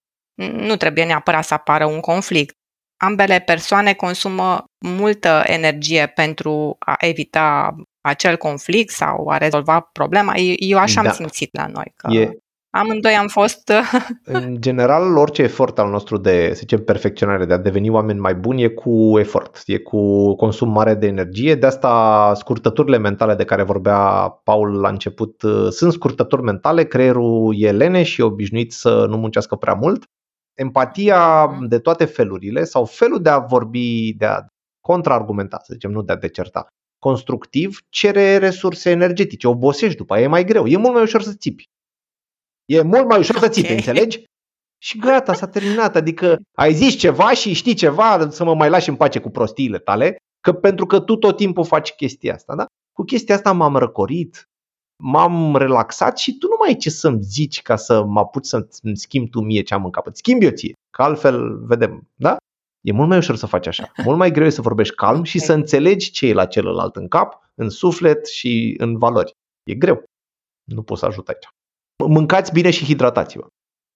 nu 0.43 0.77
trebuie 0.77 1.05
neapărat 1.05 1.45
să 1.45 1.55
apară 1.55 1.87
un 1.87 2.01
conflict. 2.01 2.55
Ambele 2.97 3.39
persoane 3.39 3.95
consumă 3.95 4.65
multă 4.87 5.43
energie 5.47 6.07
pentru 6.07 6.77
a 6.79 6.95
evita 6.99 7.75
acel 8.01 8.37
conflict 8.37 8.91
sau 8.91 9.29
a 9.29 9.37
rezolva 9.37 9.81
problema. 9.81 10.37
Eu 10.57 10.79
așa 10.79 11.03
da. 11.03 11.09
am 11.09 11.15
simțit 11.15 11.57
la 11.57 11.67
noi. 11.67 11.93
Că... 11.97 12.15
E, 12.15 12.39
Amândoi 12.79 13.15
am 13.15 13.27
fost... 13.27 13.73
în 14.25 14.57
general, 14.61 15.17
orice 15.17 15.43
efort 15.43 15.79
al 15.79 15.91
nostru 15.91 16.17
de, 16.17 16.49
să 16.49 16.55
zicem, 16.55 16.85
perfecționare, 16.85 17.45
de 17.45 17.53
a 17.53 17.59
deveni 17.59 17.91
oameni 17.91 18.19
mai 18.19 18.35
buni, 18.35 18.63
e 18.63 18.69
cu 18.69 19.19
efort, 19.19 19.63
e 19.67 19.79
cu 19.79 20.35
consum 20.35 20.71
mare 20.71 20.95
de 20.95 21.07
energie. 21.07 21.55
De 21.55 21.67
asta 21.67 22.33
scurtăturile 22.35 22.99
mentale 22.99 23.35
de 23.35 23.45
care 23.45 23.63
vorbea 23.63 24.29
Paul 24.45 24.81
la 24.81 24.89
început 24.89 25.43
uh, 25.43 25.69
sunt 25.71 25.93
scurtături 25.93 26.43
mentale, 26.43 26.85
creierul 26.85 27.55
e 27.59 27.73
lene 27.73 28.03
și 28.03 28.21
e 28.21 28.25
obișnuit 28.25 28.73
să 28.73 29.07
nu 29.09 29.17
muncească 29.17 29.57
prea 29.57 29.75
mult. 29.75 30.05
Empatia 30.55 31.45
mm. 31.45 31.67
de 31.67 31.79
toate 31.79 32.05
felurile 32.05 32.65
sau 32.65 32.85
felul 32.85 33.23
de 33.23 33.29
a 33.29 33.39
vorbi, 33.39 34.15
de 34.19 34.27
a 34.27 34.41
contraargumenta, 34.81 35.59
să 35.63 35.71
zicem, 35.73 35.91
nu 35.91 36.03
de 36.03 36.13
a 36.13 36.17
decerta, 36.17 36.67
constructiv, 36.99 37.79
cere 37.89 38.37
resurse 38.37 38.91
energetice, 38.91 39.49
obosești 39.49 39.97
după 39.97 40.15
aia, 40.15 40.23
e 40.23 40.27
mai 40.27 40.45
greu, 40.45 40.67
e 40.67 40.77
mult 40.77 40.93
mai 40.93 41.03
ușor 41.03 41.23
să 41.23 41.33
țipi. 41.33 41.65
E 42.67 42.83
mult 42.83 43.09
mai 43.09 43.19
ușor 43.19 43.37
okay. 43.37 43.49
să 43.49 43.55
țipi, 43.55 43.73
înțelegi? 43.73 44.25
Și 44.79 44.99
gata, 44.99 45.33
s-a 45.33 45.49
terminat. 45.49 45.97
Adică 45.97 46.39
ai 46.57 46.73
zis 46.73 46.95
ceva 46.95 47.33
și 47.33 47.53
știi 47.53 47.75
ceva, 47.75 48.31
să 48.31 48.45
mă 48.45 48.55
mai 48.55 48.69
lași 48.69 48.89
în 48.89 48.97
pace 48.97 49.21
cu 49.21 49.31
prostiile 49.31 49.79
tale, 49.79 50.17
că 50.41 50.53
pentru 50.53 50.87
că 50.87 51.01
tu 51.01 51.17
tot 51.17 51.37
timpul 51.37 51.65
faci 51.65 51.93
chestia 51.93 52.35
asta, 52.35 52.55
da? 52.55 52.67
Cu 52.93 53.03
chestia 53.05 53.35
asta 53.35 53.53
m-am 53.53 53.77
răcorit, 53.77 54.49
m-am 55.03 55.57
relaxat 55.57 56.19
și 56.19 56.39
tu 56.39 56.47
nu 56.47 56.57
mai 56.59 56.69
ai 56.69 56.77
ce 56.77 56.91
să-mi 56.91 57.23
zici 57.23 57.63
ca 57.63 57.77
să 57.77 58.05
mă 58.05 58.21
apuci 58.21 58.45
să-mi 58.45 58.97
schimbi 58.97 59.31
tu 59.31 59.41
mie 59.41 59.63
ce 59.63 59.75
am 59.75 59.85
în 59.85 59.91
capăt. 59.91 60.17
Schimbi 60.17 60.45
eu 60.45 60.51
ție, 60.51 60.73
că 60.91 61.03
altfel 61.03 61.67
vedem, 61.67 62.09
da? 62.15 62.37
E 62.81 62.93
mult 62.93 63.09
mai 63.09 63.19
ușor 63.19 63.37
să 63.37 63.47
faci 63.47 63.67
așa. 63.67 63.93
Mult 64.05 64.19
mai 64.19 64.31
greu 64.31 64.47
e 64.47 64.51
să 64.51 64.63
vorbești 64.63 64.95
calm 64.95 65.23
și 65.23 65.39
să 65.39 65.53
înțelegi 65.53 66.11
ce 66.11 66.27
e 66.27 66.33
la 66.33 66.47
celălalt 66.47 66.97
în 66.97 67.09
cap, 67.09 67.51
în 67.55 67.69
suflet 67.69 68.27
și 68.27 68.75
în 68.79 68.99
valori. 68.99 69.33
E 69.63 69.75
greu. 69.75 70.05
Nu 70.65 70.83
poți 70.83 71.01
să 71.01 71.07
ajut 71.07 71.29
aici 71.29 71.49
mâncați 72.05 72.53
bine 72.53 72.71
și 72.71 72.85
hidratați-vă. 72.85 73.47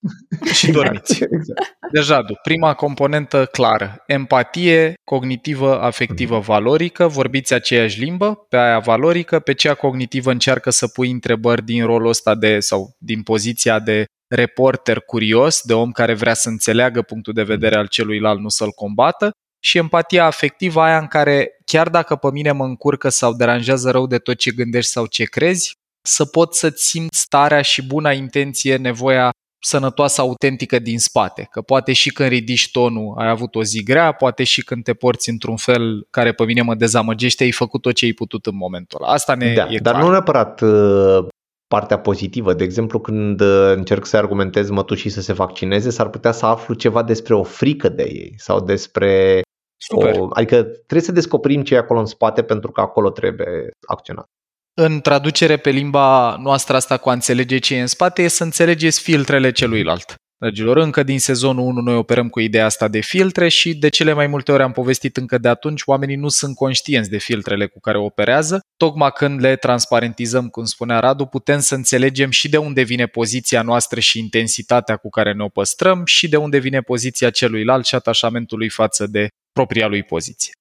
și 0.58 0.70
dormiți. 0.70 1.22
exact. 1.22 1.78
Deja, 1.92 2.24
prima 2.42 2.74
componentă 2.74 3.46
clară. 3.46 4.02
Empatie 4.06 4.94
cognitivă, 5.04 5.80
afectivă, 5.80 6.40
mm-hmm. 6.40 6.44
valorică. 6.44 7.06
Vorbiți 7.06 7.54
aceeași 7.54 8.00
limbă, 8.00 8.34
pe 8.48 8.56
aia 8.56 8.78
valorică, 8.78 9.40
pe 9.40 9.54
cea 9.54 9.74
cognitivă 9.74 10.30
încearcă 10.30 10.70
să 10.70 10.88
pui 10.88 11.10
întrebări 11.10 11.64
din 11.64 11.84
rolul 11.84 12.08
ăsta 12.08 12.34
de, 12.34 12.60
sau 12.60 12.96
din 12.98 13.22
poziția 13.22 13.78
de 13.78 14.04
reporter 14.34 15.00
curios, 15.00 15.60
de 15.64 15.74
om 15.74 15.90
care 15.90 16.14
vrea 16.14 16.34
să 16.34 16.48
înțeleagă 16.48 17.02
punctul 17.02 17.32
de 17.32 17.42
vedere 17.42 17.76
al 17.76 17.86
celuilalt, 17.86 18.40
nu 18.40 18.48
să-l 18.48 18.70
combată. 18.70 19.30
Și 19.62 19.78
empatia 19.78 20.24
afectivă, 20.24 20.80
aia 20.80 20.98
în 20.98 21.06
care 21.06 21.48
chiar 21.64 21.88
dacă 21.88 22.16
pe 22.16 22.30
mine 22.30 22.52
mă 22.52 22.64
încurcă 22.64 23.08
sau 23.08 23.32
deranjează 23.32 23.90
rău 23.90 24.06
de 24.06 24.18
tot 24.18 24.36
ce 24.36 24.50
gândești 24.50 24.90
sau 24.90 25.06
ce 25.06 25.24
crezi, 25.24 25.72
să 26.02 26.24
poți 26.24 26.58
să-ți 26.58 26.84
simți 26.84 27.20
starea 27.20 27.62
și 27.62 27.86
buna 27.86 28.12
intenție, 28.12 28.76
nevoia 28.76 29.30
sănătoasă, 29.62 30.20
autentică 30.20 30.78
din 30.78 30.98
spate. 30.98 31.48
Că 31.50 31.60
poate 31.60 31.92
și 31.92 32.12
când 32.12 32.28
ridici 32.28 32.70
tonul 32.70 33.14
ai 33.18 33.28
avut 33.28 33.54
o 33.54 33.62
zi 33.62 33.82
grea, 33.82 34.12
poate 34.12 34.44
și 34.44 34.64
când 34.64 34.84
te 34.84 34.94
porți 34.94 35.30
într-un 35.30 35.56
fel 35.56 36.06
care 36.10 36.32
pe 36.32 36.44
mine 36.44 36.62
mă 36.62 36.74
dezamăgește, 36.74 37.44
ai 37.44 37.52
făcut 37.52 37.80
tot 37.80 37.94
ce 37.94 38.04
ai 38.04 38.12
putut 38.12 38.46
în 38.46 38.56
momentul 38.56 39.02
ăla. 39.02 39.12
Asta 39.12 39.34
ne 39.34 39.54
da, 39.54 39.66
e 39.70 39.78
Dar 39.78 39.92
clar. 39.92 40.04
nu 40.04 40.10
neapărat 40.10 40.60
uh, 40.60 41.26
partea 41.68 41.98
pozitivă. 41.98 42.54
De 42.54 42.64
exemplu, 42.64 43.00
când 43.00 43.40
uh, 43.40 43.72
încerc 43.76 44.06
să 44.06 44.16
argumentez 44.16 44.70
mătușii 44.70 45.10
să 45.10 45.20
se 45.20 45.32
vaccineze, 45.32 45.90
s-ar 45.90 46.08
putea 46.08 46.32
să 46.32 46.46
aflu 46.46 46.74
ceva 46.74 47.02
despre 47.02 47.34
o 47.34 47.42
frică 47.42 47.88
de 47.88 48.02
ei 48.02 48.34
sau 48.36 48.60
despre 48.60 49.40
Super. 49.82 50.18
O, 50.18 50.28
adică 50.32 50.62
trebuie 50.62 51.00
să 51.00 51.12
descoperim 51.12 51.62
ce 51.62 51.74
e 51.74 51.78
acolo 51.78 52.00
în 52.00 52.06
spate 52.06 52.42
pentru 52.42 52.70
că 52.70 52.80
acolo 52.80 53.10
trebuie 53.10 53.70
acționat 53.86 54.26
în 54.74 55.00
traducere 55.00 55.56
pe 55.56 55.70
limba 55.70 56.36
noastră 56.42 56.76
asta 56.76 56.96
cu 56.96 57.08
a 57.08 57.12
înțelege 57.12 57.58
ce 57.58 57.74
e 57.74 57.80
în 57.80 57.86
spate, 57.86 58.22
e 58.22 58.28
să 58.28 58.44
înțelegeți 58.44 59.00
filtrele 59.00 59.50
celuilalt. 59.52 60.14
Dragilor, 60.42 60.76
încă 60.76 61.02
din 61.02 61.18
sezonul 61.18 61.66
1 61.66 61.80
noi 61.80 61.94
operăm 61.94 62.28
cu 62.28 62.40
ideea 62.40 62.64
asta 62.64 62.88
de 62.88 63.00
filtre 63.00 63.48
și 63.48 63.74
de 63.74 63.88
cele 63.88 64.12
mai 64.12 64.26
multe 64.26 64.52
ori 64.52 64.62
am 64.62 64.72
povestit 64.72 65.16
încă 65.16 65.38
de 65.38 65.48
atunci, 65.48 65.82
oamenii 65.84 66.16
nu 66.16 66.28
sunt 66.28 66.54
conștienți 66.54 67.10
de 67.10 67.18
filtrele 67.18 67.66
cu 67.66 67.80
care 67.80 67.98
operează. 67.98 68.60
Tocmai 68.76 69.10
când 69.14 69.40
le 69.40 69.56
transparentizăm, 69.56 70.48
cum 70.48 70.64
spunea 70.64 71.00
Radu, 71.00 71.26
putem 71.26 71.60
să 71.60 71.74
înțelegem 71.74 72.30
și 72.30 72.48
de 72.48 72.56
unde 72.56 72.82
vine 72.82 73.06
poziția 73.06 73.62
noastră 73.62 74.00
și 74.00 74.18
intensitatea 74.18 74.96
cu 74.96 75.08
care 75.08 75.32
ne 75.32 75.42
o 75.42 75.48
păstrăm 75.48 76.02
și 76.04 76.28
de 76.28 76.36
unde 76.36 76.58
vine 76.58 76.80
poziția 76.80 77.30
celuilalt 77.30 77.86
și 77.86 77.94
atașamentul 77.94 78.58
lui 78.58 78.68
față 78.68 79.06
de 79.06 79.28
propria 79.52 79.86
lui 79.86 80.02
poziție. 80.02 80.52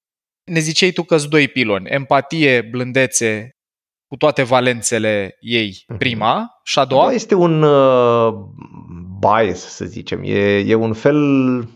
Ne 0.52 0.60
ziceai 0.60 0.92
tu 0.92 1.04
că 1.04 1.18
doi 1.30 1.48
piloni, 1.48 1.90
empatie, 1.90 2.62
blândețe, 2.62 3.50
cu 4.10 4.16
toate 4.18 4.44
valențele 4.44 5.38
ei, 5.40 5.84
mhm. 5.88 5.98
prima, 5.98 6.60
și 6.64 6.80
a 6.80 6.86
doua? 6.86 7.12
Este 7.12 7.36
un 7.36 7.62
uh, 7.62 8.34
bias, 9.20 9.60
să 9.60 9.86
zicem. 9.86 10.22
E, 10.24 10.58
e 10.58 10.76
un 10.76 10.94
fel, 10.94 11.18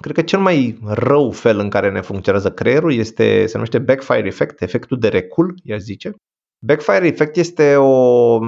cred 0.02 0.16
că 0.16 0.22
cel 0.22 0.40
mai 0.40 0.80
rău 0.86 1.32
fel 1.32 1.60
în 1.60 1.70
care 1.70 1.92
ne 1.92 2.02
funcționează 2.02 2.52
creierul 2.52 2.94
este, 2.94 3.46
se 3.46 3.54
numește 3.54 3.80
backfire 3.80 4.28
effect, 4.28 4.62
efectul 4.62 5.00
de 5.00 5.08
recul, 5.08 5.56
i 5.64 5.80
zice. 5.80 6.12
Backfire 6.66 7.08
effect 7.08 7.36
este 7.36 7.76
o, 7.76 8.40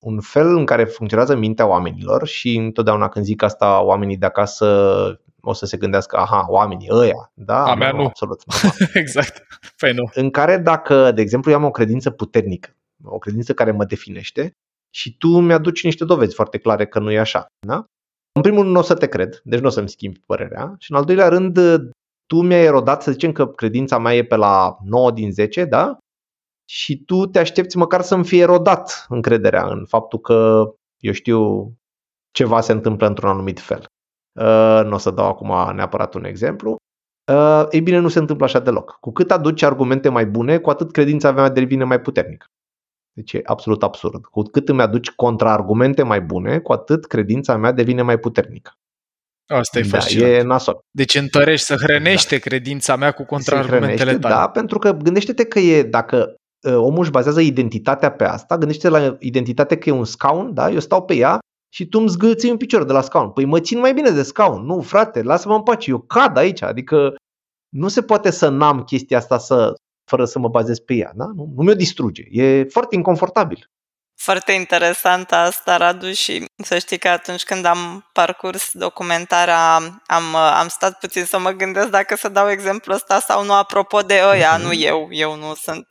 un 0.00 0.20
fel 0.20 0.56
în 0.56 0.64
care 0.64 0.84
funcționează 0.84 1.36
mintea 1.36 1.66
oamenilor 1.66 2.26
și 2.26 2.56
întotdeauna 2.56 3.08
când 3.08 3.24
zic 3.24 3.42
asta, 3.42 3.82
oamenii 3.82 4.16
de 4.16 4.26
acasă 4.26 5.20
o 5.40 5.52
să 5.52 5.66
se 5.66 5.76
gândească, 5.76 6.16
aha, 6.16 6.46
oamenii 6.48 6.88
ăia, 6.90 7.30
da? 7.34 7.64
A 7.64 7.74
mea 7.74 7.92
nu. 7.92 8.04
Absolut. 8.04 8.42
exact. 8.94 9.46
Păi 9.76 9.92
nu. 9.92 10.10
În 10.14 10.30
care 10.30 10.56
dacă, 10.58 11.12
de 11.12 11.20
exemplu, 11.20 11.50
eu 11.50 11.56
am 11.56 11.64
o 11.64 11.70
credință 11.70 12.10
puternică, 12.10 12.76
o 13.04 13.18
credință 13.18 13.54
care 13.54 13.70
mă 13.70 13.84
definește 13.84 14.52
și 14.94 15.16
tu 15.16 15.28
mi-aduci 15.28 15.84
niște 15.84 16.04
dovezi 16.04 16.34
foarte 16.34 16.58
clare 16.58 16.86
că 16.86 16.98
nu 16.98 17.10
e 17.10 17.18
așa, 17.18 17.46
da? 17.66 17.84
În 18.32 18.42
primul 18.42 18.62
rând 18.62 18.74
nu 18.74 18.80
o 18.80 18.82
să 18.82 18.94
te 18.94 19.08
cred, 19.08 19.40
deci 19.44 19.60
nu 19.60 19.66
o 19.66 19.70
să-mi 19.70 19.88
schimbi 19.88 20.20
părerea 20.26 20.74
și 20.78 20.90
în 20.90 20.96
al 20.96 21.04
doilea 21.04 21.28
rând 21.28 21.58
tu 22.26 22.42
mi-ai 22.42 22.64
erodat, 22.64 23.02
să 23.02 23.10
zicem 23.10 23.32
că 23.32 23.46
credința 23.46 23.98
mea 23.98 24.14
e 24.14 24.24
pe 24.24 24.36
la 24.36 24.76
9 24.84 25.10
din 25.10 25.32
10, 25.32 25.64
da? 25.64 25.98
Și 26.68 27.04
tu 27.04 27.26
te 27.26 27.38
aștepți 27.38 27.76
măcar 27.76 28.02
să-mi 28.02 28.24
fie 28.24 28.40
erodat 28.40 29.06
încrederea 29.08 29.66
în 29.66 29.86
faptul 29.86 30.18
că, 30.18 30.70
eu 30.98 31.12
știu, 31.12 31.72
ceva 32.30 32.60
se 32.60 32.72
întâmplă 32.72 33.06
într-un 33.06 33.28
anumit 33.28 33.60
fel. 33.60 33.84
Uh, 34.32 34.80
nu 34.84 34.94
o 34.94 34.98
să 34.98 35.10
dau 35.10 35.28
acum 35.28 35.74
neapărat 35.74 36.14
un 36.14 36.24
exemplu. 36.24 36.76
Uh, 37.32 37.66
ei 37.70 37.80
bine, 37.80 37.98
nu 37.98 38.08
se 38.08 38.18
întâmplă 38.18 38.44
așa 38.44 38.58
deloc. 38.58 38.96
Cu 39.00 39.12
cât 39.12 39.30
aduci 39.30 39.62
argumente 39.62 40.08
mai 40.08 40.26
bune, 40.26 40.58
cu 40.58 40.70
atât 40.70 40.92
credința 40.92 41.32
mea 41.32 41.48
devine 41.48 41.84
mai 41.84 42.00
puternică. 42.00 42.46
Deci 43.12 43.32
e 43.32 43.40
absolut 43.44 43.82
absurd. 43.82 44.24
Cu 44.24 44.42
cât 44.42 44.68
îmi 44.68 44.82
aduci 44.82 45.10
contraargumente 45.10 46.02
mai 46.02 46.20
bune, 46.20 46.58
cu 46.58 46.72
atât 46.72 47.06
credința 47.06 47.56
mea 47.56 47.72
devine 47.72 48.02
mai 48.02 48.18
puternică. 48.18 48.72
Asta 49.46 49.78
e 49.78 49.82
da, 49.82 49.88
fascinant. 49.88 50.32
e 50.32 50.42
nasol. 50.42 50.78
Deci 50.90 51.14
întărești, 51.14 51.66
să 51.66 51.74
hrănește 51.74 52.34
da. 52.34 52.40
credința 52.40 52.96
mea 52.96 53.12
cu 53.12 53.24
contraargumentele 53.24 54.18
tale. 54.18 54.34
Da, 54.34 54.48
pentru 54.48 54.78
că 54.78 54.92
gândește-te 54.92 55.44
că 55.44 55.58
e, 55.58 55.82
dacă 55.82 56.34
uh, 56.68 56.74
omul 56.74 57.00
își 57.00 57.10
bazează 57.10 57.40
identitatea 57.40 58.10
pe 58.10 58.24
asta, 58.24 58.58
gândește 58.58 58.88
la 58.88 59.16
identitate 59.18 59.76
că 59.76 59.88
e 59.88 59.92
un 59.92 60.04
scaun, 60.04 60.54
da? 60.54 60.70
eu 60.70 60.80
stau 60.80 61.04
pe 61.04 61.14
ea 61.14 61.38
și 61.72 61.86
tu 61.86 61.98
îmi 61.98 62.08
zgâlți 62.08 62.50
un 62.50 62.56
picior 62.56 62.84
de 62.84 62.92
la 62.92 63.00
scaun. 63.00 63.30
Păi 63.30 63.44
mă 63.44 63.60
țin 63.60 63.78
mai 63.78 63.92
bine 63.92 64.10
de 64.10 64.22
scaun. 64.22 64.64
Nu, 64.64 64.80
frate, 64.80 65.22
lasă-mă 65.22 65.54
în 65.54 65.62
pace, 65.62 65.90
eu 65.90 65.98
cad 65.98 66.36
aici. 66.36 66.62
Adică 66.62 67.14
nu 67.68 67.88
se 67.88 68.02
poate 68.02 68.30
să 68.30 68.48
n-am 68.48 68.82
chestia 68.82 69.18
asta 69.18 69.38
să, 69.38 69.72
fără 70.04 70.24
să 70.24 70.38
mă 70.38 70.48
bazez 70.48 70.78
pe 70.78 70.94
ea. 70.94 71.12
Da? 71.14 71.24
Nu, 71.34 71.52
nu 71.56 71.62
mi-o 71.62 71.74
distruge. 71.74 72.22
E 72.30 72.64
foarte 72.64 72.94
inconfortabil. 72.94 73.70
Foarte 74.22 74.52
interesant 74.52 75.32
asta, 75.32 75.76
Radu, 75.76 76.12
și 76.12 76.44
să 76.64 76.78
știi 76.78 76.98
că 76.98 77.08
atunci 77.08 77.42
când 77.42 77.64
am 77.64 78.08
parcurs 78.12 78.70
documentarea 78.72 79.74
am, 80.06 80.34
am 80.34 80.68
stat 80.68 80.98
puțin 80.98 81.24
să 81.24 81.38
mă 81.38 81.50
gândesc 81.50 81.88
dacă 81.88 82.16
să 82.16 82.28
dau 82.28 82.50
exemplu 82.50 82.94
ăsta 82.94 83.18
sau 83.18 83.44
nu, 83.44 83.52
apropo 83.52 84.00
de 84.00 84.20
ăia, 84.30 84.58
mm-hmm. 84.58 84.62
nu 84.62 84.72
eu, 84.72 85.08
eu 85.10 85.36
nu 85.36 85.54
sunt 85.54 85.86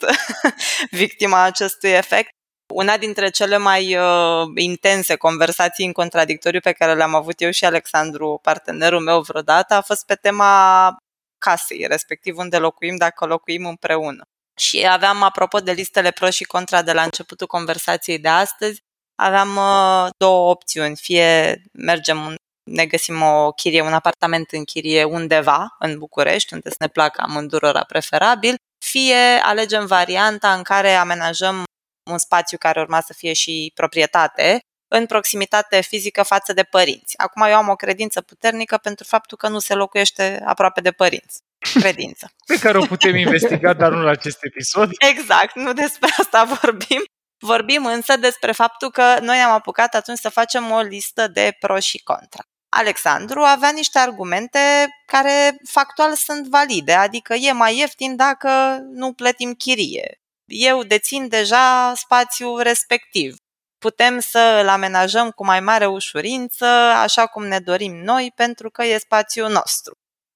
victima 1.00 1.42
acestui 1.42 1.90
efect. 1.90 2.30
Una 2.70 2.96
dintre 2.96 3.30
cele 3.30 3.56
mai 3.56 3.96
uh, 3.96 4.46
intense 4.54 5.16
conversații 5.16 5.86
în 5.86 5.92
contradictoriu 5.92 6.60
pe 6.60 6.72
care 6.72 6.94
le-am 6.94 7.14
avut 7.14 7.40
eu 7.40 7.50
și 7.50 7.64
Alexandru, 7.64 8.38
partenerul 8.42 9.00
meu 9.00 9.20
vreodată, 9.20 9.74
a 9.74 9.80
fost 9.80 10.06
pe 10.06 10.14
tema 10.14 10.96
casei, 11.38 11.86
respectiv 11.86 12.38
unde 12.38 12.58
locuim, 12.58 12.96
dacă 12.96 13.26
locuim 13.26 13.66
împreună. 13.66 14.22
Și 14.60 14.86
aveam, 14.88 15.22
apropo 15.22 15.58
de 15.58 15.72
listele 15.72 16.10
pro 16.10 16.30
și 16.30 16.44
contra 16.44 16.82
de 16.82 16.92
la 16.92 17.02
începutul 17.02 17.46
conversației 17.46 18.18
de 18.18 18.28
astăzi, 18.28 18.80
aveam 19.14 19.56
uh, 19.56 20.08
două 20.16 20.50
opțiuni. 20.50 20.96
Fie 20.96 21.62
mergem, 21.72 22.34
ne 22.70 22.86
găsim 22.86 23.22
o 23.22 23.52
chirie, 23.52 23.82
un 23.82 23.92
apartament 23.92 24.50
în 24.50 24.64
chirie 24.64 25.04
undeva 25.04 25.76
în 25.78 25.98
București, 25.98 26.54
unde 26.54 26.68
să 26.68 26.76
ne 26.78 26.88
placă 26.88 27.20
amândurora 27.20 27.84
preferabil, 27.84 28.54
fie 28.84 29.40
alegem 29.42 29.86
varianta 29.86 30.52
în 30.52 30.62
care 30.62 30.94
amenajăm 30.94 31.64
un 32.10 32.18
spațiu 32.18 32.58
care 32.58 32.80
urma 32.80 33.00
să 33.00 33.12
fie 33.12 33.32
și 33.32 33.72
proprietate, 33.74 34.60
în 34.92 35.06
proximitate 35.06 35.80
fizică 35.80 36.22
față 36.22 36.52
de 36.52 36.62
părinți. 36.62 37.18
Acum 37.18 37.42
eu 37.42 37.56
am 37.56 37.68
o 37.68 37.74
credință 37.74 38.20
puternică 38.20 38.76
pentru 38.76 39.04
faptul 39.04 39.36
că 39.36 39.48
nu 39.48 39.58
se 39.58 39.74
locuiește 39.74 40.42
aproape 40.44 40.80
de 40.80 40.90
părinți. 40.90 41.40
Credință. 41.58 42.30
Pe 42.46 42.58
care 42.58 42.78
o 42.78 42.84
putem 42.84 43.16
investiga, 43.16 43.72
dar 43.72 43.90
nu 43.90 44.02
la 44.02 44.10
acest 44.10 44.44
episod. 44.44 44.90
Exact, 44.98 45.54
nu 45.54 45.72
despre 45.72 46.08
asta 46.18 46.44
vorbim. 46.60 47.04
Vorbim 47.38 47.86
însă 47.86 48.16
despre 48.16 48.52
faptul 48.52 48.90
că 48.90 49.18
noi 49.20 49.36
am 49.36 49.52
apucat 49.52 49.94
atunci 49.94 50.18
să 50.18 50.28
facem 50.28 50.70
o 50.70 50.80
listă 50.80 51.28
de 51.28 51.56
pro 51.60 51.78
și 51.78 52.02
contra. 52.02 52.42
Alexandru 52.68 53.40
avea 53.40 53.70
niște 53.70 53.98
argumente 53.98 54.58
care 55.06 55.56
factual 55.68 56.14
sunt 56.14 56.46
valide, 56.46 56.92
adică 56.92 57.34
e 57.34 57.52
mai 57.52 57.78
ieftin 57.78 58.16
dacă 58.16 58.78
nu 58.92 59.12
plătim 59.12 59.52
chirie 59.52 60.19
eu 60.50 60.82
dețin 60.82 61.28
deja 61.28 61.92
spațiul 61.94 62.60
respectiv. 62.60 63.34
Putem 63.78 64.18
să 64.18 64.58
îl 64.62 64.68
amenajăm 64.68 65.30
cu 65.30 65.44
mai 65.44 65.60
mare 65.60 65.86
ușurință, 65.86 66.64
așa 66.96 67.26
cum 67.26 67.46
ne 67.46 67.58
dorim 67.58 67.96
noi, 67.96 68.32
pentru 68.34 68.70
că 68.70 68.84
e 68.84 68.98
spațiul 68.98 69.50
nostru. 69.50 69.92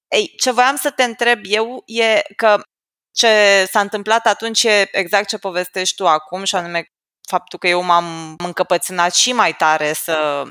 Ei, 0.08 0.34
ce 0.36 0.50
voiam 0.50 0.76
să 0.76 0.90
te 0.90 1.02
întreb 1.02 1.40
eu 1.42 1.82
e 1.86 2.22
că 2.36 2.62
ce 3.10 3.64
s-a 3.70 3.80
întâmplat 3.80 4.26
atunci 4.26 4.62
e 4.62 4.88
exact 4.92 5.28
ce 5.28 5.38
povestești 5.38 5.94
tu 5.94 6.08
acum, 6.08 6.44
și 6.44 6.54
anume 6.54 6.84
faptul 7.28 7.58
că 7.58 7.68
eu 7.68 7.82
m-am 7.82 8.34
încăpățânat 8.44 9.14
și 9.14 9.32
mai 9.32 9.52
tare 9.54 9.92
să, 9.92 10.44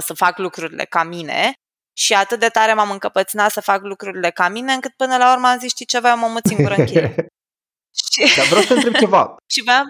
să 0.00 0.14
fac 0.14 0.38
lucrurile 0.38 0.84
ca 0.84 1.02
mine 1.02 1.54
și 1.96 2.14
atât 2.14 2.38
de 2.40 2.48
tare 2.48 2.74
m-am 2.74 2.90
încăpățânat 2.90 3.50
să 3.50 3.60
fac 3.60 3.82
lucrurile 3.82 4.30
ca 4.30 4.48
mine, 4.48 4.72
încât 4.72 4.92
până 4.96 5.16
la 5.16 5.32
urmă 5.32 5.48
am 5.48 5.58
zis, 5.58 5.70
știi 5.70 5.86
ceva, 5.86 6.10
eu 6.10 6.16
mă 6.16 6.26
mut 6.26 6.46
singur 6.46 6.70
în 6.70 6.84
chirie. 6.84 7.14
Și... 7.94 8.36
Dar 8.36 8.46
vreau 8.46 8.62
să 8.62 8.66
te 8.68 8.74
întreb 8.74 8.94
ceva. 8.94 9.36
și 9.54 9.62
vreau... 9.62 9.82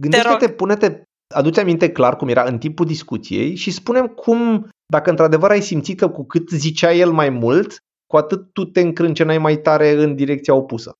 Gândește-te, 0.00 0.48
pune-te, 0.48 1.02
aduce 1.34 1.60
aminte 1.60 1.92
clar 1.92 2.16
cum 2.16 2.28
era 2.28 2.42
în 2.42 2.58
timpul 2.58 2.86
discuției 2.86 3.56
și 3.56 3.70
spunem 3.70 4.06
cum, 4.06 4.68
dacă 4.86 5.10
într-adevăr 5.10 5.50
ai 5.50 5.62
simțit 5.62 5.98
că 5.98 6.08
cu 6.08 6.26
cât 6.26 6.48
zicea 6.48 6.92
el 6.92 7.12
mai 7.12 7.28
mult, 7.28 7.76
cu 8.06 8.16
atât 8.16 8.52
tu 8.52 8.64
te 8.64 8.80
încrâncenai 8.80 9.38
mai 9.38 9.56
tare 9.56 9.90
în 9.90 10.14
direcția 10.14 10.54
opusă. 10.54 10.92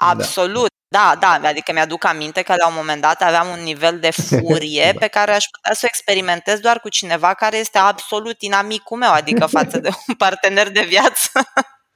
Absolut. 0.00 0.68
Da, 0.88 1.16
da, 1.20 1.40
adică 1.48 1.72
mi-aduc 1.72 2.04
aminte 2.04 2.42
că 2.42 2.54
la 2.56 2.68
un 2.68 2.74
moment 2.76 3.00
dat 3.00 3.22
aveam 3.22 3.48
un 3.58 3.62
nivel 3.62 3.98
de 3.98 4.10
furie 4.40 4.90
da. 4.92 4.98
pe 4.98 5.06
care 5.06 5.32
aș 5.32 5.44
putea 5.52 5.74
să 5.74 5.80
o 5.82 5.88
experimentez 5.90 6.58
doar 6.58 6.80
cu 6.80 6.88
cineva 6.88 7.34
care 7.34 7.56
este 7.56 7.78
absolut 7.78 8.42
inamicul 8.42 8.98
meu, 8.98 9.12
adică 9.12 9.46
față 9.58 9.78
de 9.78 9.88
un 10.08 10.14
partener 10.14 10.70
de 10.70 10.84
viață. 10.88 11.30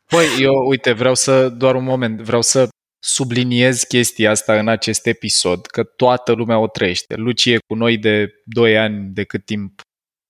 Păi, 0.06 0.26
eu, 0.38 0.54
uite, 0.66 0.92
vreau 0.92 1.14
să, 1.14 1.48
doar 1.48 1.74
un 1.74 1.84
moment, 1.84 2.20
vreau 2.20 2.42
să 2.42 2.68
subliniez 3.02 3.82
chestia 3.82 4.30
asta 4.30 4.58
în 4.58 4.68
acest 4.68 5.06
episod, 5.06 5.66
că 5.66 5.82
toată 5.82 6.32
lumea 6.32 6.58
o 6.58 6.66
trăiește. 6.66 7.14
Luci 7.14 7.46
e 7.46 7.58
cu 7.66 7.74
noi 7.74 7.98
de 7.98 8.28
2 8.44 8.78
ani 8.78 9.08
de 9.12 9.24
cât 9.24 9.44
timp 9.44 9.80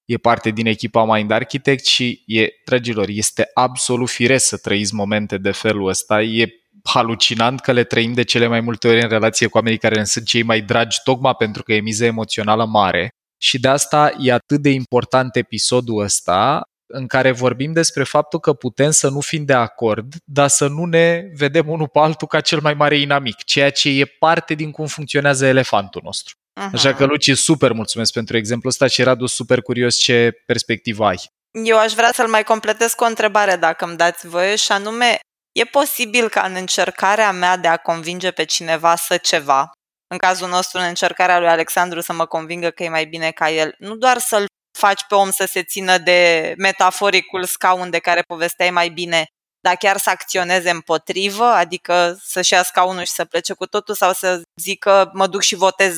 e 0.05 0.17
parte 0.17 0.51
din 0.51 0.67
echipa 0.67 1.05
Mind 1.05 1.31
Architect 1.31 1.87
și 1.87 2.23
e, 2.27 2.49
dragilor, 2.65 3.09
este 3.09 3.51
absolut 3.55 4.09
firesc 4.09 4.47
să 4.47 4.57
trăiți 4.57 4.95
momente 4.95 5.39
de 5.39 5.51
felul 5.51 5.89
ăsta. 5.89 6.23
E 6.23 6.49
halucinant 6.85 7.61
că 7.61 7.73
le 7.73 7.85
trăim 7.85 8.13
de 8.13 8.23
cele 8.23 8.47
mai 8.47 8.61
multe 8.61 8.89
ori 8.89 9.03
în 9.03 9.09
relație 9.09 9.47
cu 9.47 9.57
oamenii 9.57 9.79
care 9.79 9.97
ne 9.97 10.05
sunt 10.05 10.27
cei 10.27 10.43
mai 10.43 10.61
dragi, 10.61 10.99
tocmai 11.05 11.35
pentru 11.39 11.63
că 11.63 11.73
e 11.73 11.81
miză 11.81 12.05
emoțională 12.05 12.65
mare. 12.65 13.09
Și 13.43 13.61
de 13.61 13.69
asta 13.69 14.17
e 14.21 14.33
atât 14.33 14.61
de 14.61 14.71
important 14.71 15.37
episodul 15.37 16.03
ăsta, 16.03 16.63
în 16.93 17.07
care 17.07 17.31
vorbim 17.31 17.73
despre 17.73 18.05
faptul 18.05 18.41
că 18.41 18.53
putem 18.53 18.91
să 18.91 19.09
nu 19.09 19.21
fim 19.21 19.45
de 19.45 19.53
acord, 19.53 20.15
dar 20.25 20.49
să 20.49 20.67
nu 20.67 20.85
ne 20.85 21.25
vedem 21.37 21.69
unul 21.69 21.89
pe 21.89 21.99
altul 21.99 22.27
ca 22.29 22.41
cel 22.41 22.61
mai 22.61 22.75
mare 22.75 22.99
inamic, 22.99 23.45
ceea 23.45 23.71
ce 23.71 23.89
e 23.89 24.05
parte 24.05 24.55
din 24.55 24.71
cum 24.71 24.87
funcționează 24.87 25.47
elefantul 25.47 26.01
nostru. 26.05 26.35
Uh-huh. 26.61 26.71
Așa 26.73 26.95
că, 26.95 27.05
Luci, 27.05 27.37
super 27.37 27.73
mulțumesc 27.73 28.13
pentru 28.13 28.37
exemplul 28.37 28.71
ăsta 28.71 28.87
și 28.87 29.03
Radu, 29.03 29.27
super 29.27 29.63
curios 29.63 29.97
ce 29.97 30.43
perspectivă 30.47 31.07
ai. 31.07 31.19
Eu 31.65 31.79
aș 31.79 31.93
vrea 31.93 32.11
să-l 32.13 32.29
mai 32.29 32.43
completez 32.43 32.93
cu 32.93 33.05
o 33.05 33.07
întrebare, 33.07 33.57
dacă 33.57 33.85
îmi 33.85 33.97
dați 33.97 34.27
voie, 34.27 34.57
și 34.57 34.73
anume, 34.73 35.19
e 35.53 35.65
posibil 35.65 36.29
ca 36.29 36.41
în 36.41 36.55
încercarea 36.55 37.33
mea 37.33 37.57
de 37.57 37.69
a 37.69 37.77
convinge 37.77 38.31
pe 38.31 38.45
cineva 38.45 38.97
să 38.97 39.17
ceva, 39.17 39.71
în 40.13 40.19
cazul 40.19 40.49
nostru, 40.49 40.79
în 40.79 40.85
încercarea 40.85 41.39
lui 41.39 41.49
Alexandru 41.49 42.01
să 42.01 42.13
mă 42.13 42.27
convingă 42.27 42.71
că 42.71 42.83
e 42.83 42.89
mai 42.89 43.05
bine 43.05 43.31
ca 43.31 43.51
el, 43.51 43.75
nu 43.79 43.97
doar 43.97 44.19
să-l 44.19 44.45
faci 44.81 45.05
pe 45.09 45.15
om 45.15 45.31
să 45.31 45.45
se 45.47 45.63
țină 45.63 45.99
de 45.99 46.55
metaforicul 46.57 47.45
scaun 47.45 47.91
de 47.91 47.99
care 47.99 48.23
povesteai 48.27 48.71
mai 48.71 48.89
bine, 48.89 49.27
dar 49.61 49.75
chiar 49.75 49.97
să 49.97 50.11
acționeze 50.11 50.71
împotrivă, 50.71 51.45
adică 51.45 52.19
să-și 52.23 52.53
ia 52.53 52.63
scaunul 52.63 53.05
și 53.05 53.13
să 53.13 53.25
plece 53.25 53.53
cu 53.53 53.67
totul 53.67 53.95
sau 53.95 54.13
să 54.13 54.43
zică 54.61 55.11
mă 55.15 55.27
duc 55.27 55.41
și 55.41 55.55
votez 55.55 55.97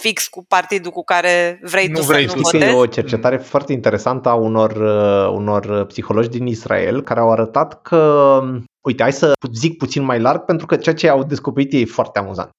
fix 0.00 0.28
cu 0.28 0.44
partidul 0.44 0.90
cu 0.90 1.04
care 1.04 1.60
vrei 1.62 1.86
nu 1.86 1.98
tu 1.98 2.04
vrei 2.04 2.28
să 2.28 2.36
nu 2.36 2.40
votezi. 2.42 2.64
E 2.64 2.72
o 2.72 2.86
cercetare 2.86 3.36
foarte 3.36 3.72
interesantă 3.72 4.28
a 4.28 4.34
unor, 4.34 4.70
uh, 4.70 5.34
unor 5.36 5.86
psihologi 5.86 6.28
din 6.28 6.46
Israel 6.46 7.02
care 7.02 7.20
au 7.20 7.30
arătat 7.30 7.82
că, 7.82 8.40
uite, 8.86 9.02
hai 9.02 9.12
să 9.12 9.32
zic 9.52 9.76
puțin 9.76 10.02
mai 10.02 10.20
larg 10.20 10.44
pentru 10.44 10.66
că 10.66 10.76
ceea 10.76 10.94
ce 10.94 11.08
au 11.08 11.24
descoperit 11.24 11.72
e 11.72 11.84
foarte 11.84 12.18
amuzant. 12.18 12.50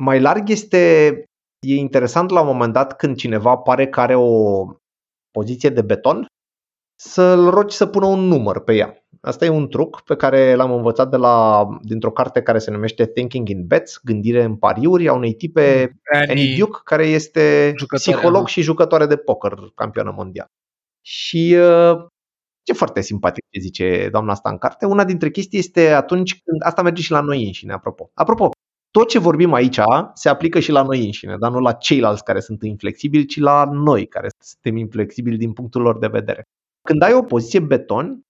Mai 0.00 0.20
larg 0.20 0.48
este 0.48 1.24
E 1.66 1.74
interesant 1.74 2.30
la 2.30 2.40
un 2.40 2.46
moment 2.46 2.72
dat 2.72 2.96
când 2.96 3.16
cineva 3.16 3.56
pare 3.56 3.88
că 3.88 4.00
are 4.00 4.14
o 4.14 4.64
poziție 5.30 5.68
de 5.68 5.82
beton, 5.82 6.26
să-l 6.94 7.50
rogi 7.50 7.76
să 7.76 7.86
pună 7.86 8.06
un 8.06 8.20
număr 8.20 8.62
pe 8.62 8.74
ea. 8.74 8.96
Asta 9.20 9.44
e 9.44 9.48
un 9.48 9.68
truc 9.68 10.00
pe 10.00 10.16
care 10.16 10.54
l-am 10.54 10.72
învățat 10.72 11.10
de 11.10 11.16
la, 11.16 11.66
dintr-o 11.82 12.12
carte 12.12 12.42
care 12.42 12.58
se 12.58 12.70
numește 12.70 13.06
Thinking 13.06 13.48
in 13.48 13.66
Bets, 13.66 14.00
gândire 14.02 14.42
în 14.42 14.56
pariuri, 14.56 15.08
a 15.08 15.12
unei 15.12 15.34
tipe, 15.34 15.96
Annie 16.28 16.56
Duke, 16.58 16.78
care 16.84 17.06
este 17.06 17.74
psiholog 17.94 18.46
și 18.46 18.62
jucătoare 18.62 19.06
de 19.06 19.16
poker, 19.16 19.54
campionă 19.74 20.12
mondială. 20.16 20.48
Și 21.00 21.56
uh, 21.58 22.06
e 22.64 22.72
foarte 22.72 23.00
simpatic 23.00 23.44
ce 23.50 23.60
zice 23.60 24.08
doamna 24.10 24.32
asta 24.32 24.50
în 24.50 24.58
carte. 24.58 24.86
Una 24.86 25.04
dintre 25.04 25.30
chestii 25.30 25.58
este 25.58 25.88
atunci 25.88 26.42
când, 26.42 26.62
asta 26.64 26.82
merge 26.82 27.02
și 27.02 27.10
la 27.10 27.20
noi 27.20 27.44
înșine, 27.46 27.72
apropo. 27.72 28.10
Apropo, 28.14 28.50
tot 28.92 29.08
ce 29.08 29.18
vorbim 29.18 29.52
aici 29.52 29.80
se 30.14 30.28
aplică 30.28 30.60
și 30.60 30.70
la 30.70 30.82
noi 30.82 31.04
înșine, 31.04 31.36
dar 31.38 31.50
nu 31.50 31.58
la 31.58 31.72
ceilalți 31.72 32.24
care 32.24 32.40
sunt 32.40 32.62
inflexibili, 32.62 33.26
ci 33.26 33.38
la 33.38 33.64
noi 33.72 34.06
care 34.06 34.28
suntem 34.38 34.76
inflexibili 34.76 35.36
din 35.36 35.52
punctul 35.52 35.82
lor 35.82 35.98
de 35.98 36.06
vedere. 36.06 36.42
Când 36.82 37.02
ai 37.02 37.12
o 37.12 37.22
poziție 37.22 37.60
beton, 37.60 38.22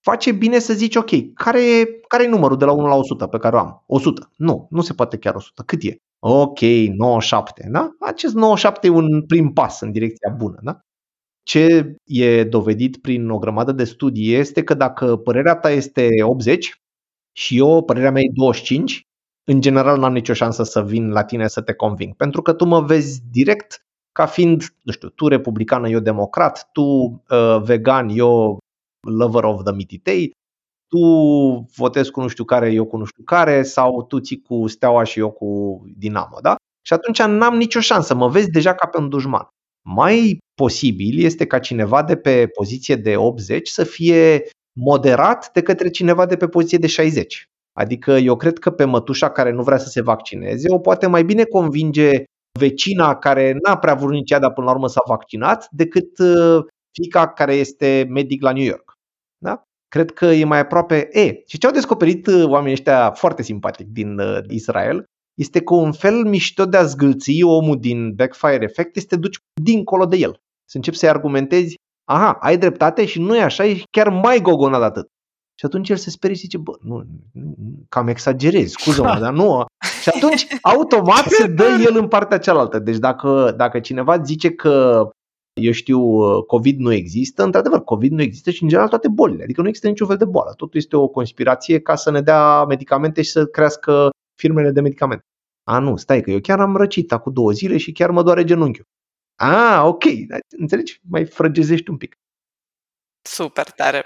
face 0.00 0.32
bine 0.32 0.58
să 0.58 0.72
zici, 0.72 0.96
ok, 0.96 1.10
care 1.34 1.78
e, 1.78 1.84
care 2.08 2.24
e 2.24 2.28
numărul 2.28 2.56
de 2.56 2.64
la 2.64 2.72
1 2.72 2.86
la 2.86 2.94
100 2.94 3.26
pe 3.26 3.38
care 3.38 3.56
o 3.56 3.58
am? 3.58 3.82
100. 3.86 4.30
Nu, 4.36 4.66
nu 4.70 4.80
se 4.80 4.94
poate 4.94 5.18
chiar 5.18 5.34
100. 5.34 5.62
Cât 5.62 5.82
e? 5.82 5.96
Ok, 6.18 6.60
97. 6.60 7.68
Da? 7.70 7.90
Acest 8.00 8.34
97 8.34 8.86
e 8.86 8.90
un 8.90 9.26
prim 9.26 9.52
pas 9.52 9.80
în 9.80 9.92
direcția 9.92 10.30
bună. 10.36 10.58
Da? 10.62 10.80
Ce 11.42 11.96
e 12.04 12.44
dovedit 12.44 12.96
prin 12.96 13.30
o 13.30 13.38
grămadă 13.38 13.72
de 13.72 13.84
studii 13.84 14.34
este 14.34 14.62
că 14.62 14.74
dacă 14.74 15.16
părerea 15.16 15.56
ta 15.56 15.70
este 15.70 16.08
80 16.22 16.80
și 17.32 17.58
eu, 17.58 17.82
părerea 17.82 18.10
mea 18.10 18.22
e 18.22 18.30
25, 18.34 19.06
în 19.44 19.60
general 19.60 19.98
n-am 19.98 20.12
nicio 20.12 20.32
șansă 20.32 20.62
să 20.62 20.82
vin 20.82 21.10
la 21.10 21.24
tine 21.24 21.48
să 21.48 21.60
te 21.60 21.72
conving. 21.72 22.14
Pentru 22.16 22.42
că 22.42 22.52
tu 22.52 22.64
mă 22.64 22.80
vezi 22.80 23.20
direct 23.30 23.84
ca 24.12 24.26
fiind, 24.26 24.62
nu 24.82 24.92
știu, 24.92 25.08
tu 25.08 25.28
republicană, 25.28 25.88
eu 25.88 25.98
democrat, 25.98 26.68
tu 26.72 26.82
uh, 26.82 27.62
vegan, 27.62 28.08
eu 28.08 28.58
lover 29.08 29.44
of 29.44 29.62
the 29.64 29.74
mititei, 29.74 30.30
tu 30.88 31.00
votezi 31.76 32.10
cu 32.10 32.20
nu 32.20 32.28
știu 32.28 32.44
care, 32.44 32.70
eu 32.70 32.86
cu 32.86 32.96
nu 32.96 33.04
știu 33.04 33.22
care, 33.24 33.62
sau 33.62 34.02
tu 34.02 34.20
ții 34.20 34.42
cu 34.42 34.66
Steaua 34.66 35.04
și 35.04 35.18
eu 35.18 35.30
cu 35.30 35.80
Dinamo, 35.96 36.38
da? 36.42 36.56
Și 36.86 36.92
atunci 36.92 37.22
n-am 37.22 37.56
nicio 37.56 37.80
șansă, 37.80 38.14
mă 38.14 38.28
vezi 38.28 38.50
deja 38.50 38.74
ca 38.74 38.86
pe 38.86 38.98
un 38.98 39.08
dușman. 39.08 39.48
Mai 39.88 40.38
posibil 40.54 41.24
este 41.24 41.46
ca 41.46 41.58
cineva 41.58 42.02
de 42.02 42.16
pe 42.16 42.46
poziție 42.46 42.96
de 42.96 43.16
80 43.16 43.68
să 43.68 43.84
fie 43.84 44.42
moderat 44.80 45.52
de 45.52 45.62
către 45.62 45.90
cineva 45.90 46.26
de 46.26 46.36
pe 46.36 46.48
poziție 46.48 46.78
de 46.78 46.86
60. 46.86 47.44
Adică 47.72 48.10
eu 48.12 48.36
cred 48.36 48.58
că 48.58 48.70
pe 48.70 48.84
mătușa 48.84 49.30
care 49.30 49.50
nu 49.50 49.62
vrea 49.62 49.78
să 49.78 49.88
se 49.88 50.02
vaccineze 50.02 50.72
o 50.72 50.78
poate 50.78 51.06
mai 51.06 51.24
bine 51.24 51.44
convinge 51.44 52.10
vecina 52.58 53.16
care 53.16 53.56
n-a 53.62 53.78
prea 53.78 53.94
vrut 53.94 54.12
nici 54.12 54.30
ea, 54.30 54.38
dar 54.38 54.52
până 54.52 54.66
la 54.66 54.72
urmă 54.72 54.88
s-a 54.88 55.02
vaccinat, 55.06 55.66
decât 55.70 56.18
uh, 56.18 56.64
fica 56.92 57.28
care 57.28 57.54
este 57.54 58.06
medic 58.08 58.42
la 58.42 58.52
New 58.52 58.64
York. 58.64 58.92
Da? 59.38 59.62
Cred 59.88 60.10
că 60.10 60.24
e 60.24 60.44
mai 60.44 60.58
aproape. 60.58 61.08
E, 61.12 61.42
și 61.46 61.58
ce 61.58 61.66
au 61.66 61.72
descoperit 61.72 62.26
uh, 62.26 62.44
oamenii 62.44 62.72
ăștia 62.72 63.10
foarte 63.10 63.42
simpatic 63.42 63.86
din 63.86 64.18
uh, 64.18 64.38
Israel 64.48 65.04
este 65.40 65.62
că 65.62 65.74
un 65.74 65.92
fel 65.92 66.24
mișto 66.24 66.64
de 66.64 66.76
a 66.76 66.82
zgâlți 66.82 67.42
omul 67.42 67.78
din 67.80 68.14
Backfire 68.14 68.64
Effect 68.64 68.96
este 68.96 69.16
duci 69.16 69.38
dincolo 69.62 70.06
de 70.06 70.16
el. 70.16 70.36
Să 70.64 70.76
începi 70.76 70.96
să-i 70.96 71.08
argumentezi, 71.08 71.74
aha, 72.08 72.32
ai 72.40 72.58
dreptate 72.58 73.06
și 73.06 73.20
nu 73.20 73.36
e 73.36 73.42
așa, 73.42 73.66
e 73.66 73.82
chiar 73.90 74.08
mai 74.08 74.40
gogonat 74.40 74.80
de 74.80 74.84
atât. 74.86 75.06
Și 75.62 75.68
atunci 75.68 75.88
el 75.88 75.96
se 75.96 76.10
sperie 76.10 76.36
și 76.36 76.42
zice, 76.42 76.58
bă, 76.58 76.72
nu, 76.80 77.04
cam 77.88 78.08
exagerez, 78.08 78.70
scuză-mă, 78.70 79.18
dar 79.22 79.32
nu. 79.32 79.64
Și 80.02 80.10
atunci, 80.14 80.46
automat 80.62 81.24
se 81.28 81.46
dă 81.46 81.64
el 81.84 81.96
în 81.96 82.08
partea 82.08 82.38
cealaltă. 82.38 82.78
Deci 82.78 82.96
dacă, 82.96 83.54
dacă 83.56 83.80
cineva 83.80 84.22
zice 84.22 84.50
că 84.50 85.08
eu 85.60 85.72
știu, 85.72 86.00
COVID 86.42 86.78
nu 86.78 86.92
există, 86.92 87.42
într-adevăr, 87.42 87.84
COVID 87.84 88.12
nu 88.12 88.22
există 88.22 88.50
și 88.50 88.62
în 88.62 88.68
general 88.68 88.88
toate 88.88 89.08
bolile, 89.08 89.42
adică 89.42 89.60
nu 89.60 89.66
există 89.66 89.88
niciun 89.88 90.06
fel 90.06 90.16
de 90.16 90.24
boală. 90.24 90.52
Totul 90.56 90.80
este 90.80 90.96
o 90.96 91.08
conspirație 91.08 91.80
ca 91.80 91.94
să 91.94 92.10
ne 92.10 92.20
dea 92.20 92.64
medicamente 92.64 93.22
și 93.22 93.30
să 93.30 93.46
crească 93.46 94.10
firmele 94.40 94.70
de 94.70 94.80
medicamente. 94.80 95.24
A, 95.68 95.78
nu, 95.78 95.96
stai 95.96 96.20
că 96.20 96.30
eu 96.30 96.40
chiar 96.40 96.60
am 96.60 96.76
răcit 96.76 97.12
acum 97.12 97.32
două 97.32 97.50
zile 97.50 97.76
și 97.76 97.92
chiar 97.92 98.10
mă 98.10 98.22
doare 98.22 98.44
genunchiul. 98.44 98.84
A, 99.40 99.86
ok, 99.86 100.04
înțelegi? 100.58 101.00
Mai 101.08 101.24
frăgezești 101.24 101.90
un 101.90 101.96
pic. 101.96 102.14
Super 103.28 103.70
tare. 103.70 104.04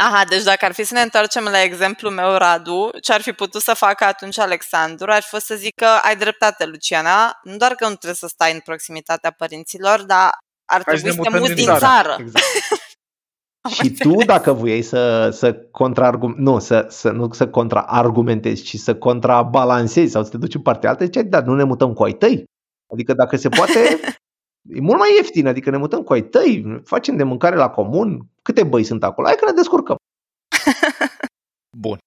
Aha, 0.00 0.24
deci 0.24 0.42
dacă 0.42 0.64
ar 0.64 0.72
fi 0.72 0.84
să 0.84 0.94
ne 0.94 1.00
întoarcem 1.00 1.44
la 1.44 1.62
exemplul 1.62 2.12
meu, 2.12 2.36
Radu, 2.36 2.90
ce 3.02 3.12
ar 3.12 3.20
fi 3.20 3.32
putut 3.32 3.62
să 3.62 3.74
facă 3.74 4.04
atunci 4.04 4.38
Alexandru 4.38 5.10
ar 5.10 5.22
fi 5.22 5.28
fost 5.28 5.46
să 5.46 5.54
zică 5.54 5.86
ai 6.02 6.16
dreptate, 6.16 6.66
Luciana, 6.66 7.38
nu 7.42 7.56
doar 7.56 7.74
că 7.74 7.84
nu 7.84 7.94
trebuie 7.94 8.14
să 8.14 8.26
stai 8.26 8.52
în 8.52 8.60
proximitatea 8.64 9.30
părinților, 9.30 10.02
dar 10.02 10.30
ar 10.64 10.82
Hai 10.86 10.94
trebui 10.94 11.12
să 11.12 11.30
te 11.30 11.38
muți 11.38 11.54
din 11.54 11.64
țară. 11.64 11.78
țară. 11.78 12.16
Exact. 12.18 12.44
și 13.82 13.90
tu, 13.90 14.14
dacă 14.24 14.52
voiai 14.52 14.82
să, 14.82 15.30
să 15.30 15.54
contraargum, 15.54 16.34
nu, 16.36 16.58
să, 16.58 16.86
să, 16.88 17.10
nu 17.10 17.32
să 17.32 17.48
contraargumentezi, 17.48 18.62
ci 18.62 18.76
să 18.76 18.96
contrabalancezi 18.96 20.12
sau 20.12 20.24
să 20.24 20.30
te 20.30 20.36
duci 20.36 20.54
în 20.54 20.62
partea 20.62 20.90
altă, 20.90 21.04
ziceai, 21.04 21.24
da, 21.24 21.40
nu 21.40 21.54
ne 21.54 21.64
mutăm 21.64 21.92
cu 21.92 22.02
ai 22.02 22.12
tăi. 22.12 22.44
Adică 22.92 23.12
dacă 23.12 23.36
se 23.36 23.48
poate, 23.48 24.00
e 24.68 24.80
mult 24.80 24.98
mai 24.98 25.14
ieftin, 25.16 25.46
adică 25.46 25.70
ne 25.70 25.76
mutăm 25.76 26.02
cu 26.02 26.12
ai 26.12 26.22
tăi, 26.22 26.80
facem 26.84 27.16
de 27.16 27.22
mâncare 27.22 27.56
la 27.56 27.70
comun, 27.70 28.28
câte 28.42 28.64
băi 28.64 28.84
sunt 28.84 29.02
acolo, 29.02 29.26
hai 29.26 29.36
că 29.36 29.44
ne 29.44 29.52
descurcăm. 29.52 29.96
Bun. 31.84 31.98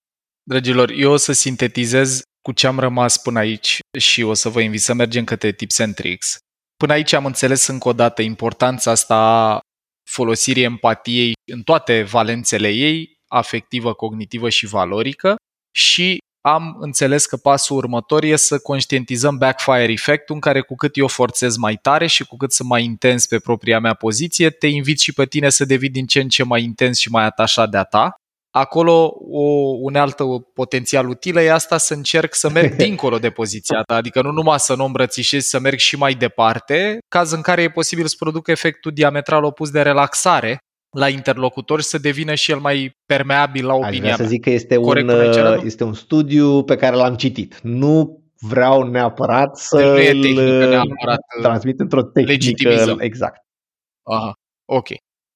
Dragilor, 0.42 0.90
eu 0.90 1.12
o 1.12 1.16
să 1.16 1.32
sintetizez 1.32 2.22
cu 2.42 2.52
ce 2.52 2.66
am 2.66 2.78
rămas 2.78 3.16
până 3.16 3.38
aici 3.38 3.78
și 3.98 4.22
o 4.22 4.34
să 4.34 4.48
vă 4.48 4.60
invit 4.60 4.80
să 4.80 4.94
mergem 4.94 5.24
către 5.24 5.52
tips 5.52 5.78
and 5.78 5.94
tricks. 5.94 6.36
Până 6.76 6.92
aici 6.92 7.12
am 7.12 7.26
înțeles 7.26 7.66
încă 7.66 7.88
o 7.88 7.92
dată 7.92 8.22
importanța 8.22 8.90
asta 8.90 9.14
a 9.14 9.60
folosirii 10.10 10.62
empatiei 10.62 11.32
în 11.52 11.62
toate 11.62 12.02
valențele 12.02 12.68
ei, 12.68 13.16
afectivă, 13.26 13.92
cognitivă 13.94 14.48
și 14.48 14.66
valorică 14.66 15.36
și 15.74 16.18
am 16.52 16.76
înțeles 16.80 17.26
că 17.26 17.36
pasul 17.36 17.76
următor 17.76 18.22
e 18.22 18.36
să 18.36 18.58
conștientizăm 18.58 19.36
backfire 19.36 19.92
efectul 19.92 20.34
în 20.34 20.40
care 20.40 20.60
cu 20.60 20.74
cât 20.74 20.96
eu 20.96 21.06
forțez 21.06 21.56
mai 21.56 21.78
tare 21.82 22.06
și 22.06 22.24
cu 22.26 22.36
cât 22.36 22.52
sunt 22.52 22.68
mai 22.68 22.84
intens 22.84 23.26
pe 23.26 23.38
propria 23.38 23.80
mea 23.80 23.94
poziție, 23.94 24.50
te 24.50 24.66
invit 24.66 25.00
și 25.00 25.12
pe 25.12 25.24
tine 25.24 25.48
să 25.48 25.64
devii 25.64 25.88
din 25.88 26.06
ce 26.06 26.20
în 26.20 26.28
ce 26.28 26.44
mai 26.44 26.62
intens 26.62 26.98
și 26.98 27.10
mai 27.10 27.24
atașat 27.24 27.70
de 27.70 27.76
a 27.76 27.82
ta. 27.82 28.14
Acolo 28.50 29.14
o 29.30 29.42
unealtă 29.80 30.24
potențial 30.54 31.08
utilă 31.08 31.40
e 31.40 31.52
asta 31.52 31.78
să 31.78 31.94
încerc 31.94 32.34
să 32.34 32.50
merg 32.50 32.74
dincolo 32.84 33.18
de 33.18 33.30
poziția 33.30 33.82
ta, 33.82 33.94
adică 33.94 34.22
nu 34.22 34.30
numai 34.30 34.60
să 34.60 34.74
nu 34.74 34.84
îmbrățișez, 34.84 35.44
să 35.44 35.58
merg 35.58 35.78
și 35.78 35.96
mai 35.96 36.14
departe, 36.14 36.98
caz 37.08 37.32
în 37.32 37.40
care 37.40 37.62
e 37.62 37.70
posibil 37.70 38.06
să 38.06 38.14
producă 38.18 38.50
efectul 38.50 38.92
diametral 38.92 39.44
opus 39.44 39.70
de 39.70 39.82
relaxare 39.82 40.58
la 40.90 41.08
interlocutor 41.08 41.80
și 41.80 41.86
să 41.86 41.98
devină 41.98 42.34
și 42.34 42.50
el 42.50 42.58
mai 42.58 42.96
permeabil 43.06 43.66
la 43.66 43.74
opinia 43.74 43.96
Aș 43.96 44.00
vrea 44.00 44.16
să 44.16 44.24
zic 44.24 44.42
că 44.42 44.50
este 44.50 44.76
Corect, 44.76 45.10
un, 45.10 45.60
este 45.64 45.84
un 45.84 45.94
studiu 45.94 46.64
pe 46.64 46.76
care 46.76 46.96
l-am 46.96 47.14
citit. 47.14 47.60
Nu 47.62 48.22
vreau 48.38 48.82
neapărat 48.82 49.56
să 49.56 49.76
deci 49.76 49.86
nu 49.86 50.00
e 50.00 50.10
tehnică, 50.10 50.68
neapărat 50.68 51.18
transmit 51.42 51.80
într-o 51.80 52.02
tehnică. 52.02 52.32
Legitimizăm. 52.32 52.98
Exact. 53.00 53.40
Aha, 54.02 54.32
ok. 54.64 54.88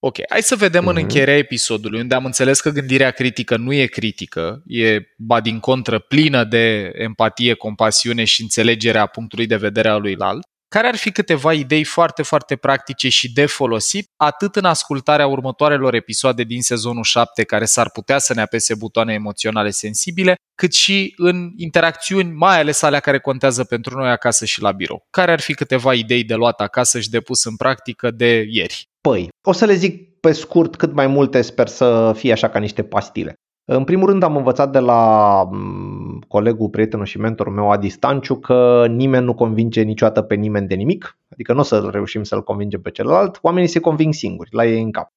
Ok, 0.05 0.17
hai 0.29 0.43
să 0.43 0.57
vedem 0.57 0.83
uh-huh. 0.83 0.87
în 0.87 0.93
mhm. 0.93 1.03
încheierea 1.03 1.37
episodului, 1.37 2.01
unde 2.01 2.15
am 2.15 2.25
înțeles 2.25 2.61
că 2.61 2.71
gândirea 2.71 3.11
critică 3.11 3.57
nu 3.57 3.73
e 3.73 3.87
critică, 3.87 4.63
e, 4.67 4.99
ba 5.19 5.41
din 5.41 5.61
contră, 5.61 5.99
plină 5.99 6.45
de 6.45 6.91
empatie, 6.95 7.55
compasiune 7.55 8.25
și 8.25 8.43
înțelegerea 8.43 9.07
punctului 9.07 9.47
de 9.47 9.57
vedere 9.57 9.89
al 9.89 10.01
lui 10.01 10.17
alt. 10.19 10.47
Care 10.73 10.87
ar 10.87 10.97
fi 10.97 11.13
câteva 11.13 11.53
idei 11.53 11.85
foarte, 11.85 12.23
foarte 12.23 12.57
practice 12.57 13.09
și 13.09 13.33
de 13.33 13.47
folosit, 13.47 14.11
atât 14.17 14.57
în 14.57 14.65
ascultarea 14.65 15.27
următoarelor 15.27 15.95
episoade 15.95 16.43
din 16.43 16.63
sezonul 16.63 17.03
7, 17.03 17.45
care 17.45 17.65
s-ar 17.65 17.91
putea 17.91 18.19
să 18.19 18.35
ne 18.35 18.41
apese 18.41 18.75
butoane 18.75 19.13
emoționale 19.13 19.71
sensibile, 19.71 20.35
cât 20.55 20.73
și 20.73 21.15
în 21.17 21.51
interacțiuni, 21.57 22.33
mai 22.33 22.61
ales 22.61 22.83
alea 22.83 23.01
care 23.01 23.21
contează 23.21 23.65
pentru 23.65 23.99
noi 23.99 24.11
acasă 24.11 24.45
și 24.45 24.63
la 24.63 24.73
birou. 24.73 25.07
Care 25.11 25.33
ar 25.33 25.41
fi 25.41 25.55
câteva 25.55 25.95
idei 25.95 26.25
de 26.25 26.35
luat 26.35 26.61
acasă 26.61 27.01
și 27.01 27.11
de 27.11 27.21
pus 27.21 27.45
în 27.45 27.57
practică 27.57 28.11
de 28.11 28.47
ieri? 28.49 28.89
Păi, 29.01 29.29
o 29.47 29.53
să 29.53 29.65
le 29.65 29.75
zic 29.75 30.21
pe 30.21 30.33
scurt 30.33 30.77
cât 30.77 30.93
mai 30.93 31.07
multe, 31.07 31.43
sper 31.43 31.69
să 31.69 32.13
fie 32.17 32.33
așa 32.33 32.49
ca 32.49 32.59
niște 32.59 32.83
pastile. 32.83 33.35
În 33.65 33.85
primul 33.85 34.09
rând 34.09 34.23
am 34.23 34.37
învățat 34.37 34.73
de 34.73 34.79
la 34.79 35.45
mm, 35.51 36.25
colegul, 36.29 36.69
prietenul 36.69 37.05
și 37.05 37.19
mentorul 37.19 37.53
meu 37.53 37.71
Adi 37.71 37.89
Stanciu 37.89 38.39
că 38.39 38.87
nimeni 38.89 39.25
nu 39.25 39.35
convinge 39.35 39.83
niciodată 39.83 40.23
pe 40.23 40.35
nimeni 40.35 40.67
de 40.67 40.75
nimic, 40.75 41.19
adică 41.29 41.53
nu 41.53 41.59
o 41.59 41.63
să 41.63 41.89
reușim 41.93 42.23
să-l 42.23 42.43
convingem 42.43 42.81
pe 42.81 42.91
celălalt, 42.91 43.39
oamenii 43.43 43.69
se 43.69 43.81
conving 43.81 44.15
singuri, 44.15 44.49
la 44.53 44.65
ei 44.65 44.83
în 44.83 44.91
cap. 44.91 45.13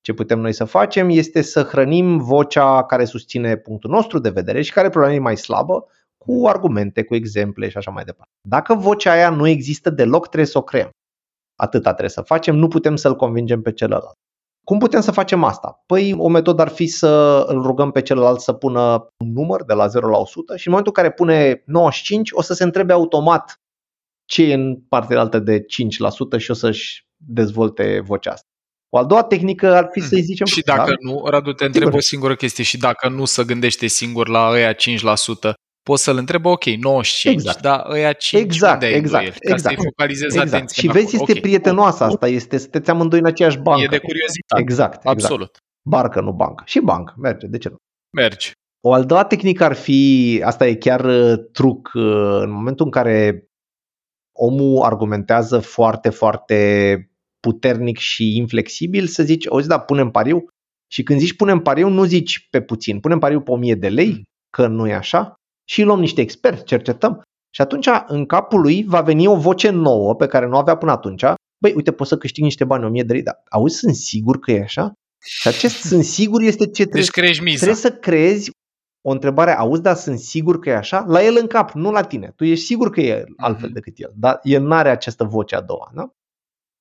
Ce 0.00 0.12
putem 0.12 0.38
noi 0.38 0.52
să 0.52 0.64
facem 0.64 1.08
este 1.08 1.42
să 1.42 1.62
hrănim 1.62 2.18
vocea 2.18 2.84
care 2.84 3.04
susține 3.04 3.56
punctul 3.56 3.90
nostru 3.90 4.18
de 4.18 4.30
vedere 4.30 4.62
și 4.62 4.72
care 4.72 4.88
probabil 4.88 5.16
e 5.16 5.20
mai 5.20 5.36
slabă 5.36 5.86
cu 6.16 6.46
argumente, 6.46 7.04
cu 7.04 7.14
exemple 7.14 7.68
și 7.68 7.76
așa 7.76 7.90
mai 7.90 8.04
departe. 8.04 8.32
Dacă 8.48 8.74
vocea 8.74 9.12
aia 9.12 9.30
nu 9.30 9.46
există 9.46 9.90
deloc, 9.90 10.26
trebuie 10.26 10.46
să 10.46 10.58
o 10.58 10.62
creăm. 10.62 10.90
Atâta 11.56 11.88
trebuie 11.88 12.10
să 12.10 12.20
facem, 12.20 12.56
nu 12.56 12.68
putem 12.68 12.96
să-l 12.96 13.16
convingem 13.16 13.62
pe 13.62 13.72
celălalt. 13.72 14.16
Cum 14.64 14.78
putem 14.78 15.00
să 15.00 15.10
facem 15.10 15.44
asta? 15.44 15.82
Păi 15.86 16.14
o 16.18 16.28
metodă 16.28 16.62
ar 16.62 16.68
fi 16.68 16.86
să 16.86 17.44
îl 17.48 17.62
rugăm 17.62 17.90
pe 17.90 18.02
celălalt 18.02 18.40
să 18.40 18.52
pună 18.52 19.06
un 19.16 19.32
număr 19.32 19.64
de 19.64 19.74
la 19.74 19.86
0 19.86 20.08
la 20.08 20.18
100 20.18 20.56
și 20.56 20.66
în 20.66 20.72
momentul 20.72 20.92
în 20.96 21.02
care 21.02 21.14
pune 21.14 21.62
95 21.66 22.30
o 22.32 22.42
să 22.42 22.54
se 22.54 22.64
întrebe 22.64 22.92
automat 22.92 23.60
ce 24.24 24.42
e 24.42 24.54
în 24.54 24.76
partea 24.88 25.20
altă 25.20 25.38
de 25.38 25.60
5% 25.60 25.64
și 26.36 26.50
o 26.50 26.54
să-și 26.54 27.06
dezvolte 27.16 28.00
vocea 28.04 28.30
asta. 28.30 28.48
O 28.88 28.98
a 28.98 29.04
doua 29.04 29.22
tehnică 29.22 29.74
ar 29.74 29.88
fi 29.90 30.00
să-i 30.00 30.22
zicem... 30.22 30.46
Și 30.46 30.62
dacă 30.62 30.90
da? 30.90 31.10
nu, 31.10 31.22
Radu, 31.26 31.52
te 31.52 31.64
întreb 31.64 31.82
Sigur. 31.82 31.98
o 31.98 32.02
singură 32.02 32.34
chestie. 32.34 32.64
Și 32.64 32.78
dacă 32.78 33.08
nu 33.08 33.24
se 33.24 33.44
gândește 33.44 33.86
singur 33.86 34.28
la 34.28 34.48
ăia 34.50 34.72
5%, 34.72 34.76
poți 35.84 36.02
să-l 36.02 36.16
întreb, 36.16 36.44
ok, 36.44 36.64
95, 36.64 37.34
Exact. 37.34 37.60
dar 37.60 37.86
ăia 37.90 38.12
5, 38.12 38.42
Exact, 38.42 38.72
unde 38.74 38.86
ai 38.86 38.92
exact, 38.92 39.24
el? 39.24 39.30
Ca 39.30 39.36
să-i 39.38 39.52
exact. 39.52 39.76
focalizezi 39.82 40.24
Exact. 40.36 40.52
atenția 40.52 40.80
Și 40.80 40.86
în 40.86 40.92
vezi, 40.92 41.06
acolo. 41.06 41.22
este 41.22 41.32
Ok. 41.38 41.40
prietenoasă 41.44 42.04
asta, 42.04 42.28
este, 42.28 42.56
sunteți 42.58 42.90
amândoi 42.90 43.18
în 43.18 43.26
aceeași 43.26 43.58
bancă. 43.58 43.82
E 43.82 43.86
de 43.86 43.98
curiozitate. 43.98 44.62
Exact, 44.62 44.94
exact. 44.94 45.06
Absolut. 45.06 45.56
Barcă, 45.88 46.20
nu 46.20 46.32
bancă. 46.32 46.62
Și 46.66 46.80
bancă, 46.80 47.14
merge, 47.18 47.46
de 47.46 47.58
ce 47.58 47.68
nu? 47.68 47.76
Mergi. 48.16 48.52
O 48.86 48.92
al 48.92 49.04
doua 49.04 49.24
tehnică 49.24 49.64
ar 49.64 49.72
fi, 49.74 50.40
asta 50.44 50.66
e 50.66 50.74
chiar 50.74 51.04
uh, 51.04 51.38
truc, 51.52 51.90
uh, 51.94 52.02
în 52.40 52.50
momentul 52.50 52.84
în 52.84 52.90
care 52.90 53.48
omul 54.36 54.82
argumentează 54.82 55.58
foarte, 55.58 56.10
foarte 56.10 57.10
puternic 57.40 57.98
și 57.98 58.36
inflexibil, 58.36 59.06
să 59.06 59.22
zici, 59.22 59.48
auzi, 59.48 59.68
da, 59.68 59.78
punem 59.78 60.10
pariu. 60.10 60.44
Și 60.92 61.02
când 61.02 61.18
zici 61.20 61.36
punem 61.36 61.58
pariu, 61.60 61.88
nu 61.88 62.04
zici 62.04 62.48
pe 62.50 62.60
puțin, 62.62 63.00
punem 63.00 63.18
pariu 63.18 63.40
pe 63.40 63.50
1000 63.50 63.74
de 63.74 63.88
lei, 63.88 64.10
Mm. 64.12 64.22
că 64.50 64.66
nu 64.66 64.86
e 64.88 64.94
așa, 64.94 65.34
și 65.64 65.82
luăm 65.82 66.00
niște 66.00 66.20
experți, 66.20 66.64
cercetăm. 66.64 67.22
Și 67.54 67.60
atunci, 67.60 67.88
în 68.06 68.26
capul 68.26 68.60
lui, 68.60 68.84
va 68.86 69.00
veni 69.00 69.26
o 69.26 69.36
voce 69.36 69.70
nouă 69.70 70.14
pe 70.14 70.26
care 70.26 70.46
nu 70.46 70.56
avea 70.56 70.76
până 70.76 70.92
atunci. 70.92 71.22
Băi, 71.62 71.72
uite, 71.74 71.92
poți 71.92 72.08
să 72.08 72.16
câștigi 72.18 72.42
niște 72.42 72.64
bani, 72.64 72.84
1000 72.84 73.02
de 73.02 73.12
lei, 73.12 73.22
dar 73.22 73.42
auzi, 73.50 73.76
sunt 73.76 73.94
sigur 73.94 74.38
că 74.38 74.50
e 74.50 74.60
așa? 74.62 74.92
Și 75.24 75.48
acest 75.48 75.74
sunt 75.90 76.04
sigur 76.04 76.42
este 76.42 76.64
ce 76.64 76.82
trebuie 76.82 77.00
Deci 77.02 77.10
crești 77.10 77.42
miza. 77.42 77.56
Trebuie 77.56 77.80
să 77.80 77.92
creezi 77.92 78.50
o 79.06 79.10
întrebare, 79.10 79.56
auzi, 79.56 79.82
dar 79.82 79.96
sunt 79.96 80.18
sigur 80.18 80.58
că 80.58 80.68
e 80.68 80.76
așa? 80.76 81.04
La 81.08 81.22
el 81.24 81.36
în 81.40 81.46
cap, 81.46 81.70
nu 81.70 81.90
la 81.90 82.02
tine. 82.02 82.32
Tu 82.36 82.44
ești 82.44 82.64
sigur 82.64 82.90
că 82.90 83.00
e 83.00 83.24
altfel 83.36 83.64
Mhm. 83.64 83.74
decât 83.74 83.94
el, 83.96 84.12
dar 84.16 84.38
el 84.42 84.62
nu 84.62 84.72
are 84.74 84.88
această 84.90 85.24
voce 85.24 85.54
a 85.54 85.60
doua. 85.60 85.90
Da? 85.94 86.08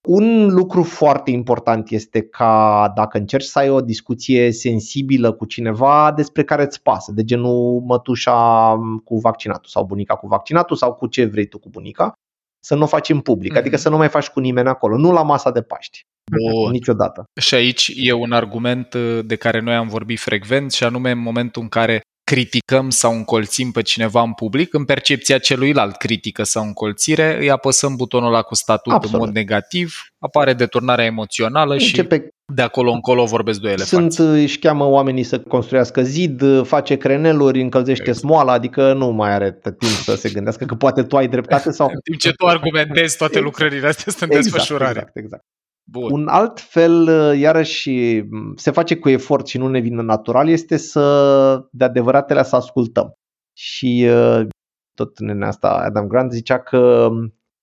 Un 0.08 0.48
lucru 0.48 0.84
foarte 0.84 1.32
important 1.32 1.90
este 1.90 2.22
ca 2.22 2.92
dacă 2.96 3.18
încerci 3.18 3.46
să 3.46 3.60
ai 3.60 3.70
o 3.70 3.82
discuție 3.82 4.52
sensibilă 4.52 5.32
cu 5.32 5.46
cineva 5.46 6.12
despre 6.16 6.44
care 6.44 6.64
îți 6.64 6.82
pasă, 6.82 7.12
de 7.12 7.24
genul 7.24 7.82
mătușa 7.86 8.76
cu 9.04 9.18
vaccinatul 9.18 9.70
sau 9.70 9.86
bunica 9.86 10.16
cu 10.16 10.28
vaccinatul 10.28 10.76
sau 10.76 10.94
cu 10.94 11.08
ce 11.08 11.26
vrei 11.26 11.46
tu 11.46 11.60
cu 11.60 11.70
bunica, 11.70 12.14
să 12.60 12.76
nu 12.76 12.84
o 12.84 12.86
faci 12.88 13.10
în 13.10 13.20
public, 13.20 13.52
Mhm. 13.52 13.60
adică 13.60 13.78
să 13.78 13.90
nu 13.90 13.98
mai 13.98 14.10
faci 14.10 14.28
cu 14.30 14.40
nimeni 14.40 14.68
acolo, 14.68 14.98
nu 14.98 15.12
la 15.12 15.24
masa 15.24 15.52
de 15.52 15.62
Paști, 15.62 16.02
Bun. 16.32 16.72
niciodată. 16.72 17.24
Și 17.42 17.56
aici 17.56 17.92
e 17.96 18.12
un 18.14 18.32
argument 18.32 18.94
uh, 18.94 19.20
de 19.26 19.36
care 19.36 19.60
noi 19.60 19.76
am 19.76 19.88
vorbit 19.88 20.20
frecvent 20.20 20.72
și 20.72 20.84
anume 20.84 21.12
în 21.12 21.20
momentul 21.20 21.62
în 21.62 21.68
care 21.68 22.02
criticăm 22.34 22.90
sau 22.90 23.14
încolțim 23.14 23.72
pe 23.72 23.82
cineva 23.82 24.22
în 24.22 24.34
public, 24.34 24.74
în 24.74 24.86
percepția 24.86 25.38
celuilalt 25.38 25.98
critică 25.98 26.44
sau 26.44 26.64
încolțire, 26.64 27.38
îi 27.40 27.52
apăsăm 27.52 27.96
butonul 27.96 28.28
ăla 28.28 28.42
cu 28.42 28.56
statut 28.56 28.94
Absolut. 28.94 29.16
în 29.16 29.26
mod 29.26 29.36
negativ, 29.36 29.96
apare 30.20 30.54
deturnarea 30.54 31.06
emoțională 31.06 31.78
și 31.78 31.98
Începe 31.98 32.28
de 32.54 32.62
acolo 32.62 32.92
încolo 32.92 33.26
vorbesc 33.26 33.60
doi 33.60 33.72
elefanți. 33.72 34.16
Sunt, 34.16 34.30
își 34.30 34.60
cheamă 34.60 34.86
oamenii 34.86 35.24
să 35.24 35.40
construiască 35.40 36.02
zid, 36.02 36.44
face 36.66 36.96
creneluri, 36.96 37.62
încălzește 37.62 38.10
Exact. 38.10 38.26
smoala, 38.26 38.52
adică 38.52 38.94
nu 38.94 39.10
mai 39.10 39.32
are 39.32 39.60
timp 39.78 39.92
să 39.92 40.16
se 40.16 40.30
gândească 40.30 40.66
că 40.66 40.76
poate 40.76 41.04
tu 41.04 41.18
ai 41.18 41.28
dreptate 41.28 41.72
sau... 41.72 41.88
În 41.94 42.00
timp 42.04 42.20
ce 42.20 42.32
tu 42.32 42.46
argumentezi, 42.46 43.18
toate 43.18 43.38
Exact. 43.38 43.46
lucrările 43.46 43.88
astea 43.88 44.12
sunt 44.18 44.32
în 44.32 44.42
desfășurare. 44.42 44.90
exact, 44.90 45.18
exact. 45.18 45.44
Bun. 45.92 46.12
Un 46.12 46.28
alt 46.28 46.60
fel, 46.60 47.08
iarăși, 47.38 48.24
se 48.56 48.72
face 48.72 48.96
cu 48.98 49.10
efort 49.10 49.48
și 49.48 49.58
nu 49.58 49.68
ne 49.68 49.80
vine 49.80 50.02
natural, 50.02 50.50
este 50.50 50.78
să, 50.78 51.68
de 51.72 51.84
adevăratele, 51.84 52.44
să 52.44 52.56
ascultăm. 52.56 53.14
Și 53.58 54.08
uh, 54.10 54.48
tot 54.94 55.20
nenea 55.20 55.48
asta, 55.48 55.70
Adam 55.70 56.08
Grant, 56.08 56.32
zicea 56.32 56.60
că 56.60 57.10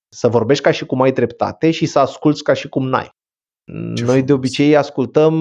să 0.08 0.28
vorbești 0.28 0.62
ca 0.64 0.70
și 0.70 0.86
cum 0.86 1.00
ai 1.00 1.12
dreptate 1.12 1.70
și 1.70 1.86
să 1.86 1.98
asculți 1.98 2.42
ca 2.42 2.52
și 2.52 2.68
cum 2.68 2.88
n-ai. 2.88 3.10
Ce 3.94 4.04
Noi 4.04 4.04
de 4.04 4.10
frumos. 4.12 4.30
obicei 4.30 4.76
ascultăm, 4.76 5.34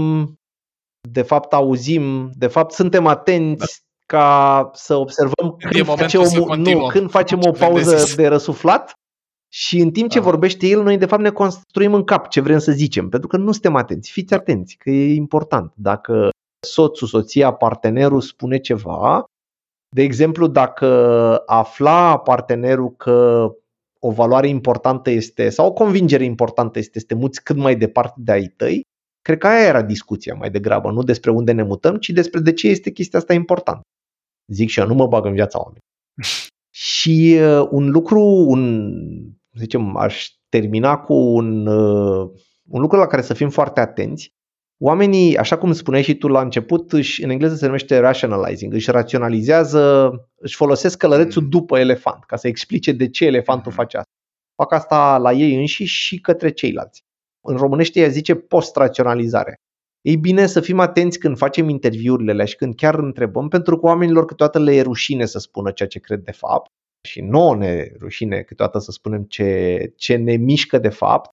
de 1.09 1.21
fapt 1.21 1.53
auzim, 1.53 2.31
de 2.33 2.47
fapt 2.47 2.71
suntem 2.73 3.07
atenți 3.07 3.81
ca 4.05 4.69
să 4.73 4.95
observăm 4.95 5.55
E 5.57 5.67
când, 5.69 5.85
momentul 5.87 5.95
face 5.95 6.25
să 6.25 6.39
o, 6.39 6.43
continuăm. 6.43 6.79
nu, 6.79 6.87
când 6.87 7.09
facem 7.09 7.39
o 7.39 7.41
Ce 7.41 7.49
vrem 7.49 7.59
de 7.59 7.65
pauză 7.81 7.97
zis. 7.97 8.15
de 8.15 8.27
răsuflat 8.27 8.93
și 9.53 9.79
în 9.79 9.91
timp 9.91 10.09
ce 10.09 10.17
Ah. 10.17 10.23
vorbește 10.23 10.67
el, 10.67 10.83
noi 10.83 10.97
de 10.97 11.05
fapt 11.05 11.21
ne 11.21 11.29
construim 11.29 11.93
în 11.93 12.03
cap 12.03 12.27
ce 12.27 12.41
vrem 12.41 12.59
să 12.59 12.71
zicem, 12.71 13.09
pentru 13.09 13.27
că 13.27 13.37
nu 13.37 13.51
suntem 13.51 13.75
atenți. 13.75 14.11
Fiți 14.11 14.33
atenți, 14.33 14.75
că 14.75 14.89
e 14.89 15.13
important. 15.13 15.73
Dacă 15.75 16.29
soțul, 16.67 17.07
soția, 17.07 17.51
partenerul 17.51 18.21
spune 18.21 18.59
ceva, 18.59 19.23
de 19.95 20.01
exemplu, 20.01 20.47
dacă 20.47 20.87
afla 21.45 22.19
partenerul 22.19 22.95
că 22.95 23.49
o 23.99 24.11
valoare 24.11 24.47
importantă 24.47 25.09
este, 25.09 25.49
sau 25.49 25.67
o 25.67 25.73
convingere 25.73 26.23
importantă 26.23 26.79
este 26.79 26.99
să 26.99 27.05
te 27.05 27.13
muți 27.13 27.43
cât 27.43 27.55
mai 27.55 27.75
departe 27.75 28.19
de 28.23 28.31
ai 28.31 28.53
tăi, 28.57 28.81
cred 29.21 29.37
că 29.37 29.47
aia 29.47 29.67
era 29.67 29.81
discuția 29.81 30.33
mai 30.33 30.51
degrabă, 30.51 30.91
nu 30.91 31.03
despre 31.03 31.31
unde 31.31 31.51
ne 31.51 31.63
mutăm, 31.63 31.97
ci 31.97 32.09
despre 32.09 32.39
de 32.39 32.53
ce 32.53 32.67
este 32.67 32.91
chestia 32.91 33.19
asta 33.19 33.33
importantă. 33.33 33.81
Zic 34.51 34.69
și 34.69 34.79
eu, 34.79 34.87
nu 34.87 34.93
mă 34.93 35.07
bag 35.07 35.25
în 35.25 35.33
viața 35.33 35.57
oamenilor. 35.57 35.87
și 36.93 37.37
uh, 37.41 37.67
un 37.71 37.89
lucru, 37.89 38.21
un, 38.21 38.93
să 39.11 39.38
zicem, 39.57 39.95
aș 39.97 40.27
termina 40.49 40.97
cu 40.97 41.13
un, 41.13 41.67
uh, 41.67 42.29
un 42.69 42.81
lucru 42.81 42.97
la 42.97 43.07
care 43.07 43.21
să 43.21 43.33
fim 43.33 43.49
foarte 43.49 43.79
atenți. 43.79 44.33
Oamenii, 44.81 45.37
așa 45.37 45.57
cum 45.57 45.71
spuneai 45.73 46.03
și 46.03 46.15
tu 46.17 46.27
la 46.27 46.41
început, 46.41 46.91
își, 46.91 47.23
în 47.23 47.29
engleză 47.29 47.55
se 47.55 47.65
numește 47.65 47.97
rationalizing, 47.99 48.73
își 48.73 48.91
raționalizează, 48.91 50.11
își 50.35 50.55
folosesc 50.55 50.97
călărețul 50.97 51.41
Mm. 51.41 51.49
după 51.49 51.79
elefant, 51.79 52.23
ca 52.23 52.35
să 52.35 52.47
explice 52.47 52.91
de 52.91 53.09
ce 53.09 53.25
elefantul 53.25 53.71
Mhm. 53.71 53.79
face 53.79 53.97
asta. 53.97 54.11
Fac 54.55 54.73
asta 54.73 55.17
la 55.17 55.31
ei 55.31 55.55
înșiși 55.55 56.01
și 56.01 56.19
către 56.19 56.51
ceilalți. 56.51 57.03
În 57.41 57.55
românește 57.57 57.99
ea 57.99 58.07
zice 58.07 58.35
post-raționalizare. 58.35 59.55
Ei 60.01 60.17
bine 60.17 60.45
să 60.45 60.61
fim 60.61 60.79
atenți 60.79 61.19
când 61.19 61.37
facem 61.37 61.69
interviurile 61.69 62.31
alea 62.31 62.45
și 62.45 62.55
când 62.55 62.75
chiar 62.75 62.95
întrebăm, 62.95 63.47
pentru 63.47 63.77
că 63.77 63.85
oamenilor 63.85 64.25
câteodată 64.25 64.59
le 64.59 64.75
e 64.75 64.81
rușine 64.81 65.25
să 65.25 65.39
spună 65.39 65.71
ceea 65.71 65.89
ce 65.89 65.99
cred 65.99 66.19
de 66.19 66.31
fapt 66.31 66.71
și 67.07 67.21
nouă 67.21 67.55
ne 67.55 67.67
e 67.67 67.95
rușine 67.99 68.41
câteodată 68.41 68.79
să 68.79 68.91
spunem 68.91 69.23
ce, 69.23 69.93
ce 69.95 70.15
ne 70.15 70.35
mișcă 70.35 70.77
de 70.77 70.89
fapt, 70.89 71.29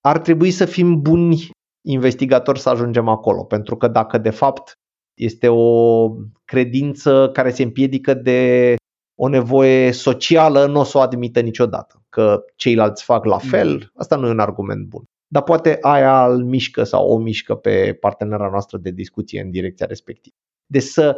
ar 0.00 0.18
trebui 0.18 0.50
să 0.50 0.64
fim 0.64 1.02
buni 1.02 1.50
investigatori 1.86 2.60
să 2.60 2.68
ajungem 2.68 3.08
acolo, 3.08 3.44
pentru 3.44 3.76
că 3.76 3.88
dacă 3.88 4.18
de 4.18 4.30
fapt 4.30 4.78
este 5.14 5.48
o 5.48 6.08
credință 6.44 7.30
care 7.32 7.50
se 7.50 7.62
împiedică 7.62 8.14
de 8.14 8.74
o 9.20 9.28
nevoie 9.28 9.92
socială, 9.92 10.66
nu 10.66 10.80
o 10.80 10.84
să 10.84 10.98
o 10.98 11.00
admită 11.00 11.40
niciodată. 11.40 12.02
Că 12.08 12.44
ceilalți 12.56 13.04
fac 13.04 13.24
la 13.24 13.38
fel, 13.38 13.90
asta 13.94 14.16
nu 14.16 14.26
e 14.26 14.30
un 14.30 14.38
argument 14.38 14.86
bun. 14.86 15.04
Dar 15.26 15.42
poate 15.42 15.78
aia 15.80 16.26
îl 16.26 16.44
mișcă 16.44 16.82
sau 16.84 17.08
o 17.08 17.18
mișcă 17.18 17.54
pe 17.54 17.96
partenera 18.00 18.48
noastră 18.48 18.78
de 18.78 18.90
discuție 18.90 19.40
în 19.40 19.50
direcția 19.50 19.86
respectivă. 19.86 20.34
Deci 20.66 20.82
să 20.82 21.14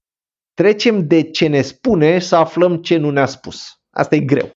trecem 0.55 1.07
de 1.07 1.23
ce 1.31 1.47
ne 1.47 1.63
spune 1.63 2.19
să 2.19 2.37
aflăm 2.37 2.77
ce 2.77 2.97
nu 2.97 3.11
ne-a 3.11 3.27
spus. 3.27 3.76
Asta 3.97 4.15
e 4.15 4.19
greu. 4.21 4.51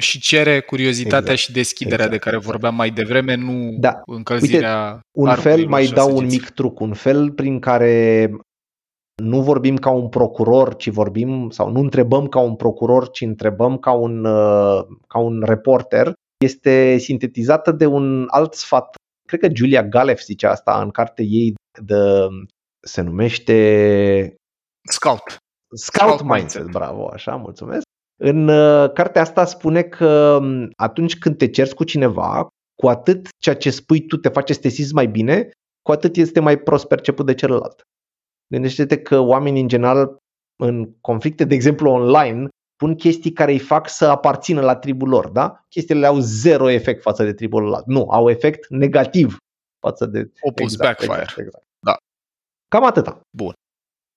Și 0.00 0.20
cere 0.20 0.60
curiozitatea 0.60 1.18
Exact. 1.18 1.38
și 1.38 1.52
deschiderea 1.52 2.04
Exact, 2.04 2.12
de 2.12 2.18
care 2.18 2.36
exact. 2.36 2.52
vorbeam 2.52 2.74
mai 2.74 2.90
devreme, 2.90 3.34
nu 3.34 3.76
Da. 3.78 4.00
încălzirea 4.06 5.00
Un 5.18 5.28
arcului, 5.28 5.52
fel, 5.56 5.68
mai 5.68 5.82
așa 5.82 5.94
dau 5.94 6.08
să 6.08 6.14
un 6.14 6.28
zici. 6.28 6.40
mic 6.40 6.50
truc, 6.50 6.80
un 6.80 6.92
fel 6.92 7.30
prin 7.32 7.58
care 7.60 8.30
nu 9.22 9.42
vorbim 9.42 9.76
ca 9.76 9.90
un 9.90 10.08
procuror, 10.08 10.76
ci 10.76 10.88
vorbim 10.88 11.50
sau 11.50 11.70
nu 11.70 11.80
întrebăm 11.80 12.26
ca 12.26 12.38
un 12.38 12.54
procuror, 12.56 13.10
ci 13.10 13.20
întrebăm 13.20 13.78
ca 13.78 13.92
un, 13.92 14.24
uh, 14.24 14.84
ca 15.06 15.18
un 15.18 15.42
reporter, 15.46 16.12
este 16.44 16.96
sintetizată 16.98 17.72
de 17.72 17.86
un 17.86 18.26
alt 18.30 18.54
sfat. 18.54 18.94
Cred 19.28 19.40
că 19.40 19.48
Julia 19.54 19.82
Galef 19.84 20.20
zicea 20.22 20.50
asta 20.50 20.80
în 20.82 20.90
cartea 20.90 21.24
ei 21.24 21.54
de, 21.82 21.96
se 22.80 23.00
numește 23.00 24.34
Scout. 24.88 25.36
Scout, 25.74 26.08
Scout 26.12 26.20
Mindset, 26.30 26.60
Mindset. 26.62 26.66
bravo, 26.80 27.08
așa, 27.12 27.36
mulțumesc. 27.36 27.83
În 28.26 28.48
uh, 28.48 28.92
cartea 28.92 29.22
asta 29.22 29.44
spune 29.44 29.82
că 29.82 30.38
um, 30.40 30.70
atunci 30.76 31.18
când 31.18 31.36
te 31.38 31.48
cerți 31.48 31.74
cu 31.74 31.84
cineva, 31.84 32.48
cu 32.74 32.88
atât 32.88 33.28
ceea 33.38 33.56
ce 33.56 33.70
spui 33.70 34.06
tu 34.06 34.16
te 34.16 34.28
face 34.28 34.52
să 34.52 34.60
te 34.60 34.68
simți 34.68 34.94
mai 34.94 35.06
bine, 35.06 35.50
cu 35.82 35.92
atât 35.92 36.16
este 36.16 36.40
mai 36.40 36.58
prost 36.58 36.86
perceput 36.86 37.26
de 37.26 37.34
celălalt. 37.34 37.82
Gândește-te 38.46 39.02
că 39.02 39.18
oamenii 39.18 39.60
în 39.60 39.68
general 39.68 40.16
în 40.62 40.94
conflicte, 41.00 41.44
de 41.44 41.54
exemplu 41.54 41.90
online, 41.90 42.48
pun 42.76 42.94
chestii 42.94 43.32
care 43.32 43.52
îi 43.52 43.58
fac 43.58 43.88
să 43.88 44.06
aparțină 44.06 44.60
la 44.60 44.76
tribul 44.76 45.08
lor, 45.08 45.28
da? 45.28 45.64
Chestiile 45.68 46.06
au 46.06 46.18
zero 46.18 46.68
efect 46.68 47.02
față 47.02 47.24
de 47.24 47.32
tribul 47.32 47.66
ăla. 47.66 47.82
Nu, 47.86 48.08
au 48.10 48.30
efect 48.30 48.68
negativ 48.68 49.36
față 49.80 50.06
de... 50.06 50.30
Opus, 50.40 50.76
backfire. 50.76 51.12
Exact, 51.12 51.38
exact. 51.38 51.64
Da. 51.78 51.96
Cam 52.68 52.84
atâta. 52.84 53.20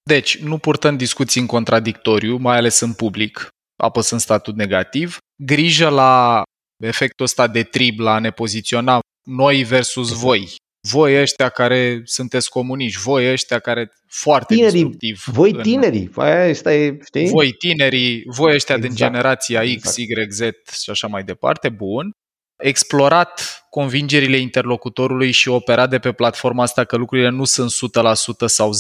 Deci, 0.04 0.44
nu 0.44 0.58
purtăm 0.58 0.98
discuții 0.98 1.42
în 1.42 1.48
contradictoriu, 1.48 2.38
mai 2.38 2.58
ales 2.58 2.80
în 2.80 2.94
public, 2.94 3.50
apăsând 3.84 4.22
statut 4.22 4.56
negativ. 4.56 5.18
Grijă 5.44 5.90
la 5.90 6.44
efectul 6.84 7.26
ăsta 7.26 7.48
de 7.48 7.64
trib, 7.64 8.00
la 8.00 8.14
a 8.14 8.20
ne 8.20 8.32
poziționa 8.32 9.00
noi 9.30 9.64
versus 9.64 10.04
Exact. 10.08 10.22
voi. 10.26 10.56
Voi 10.90 11.22
ăștia 11.22 11.50
care 11.50 12.02
sunteți 12.04 12.50
comuniști, 12.50 13.02
voi 13.02 13.32
ăștia 13.32 13.60
care 13.60 13.92
foarte 14.08 14.54
Tinerii, 14.54 14.72
destructiv. 14.82 15.24
Voi 15.26 15.52
în- 15.52 15.62
tinerii, 15.62 16.10
aia 16.16 16.50
asta 16.50 16.74
e, 16.74 16.98
știi? 17.06 17.30
Voi 17.30 17.52
tinerii, 17.52 18.24
voi 18.26 18.54
ăștia 18.54 18.76
din 18.78 18.92
Exact, 18.92 19.12
generația 19.12 19.62
X, 19.62 19.98
exact. 19.98 19.98
Y, 19.98 20.32
Z 20.32 20.40
și 20.82 20.90
așa 20.90 21.08
mai 21.08 21.24
departe, 21.24 21.70
bun. 21.70 22.12
Explorat 22.58 23.66
convingerile 23.70 24.38
interlocutorului 24.38 25.32
și 25.32 25.50
operat 25.50 25.90
de 25.90 26.00
pe 26.00 26.12
platforma 26.12 26.64
asta 26.64 26.84
că 26.84 26.96
lucrurile 26.96 27.30
nu 27.30 27.44
sunt 27.44 27.72
100% 27.72 28.46
sau 28.46 28.72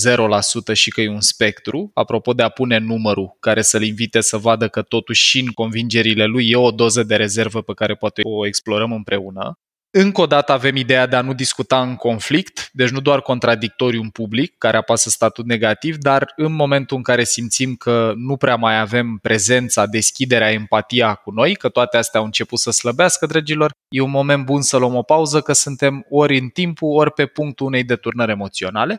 0% 0.71 0.73
și 0.73 0.89
că 0.89 1.01
e 1.01 1.09
un 1.09 1.21
spectru, 1.21 1.91
apropo 1.93 2.33
de 2.33 2.43
a 2.43 2.49
pune 2.49 2.77
numărul 2.77 3.37
care 3.39 3.61
să-l 3.61 3.83
invite 3.83 4.21
să 4.21 4.37
vadă 4.37 4.67
că 4.67 4.81
totuși 4.81 5.27
și 5.27 5.39
în 5.39 5.47
convingerile 5.47 6.25
lui 6.25 6.49
e 6.49 6.55
o 6.55 6.71
doză 6.71 7.03
de 7.03 7.15
rezervă 7.15 7.61
pe 7.61 7.73
care 7.73 7.95
poate 7.95 8.21
o 8.23 8.47
explorăm 8.47 8.91
împreună. 8.91 9.59
Încă 9.91 10.21
o 10.21 10.25
dată 10.25 10.51
avem 10.51 10.75
ideea 10.75 11.05
de 11.05 11.15
a 11.15 11.21
nu 11.21 11.33
discuta 11.33 11.81
în 11.81 11.95
conflict, 11.95 12.69
deci 12.73 12.89
nu 12.89 12.99
doar 12.99 13.21
contradictoriu 13.21 14.01
în 14.01 14.09
public, 14.09 14.57
care 14.57 14.77
apasă 14.77 15.09
statut 15.09 15.45
negativ, 15.45 15.97
dar 15.97 16.33
în 16.35 16.53
momentul 16.53 16.97
în 16.97 17.03
care 17.03 17.23
simțim 17.23 17.75
că 17.75 18.13
nu 18.15 18.37
prea 18.37 18.55
mai 18.55 18.79
avem 18.79 19.19
prezența, 19.21 19.85
deschiderea, 19.85 20.51
empatia 20.51 21.13
cu 21.13 21.31
noi, 21.31 21.55
că 21.55 21.69
toate 21.69 21.97
astea 21.97 22.19
au 22.19 22.25
început 22.25 22.59
să 22.59 22.71
slăbească, 22.71 23.25
dragilor, 23.25 23.71
e 23.87 24.01
un 24.01 24.09
moment 24.09 24.45
bun 24.45 24.61
să 24.61 24.77
luăm 24.77 24.95
o 24.95 25.01
pauză, 25.01 25.41
că 25.41 25.53
suntem 25.53 26.05
ori 26.09 26.37
în 26.37 26.47
timpul, 26.47 26.97
ori 26.97 27.11
pe 27.11 27.25
punctul 27.25 27.65
unei 27.65 27.83
deturnări 27.83 28.31
emoționale 28.31 28.97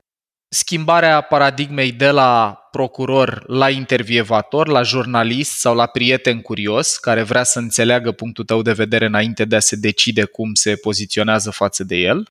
schimbarea 0.48 1.20
paradigmei 1.20 1.92
de 1.92 2.10
la 2.10 2.58
procuror 2.70 3.44
la 3.46 3.70
intervievator, 3.70 4.68
la 4.68 4.82
jurnalist 4.82 5.58
sau 5.58 5.74
la 5.74 5.86
prieten 5.86 6.40
curios 6.40 6.96
care 6.96 7.22
vrea 7.22 7.42
să 7.42 7.58
înțeleagă 7.58 8.12
punctul 8.12 8.44
tău 8.44 8.62
de 8.62 8.72
vedere 8.72 9.04
înainte 9.04 9.44
de 9.44 9.56
a 9.56 9.60
se 9.60 9.76
decide 9.76 10.24
cum 10.24 10.54
se 10.54 10.76
poziționează 10.76 11.50
față 11.50 11.84
de 11.84 11.96
el. 11.96 12.28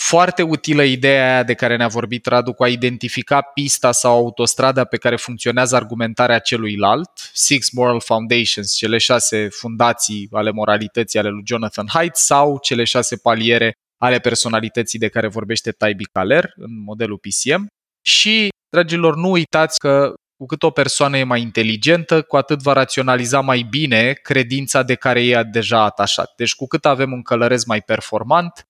Foarte 0.00 0.42
utilă 0.42 0.82
ideea 0.82 1.32
aia 1.32 1.42
de 1.42 1.54
care 1.54 1.76
ne-a 1.76 1.88
vorbit 1.88 2.26
Radu 2.26 2.52
cu 2.52 2.62
a 2.62 2.68
identifica 2.68 3.40
pista 3.40 3.92
sau 3.92 4.16
autostrada 4.16 4.84
pe 4.84 4.96
care 4.96 5.16
funcționează 5.16 5.76
argumentarea 5.76 6.38
celuilalt, 6.38 7.10
Six 7.32 7.70
Moral 7.70 8.00
Foundations, 8.00 8.74
cele 8.74 8.98
șase 8.98 9.48
fundații 9.48 10.28
ale 10.30 10.50
moralității 10.50 11.18
ale 11.18 11.28
lui 11.28 11.42
Jonathan 11.46 11.86
Haidt 11.88 12.16
sau 12.16 12.58
cele 12.62 12.84
șase 12.84 13.16
paliere 13.16 13.72
ale 13.98 14.18
personalității 14.18 14.98
de 14.98 15.08
care 15.08 15.26
vorbește 15.26 15.70
Taibi 15.70 16.04
Kaler 16.04 16.52
în 16.56 16.82
modelul 16.82 17.18
PCM 17.18 17.66
și, 18.06 18.48
dragilor, 18.70 19.16
nu 19.16 19.30
uitați 19.30 19.78
că 19.78 20.14
cu 20.36 20.46
cât 20.46 20.62
o 20.62 20.70
persoană 20.70 21.18
e 21.18 21.24
mai 21.24 21.40
inteligentă, 21.40 22.22
cu 22.22 22.36
atât 22.36 22.62
va 22.62 22.72
raționaliza 22.72 23.40
mai 23.40 23.66
bine 23.70 24.12
credința 24.12 24.82
de 24.82 24.94
care 24.94 25.26
e 25.26 25.42
deja 25.42 25.82
atașat. 25.82 26.32
Deci 26.36 26.54
cu 26.54 26.66
cât 26.66 26.84
avem 26.86 27.12
un 27.12 27.22
călărez 27.22 27.64
mai 27.64 27.82
performant, 27.82 28.66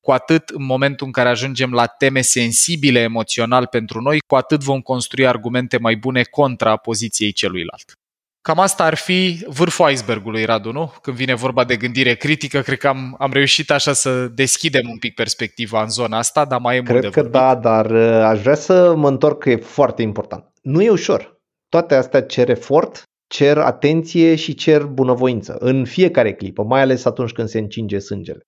cu 0.00 0.12
atât 0.12 0.48
în 0.48 0.64
momentul 0.64 1.06
în 1.06 1.12
care 1.12 1.28
ajungem 1.28 1.72
la 1.72 1.86
teme 1.86 2.20
sensibile 2.20 3.00
emoțional 3.00 3.66
pentru 3.66 4.00
noi, 4.00 4.18
cu 4.26 4.36
atât 4.36 4.62
vom 4.62 4.80
construi 4.80 5.26
argumente 5.26 5.78
mai 5.78 5.96
bune 5.96 6.22
contra 6.22 6.76
poziției 6.76 7.32
celuilalt. 7.32 7.92
Cam 8.48 8.58
asta 8.58 8.84
ar 8.84 8.94
fi 8.94 9.44
vârful 9.46 9.90
icebergului, 9.90 10.44
Radu, 10.44 10.72
nu? 10.72 10.92
Când 11.02 11.16
vine 11.16 11.34
vorba 11.34 11.64
de 11.64 11.76
gândire 11.76 12.14
critică, 12.14 12.60
cred 12.60 12.78
că 12.78 12.88
am, 12.88 13.16
am 13.18 13.32
reușit 13.32 13.70
așa 13.70 13.92
să 13.92 14.26
deschidem 14.26 14.88
un 14.88 14.98
pic 14.98 15.14
perspectiva 15.14 15.82
în 15.82 15.88
zona 15.88 16.18
asta, 16.18 16.44
dar 16.44 16.60
mai 16.60 16.76
e 16.76 16.80
cred 16.80 16.90
mult 16.90 17.02
de 17.02 17.10
că 17.10 17.20
vorbit. 17.20 17.40
da, 17.40 17.54
dar 17.54 17.90
uh, 17.90 18.22
aș 18.24 18.40
vrea 18.40 18.54
să 18.54 18.94
mă 18.94 19.08
întorc 19.08 19.38
că 19.38 19.50
e 19.50 19.56
foarte 19.56 20.02
important. 20.02 20.44
Nu 20.62 20.82
e 20.82 20.90
ușor. 20.90 21.40
Toate 21.68 21.94
astea 21.94 22.22
cer 22.22 22.48
efort, 22.48 23.02
cer 23.26 23.58
atenție 23.58 24.34
și 24.34 24.54
cer 24.54 24.84
bunăvoință 24.84 25.56
în 25.58 25.84
fiecare 25.84 26.34
clipă, 26.34 26.62
mai 26.62 26.80
ales 26.80 27.04
atunci 27.04 27.32
când 27.32 27.48
se 27.48 27.58
încinge 27.58 27.98
sângele. 27.98 28.40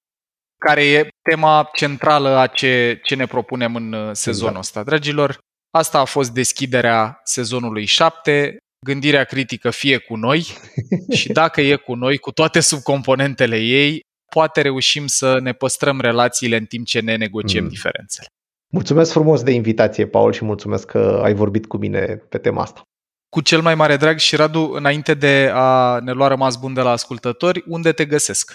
Care 0.59 0.84
e 0.84 1.09
tema 1.30 1.70
centrală 1.74 2.28
a 2.38 2.46
ce, 2.46 3.01
ce 3.03 3.14
ne 3.14 3.26
propunem 3.26 3.74
în 3.74 3.92
uh, 3.92 4.09
sezonul 4.12 4.57
Exact. 4.57 4.59
ăsta. 4.59 4.82
Dragilor, 4.82 5.38
asta 5.70 5.98
a 5.98 6.05
fost 6.05 6.30
deschiderea 6.32 7.20
sezonului 7.24 7.84
7. 7.84 8.59
Gândirea 8.87 9.24
critică 9.24 9.70
fie 9.70 9.99
cu 9.99 10.16
noi 10.16 10.47
și 11.18 11.28
dacă 11.33 11.61
e 11.61 11.76
cu 11.76 11.95
noi, 11.95 12.18
cu 12.18 12.31
toate 12.31 12.61
subcomponentele 12.61 13.57
ei, 13.59 14.01
poate 14.35 14.61
reușim 14.61 15.07
să 15.07 15.39
ne 15.41 15.53
păstrăm 15.53 16.01
relațiile 16.01 16.57
în 16.57 16.64
timp 16.64 16.87
ce 16.87 17.01
ne 17.01 17.16
negociem 17.16 17.62
Mm. 17.62 17.68
diferențele. 17.68 18.26
Mulțumesc 18.72 19.12
frumos 19.12 19.43
de 19.43 19.51
invitație, 19.51 20.07
Paul, 20.07 20.33
și 20.33 20.45
mulțumesc 20.45 20.87
că 20.87 21.20
ai 21.24 21.35
vorbit 21.35 21.66
cu 21.66 21.76
mine 21.76 22.01
pe 22.28 22.39
tema 22.39 22.62
asta. 22.62 22.83
Cu 23.28 23.41
cel 23.41 23.61
mai 23.61 23.74
mare 23.74 23.97
drag 23.97 24.18
și 24.18 24.37
Radu, 24.37 24.70
înainte 24.72 25.14
de 25.14 25.51
a 25.53 25.99
ne 25.99 26.12
lua 26.12 26.28
rămas 26.28 26.57
bun 26.57 26.74
de 26.74 26.81
la 26.81 26.91
ascultători, 26.91 27.64
unde 27.66 27.93
te 27.93 28.05
găsesc? 28.05 28.55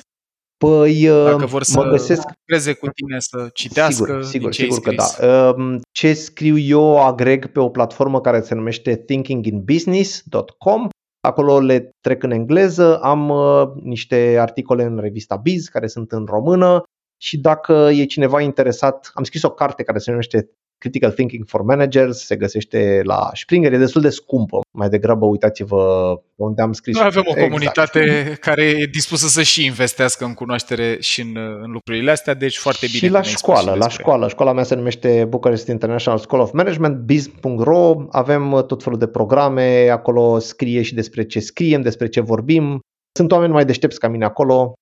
Păi, 0.58 1.08
Dacă 1.08 1.46
vor 1.46 1.64
să 1.64 1.84
mă 1.84 1.90
găsesc 1.90 2.24
lucreze 2.40 2.74
cu 2.74 2.88
tine, 2.88 3.20
să 3.20 3.50
citească 3.54 3.94
sigur, 3.94 4.20
din 4.20 4.24
sigur, 4.30 4.52
ce 4.52 4.62
ai 4.62 4.70
sigur 4.70 4.84
că 4.84 5.02
scris. 5.02 5.18
da. 5.20 5.54
Um, 5.58 5.80
Ce 5.92 6.14
scriu 6.14 6.58
eu 6.58 7.06
agreg 7.06 7.52
pe 7.52 7.60
o 7.60 7.70
platformă 7.70 8.22
care 8.22 8.42
se 8.42 8.56
numește 8.56 8.96
thinkinginbusiness.com. 8.96 10.88
Acolo 11.20 11.60
le 11.60 11.92
trec 12.02 12.24
în 12.24 12.32
engleză, 12.32 13.00
am 13.00 13.30
uh, 13.30 13.68
niște 13.84 14.38
articole 14.40 14.84
în 14.84 14.98
revista 14.98 15.36
Biz 15.36 15.68
care 15.68 15.88
sunt 15.88 16.12
în 16.12 16.26
română 16.26 16.84
și 17.22 17.38
dacă 17.38 17.90
e 17.94 18.06
cineva 18.06 18.42
interesat, 18.42 19.12
am 19.14 19.24
scris 19.24 19.44
o 19.44 19.50
carte 19.50 19.84
care 19.84 19.98
se 19.98 20.10
numește 20.10 20.50
Critical 20.78 21.12
Thinking 21.12 21.46
for 21.48 21.62
Managers, 21.62 22.26
se 22.26 22.36
găsește 22.36 23.02
la 23.04 23.30
Springer, 23.34 23.74
e 23.74 23.78
destul 23.78 24.02
de 24.02 24.10
scumpă. 24.10 24.60
Mai 24.78 24.90
degrabă 24.90 25.26
uitați-vă 25.26 26.14
unde 26.36 26.62
am 26.62 26.74
scris. 26.74 26.96
Noi 26.96 27.06
avem 27.06 27.24
o 27.26 27.30
Exact. 27.30 27.48
comunitate 27.48 28.38
care 28.40 28.64
e 28.64 28.86
dispusă 28.86 29.28
să 29.28 29.42
și 29.42 29.66
investească 29.66 30.26
în 30.26 30.34
cunoaștere 30.34 30.98
și 31.00 31.22
în, 31.22 31.38
în 31.64 31.72
lucrurile 31.72 32.12
astea, 32.12 32.34
deci 32.34 32.58
foarte 32.58 32.86
bine. 32.86 32.98
Și 32.98 33.08
la 33.10 33.20
că 33.20 33.24
ne-ai 33.24 33.36
spus 33.36 33.40
școală, 33.54 33.78
la 33.78 33.86
despre- 33.86 34.04
școală. 34.04 34.28
Școala 34.28 34.54
mea 34.54 34.64
se 34.64 34.76
numește 34.76 35.26
Bucharest 35.30 35.68
International 35.68 36.20
School 36.20 36.42
of 36.42 36.52
Management, 36.52 36.98
biz.ro. 36.98 37.96
Avem 38.10 38.52
uh, 38.52 38.64
tot 38.66 38.84
felul 38.84 39.00
de 39.00 39.08
programe, 39.08 39.90
acolo 39.90 40.40
scrie 40.40 40.82
și 40.82 40.94
despre 40.94 41.26
ce 41.26 41.40
scriem, 41.40 41.82
despre 41.82 42.08
ce 42.08 42.20
vorbim. 42.22 42.80
Sunt 43.18 43.32
oameni 43.32 43.52
mai 43.54 43.66
deștepți 43.66 44.00
ca 44.00 44.08
mine 44.08 44.26
acolo, 44.26 44.74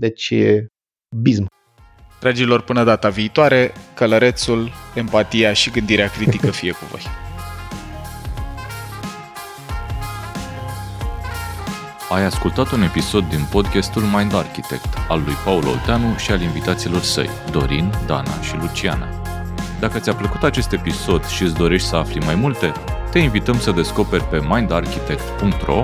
deci 0.00 0.30
e 0.30 0.66
bism. 1.22 1.46
Dragilor, 2.24 2.60
până 2.62 2.84
data 2.84 3.08
viitoare, 3.08 3.72
călărețul, 3.94 4.72
empatia 4.94 5.52
și 5.52 5.70
gândirea 5.70 6.08
critică 6.08 6.50
fie 6.50 6.72
cu 6.72 6.84
voi. 6.90 7.00
Ai 12.10 12.24
ascultat 12.24 12.70
un 12.70 12.82
episod 12.82 13.28
din 13.28 13.46
podcastul 13.50 14.02
Mind 14.02 14.34
Architect 14.34 14.94
al 15.08 15.22
lui 15.24 15.34
Paul 15.44 15.66
Olteanu 15.66 16.16
și 16.16 16.30
al 16.30 16.40
invitaților 16.40 17.00
săi, 17.00 17.30
Dorin, 17.50 17.92
Dana 18.06 18.40
și 18.42 18.56
Luciana. 18.60 19.08
Dacă 19.80 19.98
ți-a 19.98 20.14
plăcut 20.14 20.42
acest 20.42 20.72
episod 20.72 21.26
și 21.26 21.42
îți 21.42 21.54
dorești 21.54 21.88
să 21.88 21.96
afli 21.96 22.24
mai 22.24 22.34
multe, 22.34 22.72
te 23.10 23.18
invităm 23.18 23.60
să 23.60 23.70
descoperi 23.70 24.24
pe 24.24 24.40
mindarchitect.ro 24.48 25.80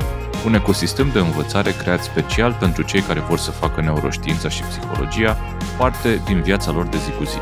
un 0.47 0.55
ecosistem 0.55 1.11
de 1.13 1.19
învățare 1.19 1.71
creat 1.71 2.03
special 2.03 2.57
pentru 2.61 2.83
cei 2.83 3.01
care 3.01 3.21
vor 3.21 3.39
să 3.39 3.51
facă 3.51 3.81
neuroștiința 3.81 4.49
și 4.49 4.63
psihologia 4.63 5.37
parte 5.79 6.23
din 6.25 6.41
viața 6.41 6.73
lor 6.73 6.87
de 6.87 6.97
zi 6.97 7.11
cu 7.11 7.25
zi. 7.25 7.39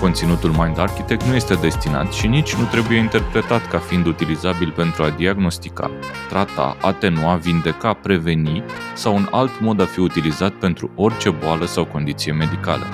Conținutul 0.00 0.50
Mind 0.50 0.78
Architect 0.78 1.22
nu 1.22 1.34
este 1.34 1.54
destinat 1.54 2.12
și 2.12 2.26
nici 2.26 2.54
nu 2.54 2.64
trebuie 2.64 2.98
interpretat 2.98 3.68
ca 3.68 3.78
fiind 3.78 4.06
utilizabil 4.06 4.70
pentru 4.70 5.02
a 5.02 5.10
diagnostica, 5.10 5.90
trata, 6.28 6.76
atenua, 6.80 7.34
vindeca, 7.34 7.92
preveni 7.92 8.64
sau 8.94 9.14
un 9.14 9.28
alt 9.30 9.60
mod 9.60 9.80
a 9.80 9.84
fi 9.84 10.00
utilizat 10.00 10.52
pentru 10.52 10.90
orice 10.94 11.30
boală 11.30 11.66
sau 11.66 11.84
condiție 11.84 12.32
medicală. 12.32 12.86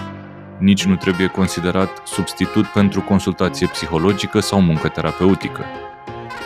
Nici 0.59 0.85
nu 0.85 0.97
trebuie 0.97 1.27
considerat 1.27 2.03
substitut 2.05 2.67
pentru 2.67 3.01
consultație 3.01 3.67
psihologică 3.67 4.41
sau 4.41 4.61
muncă 4.61 4.89
terapeutică. 4.89 5.65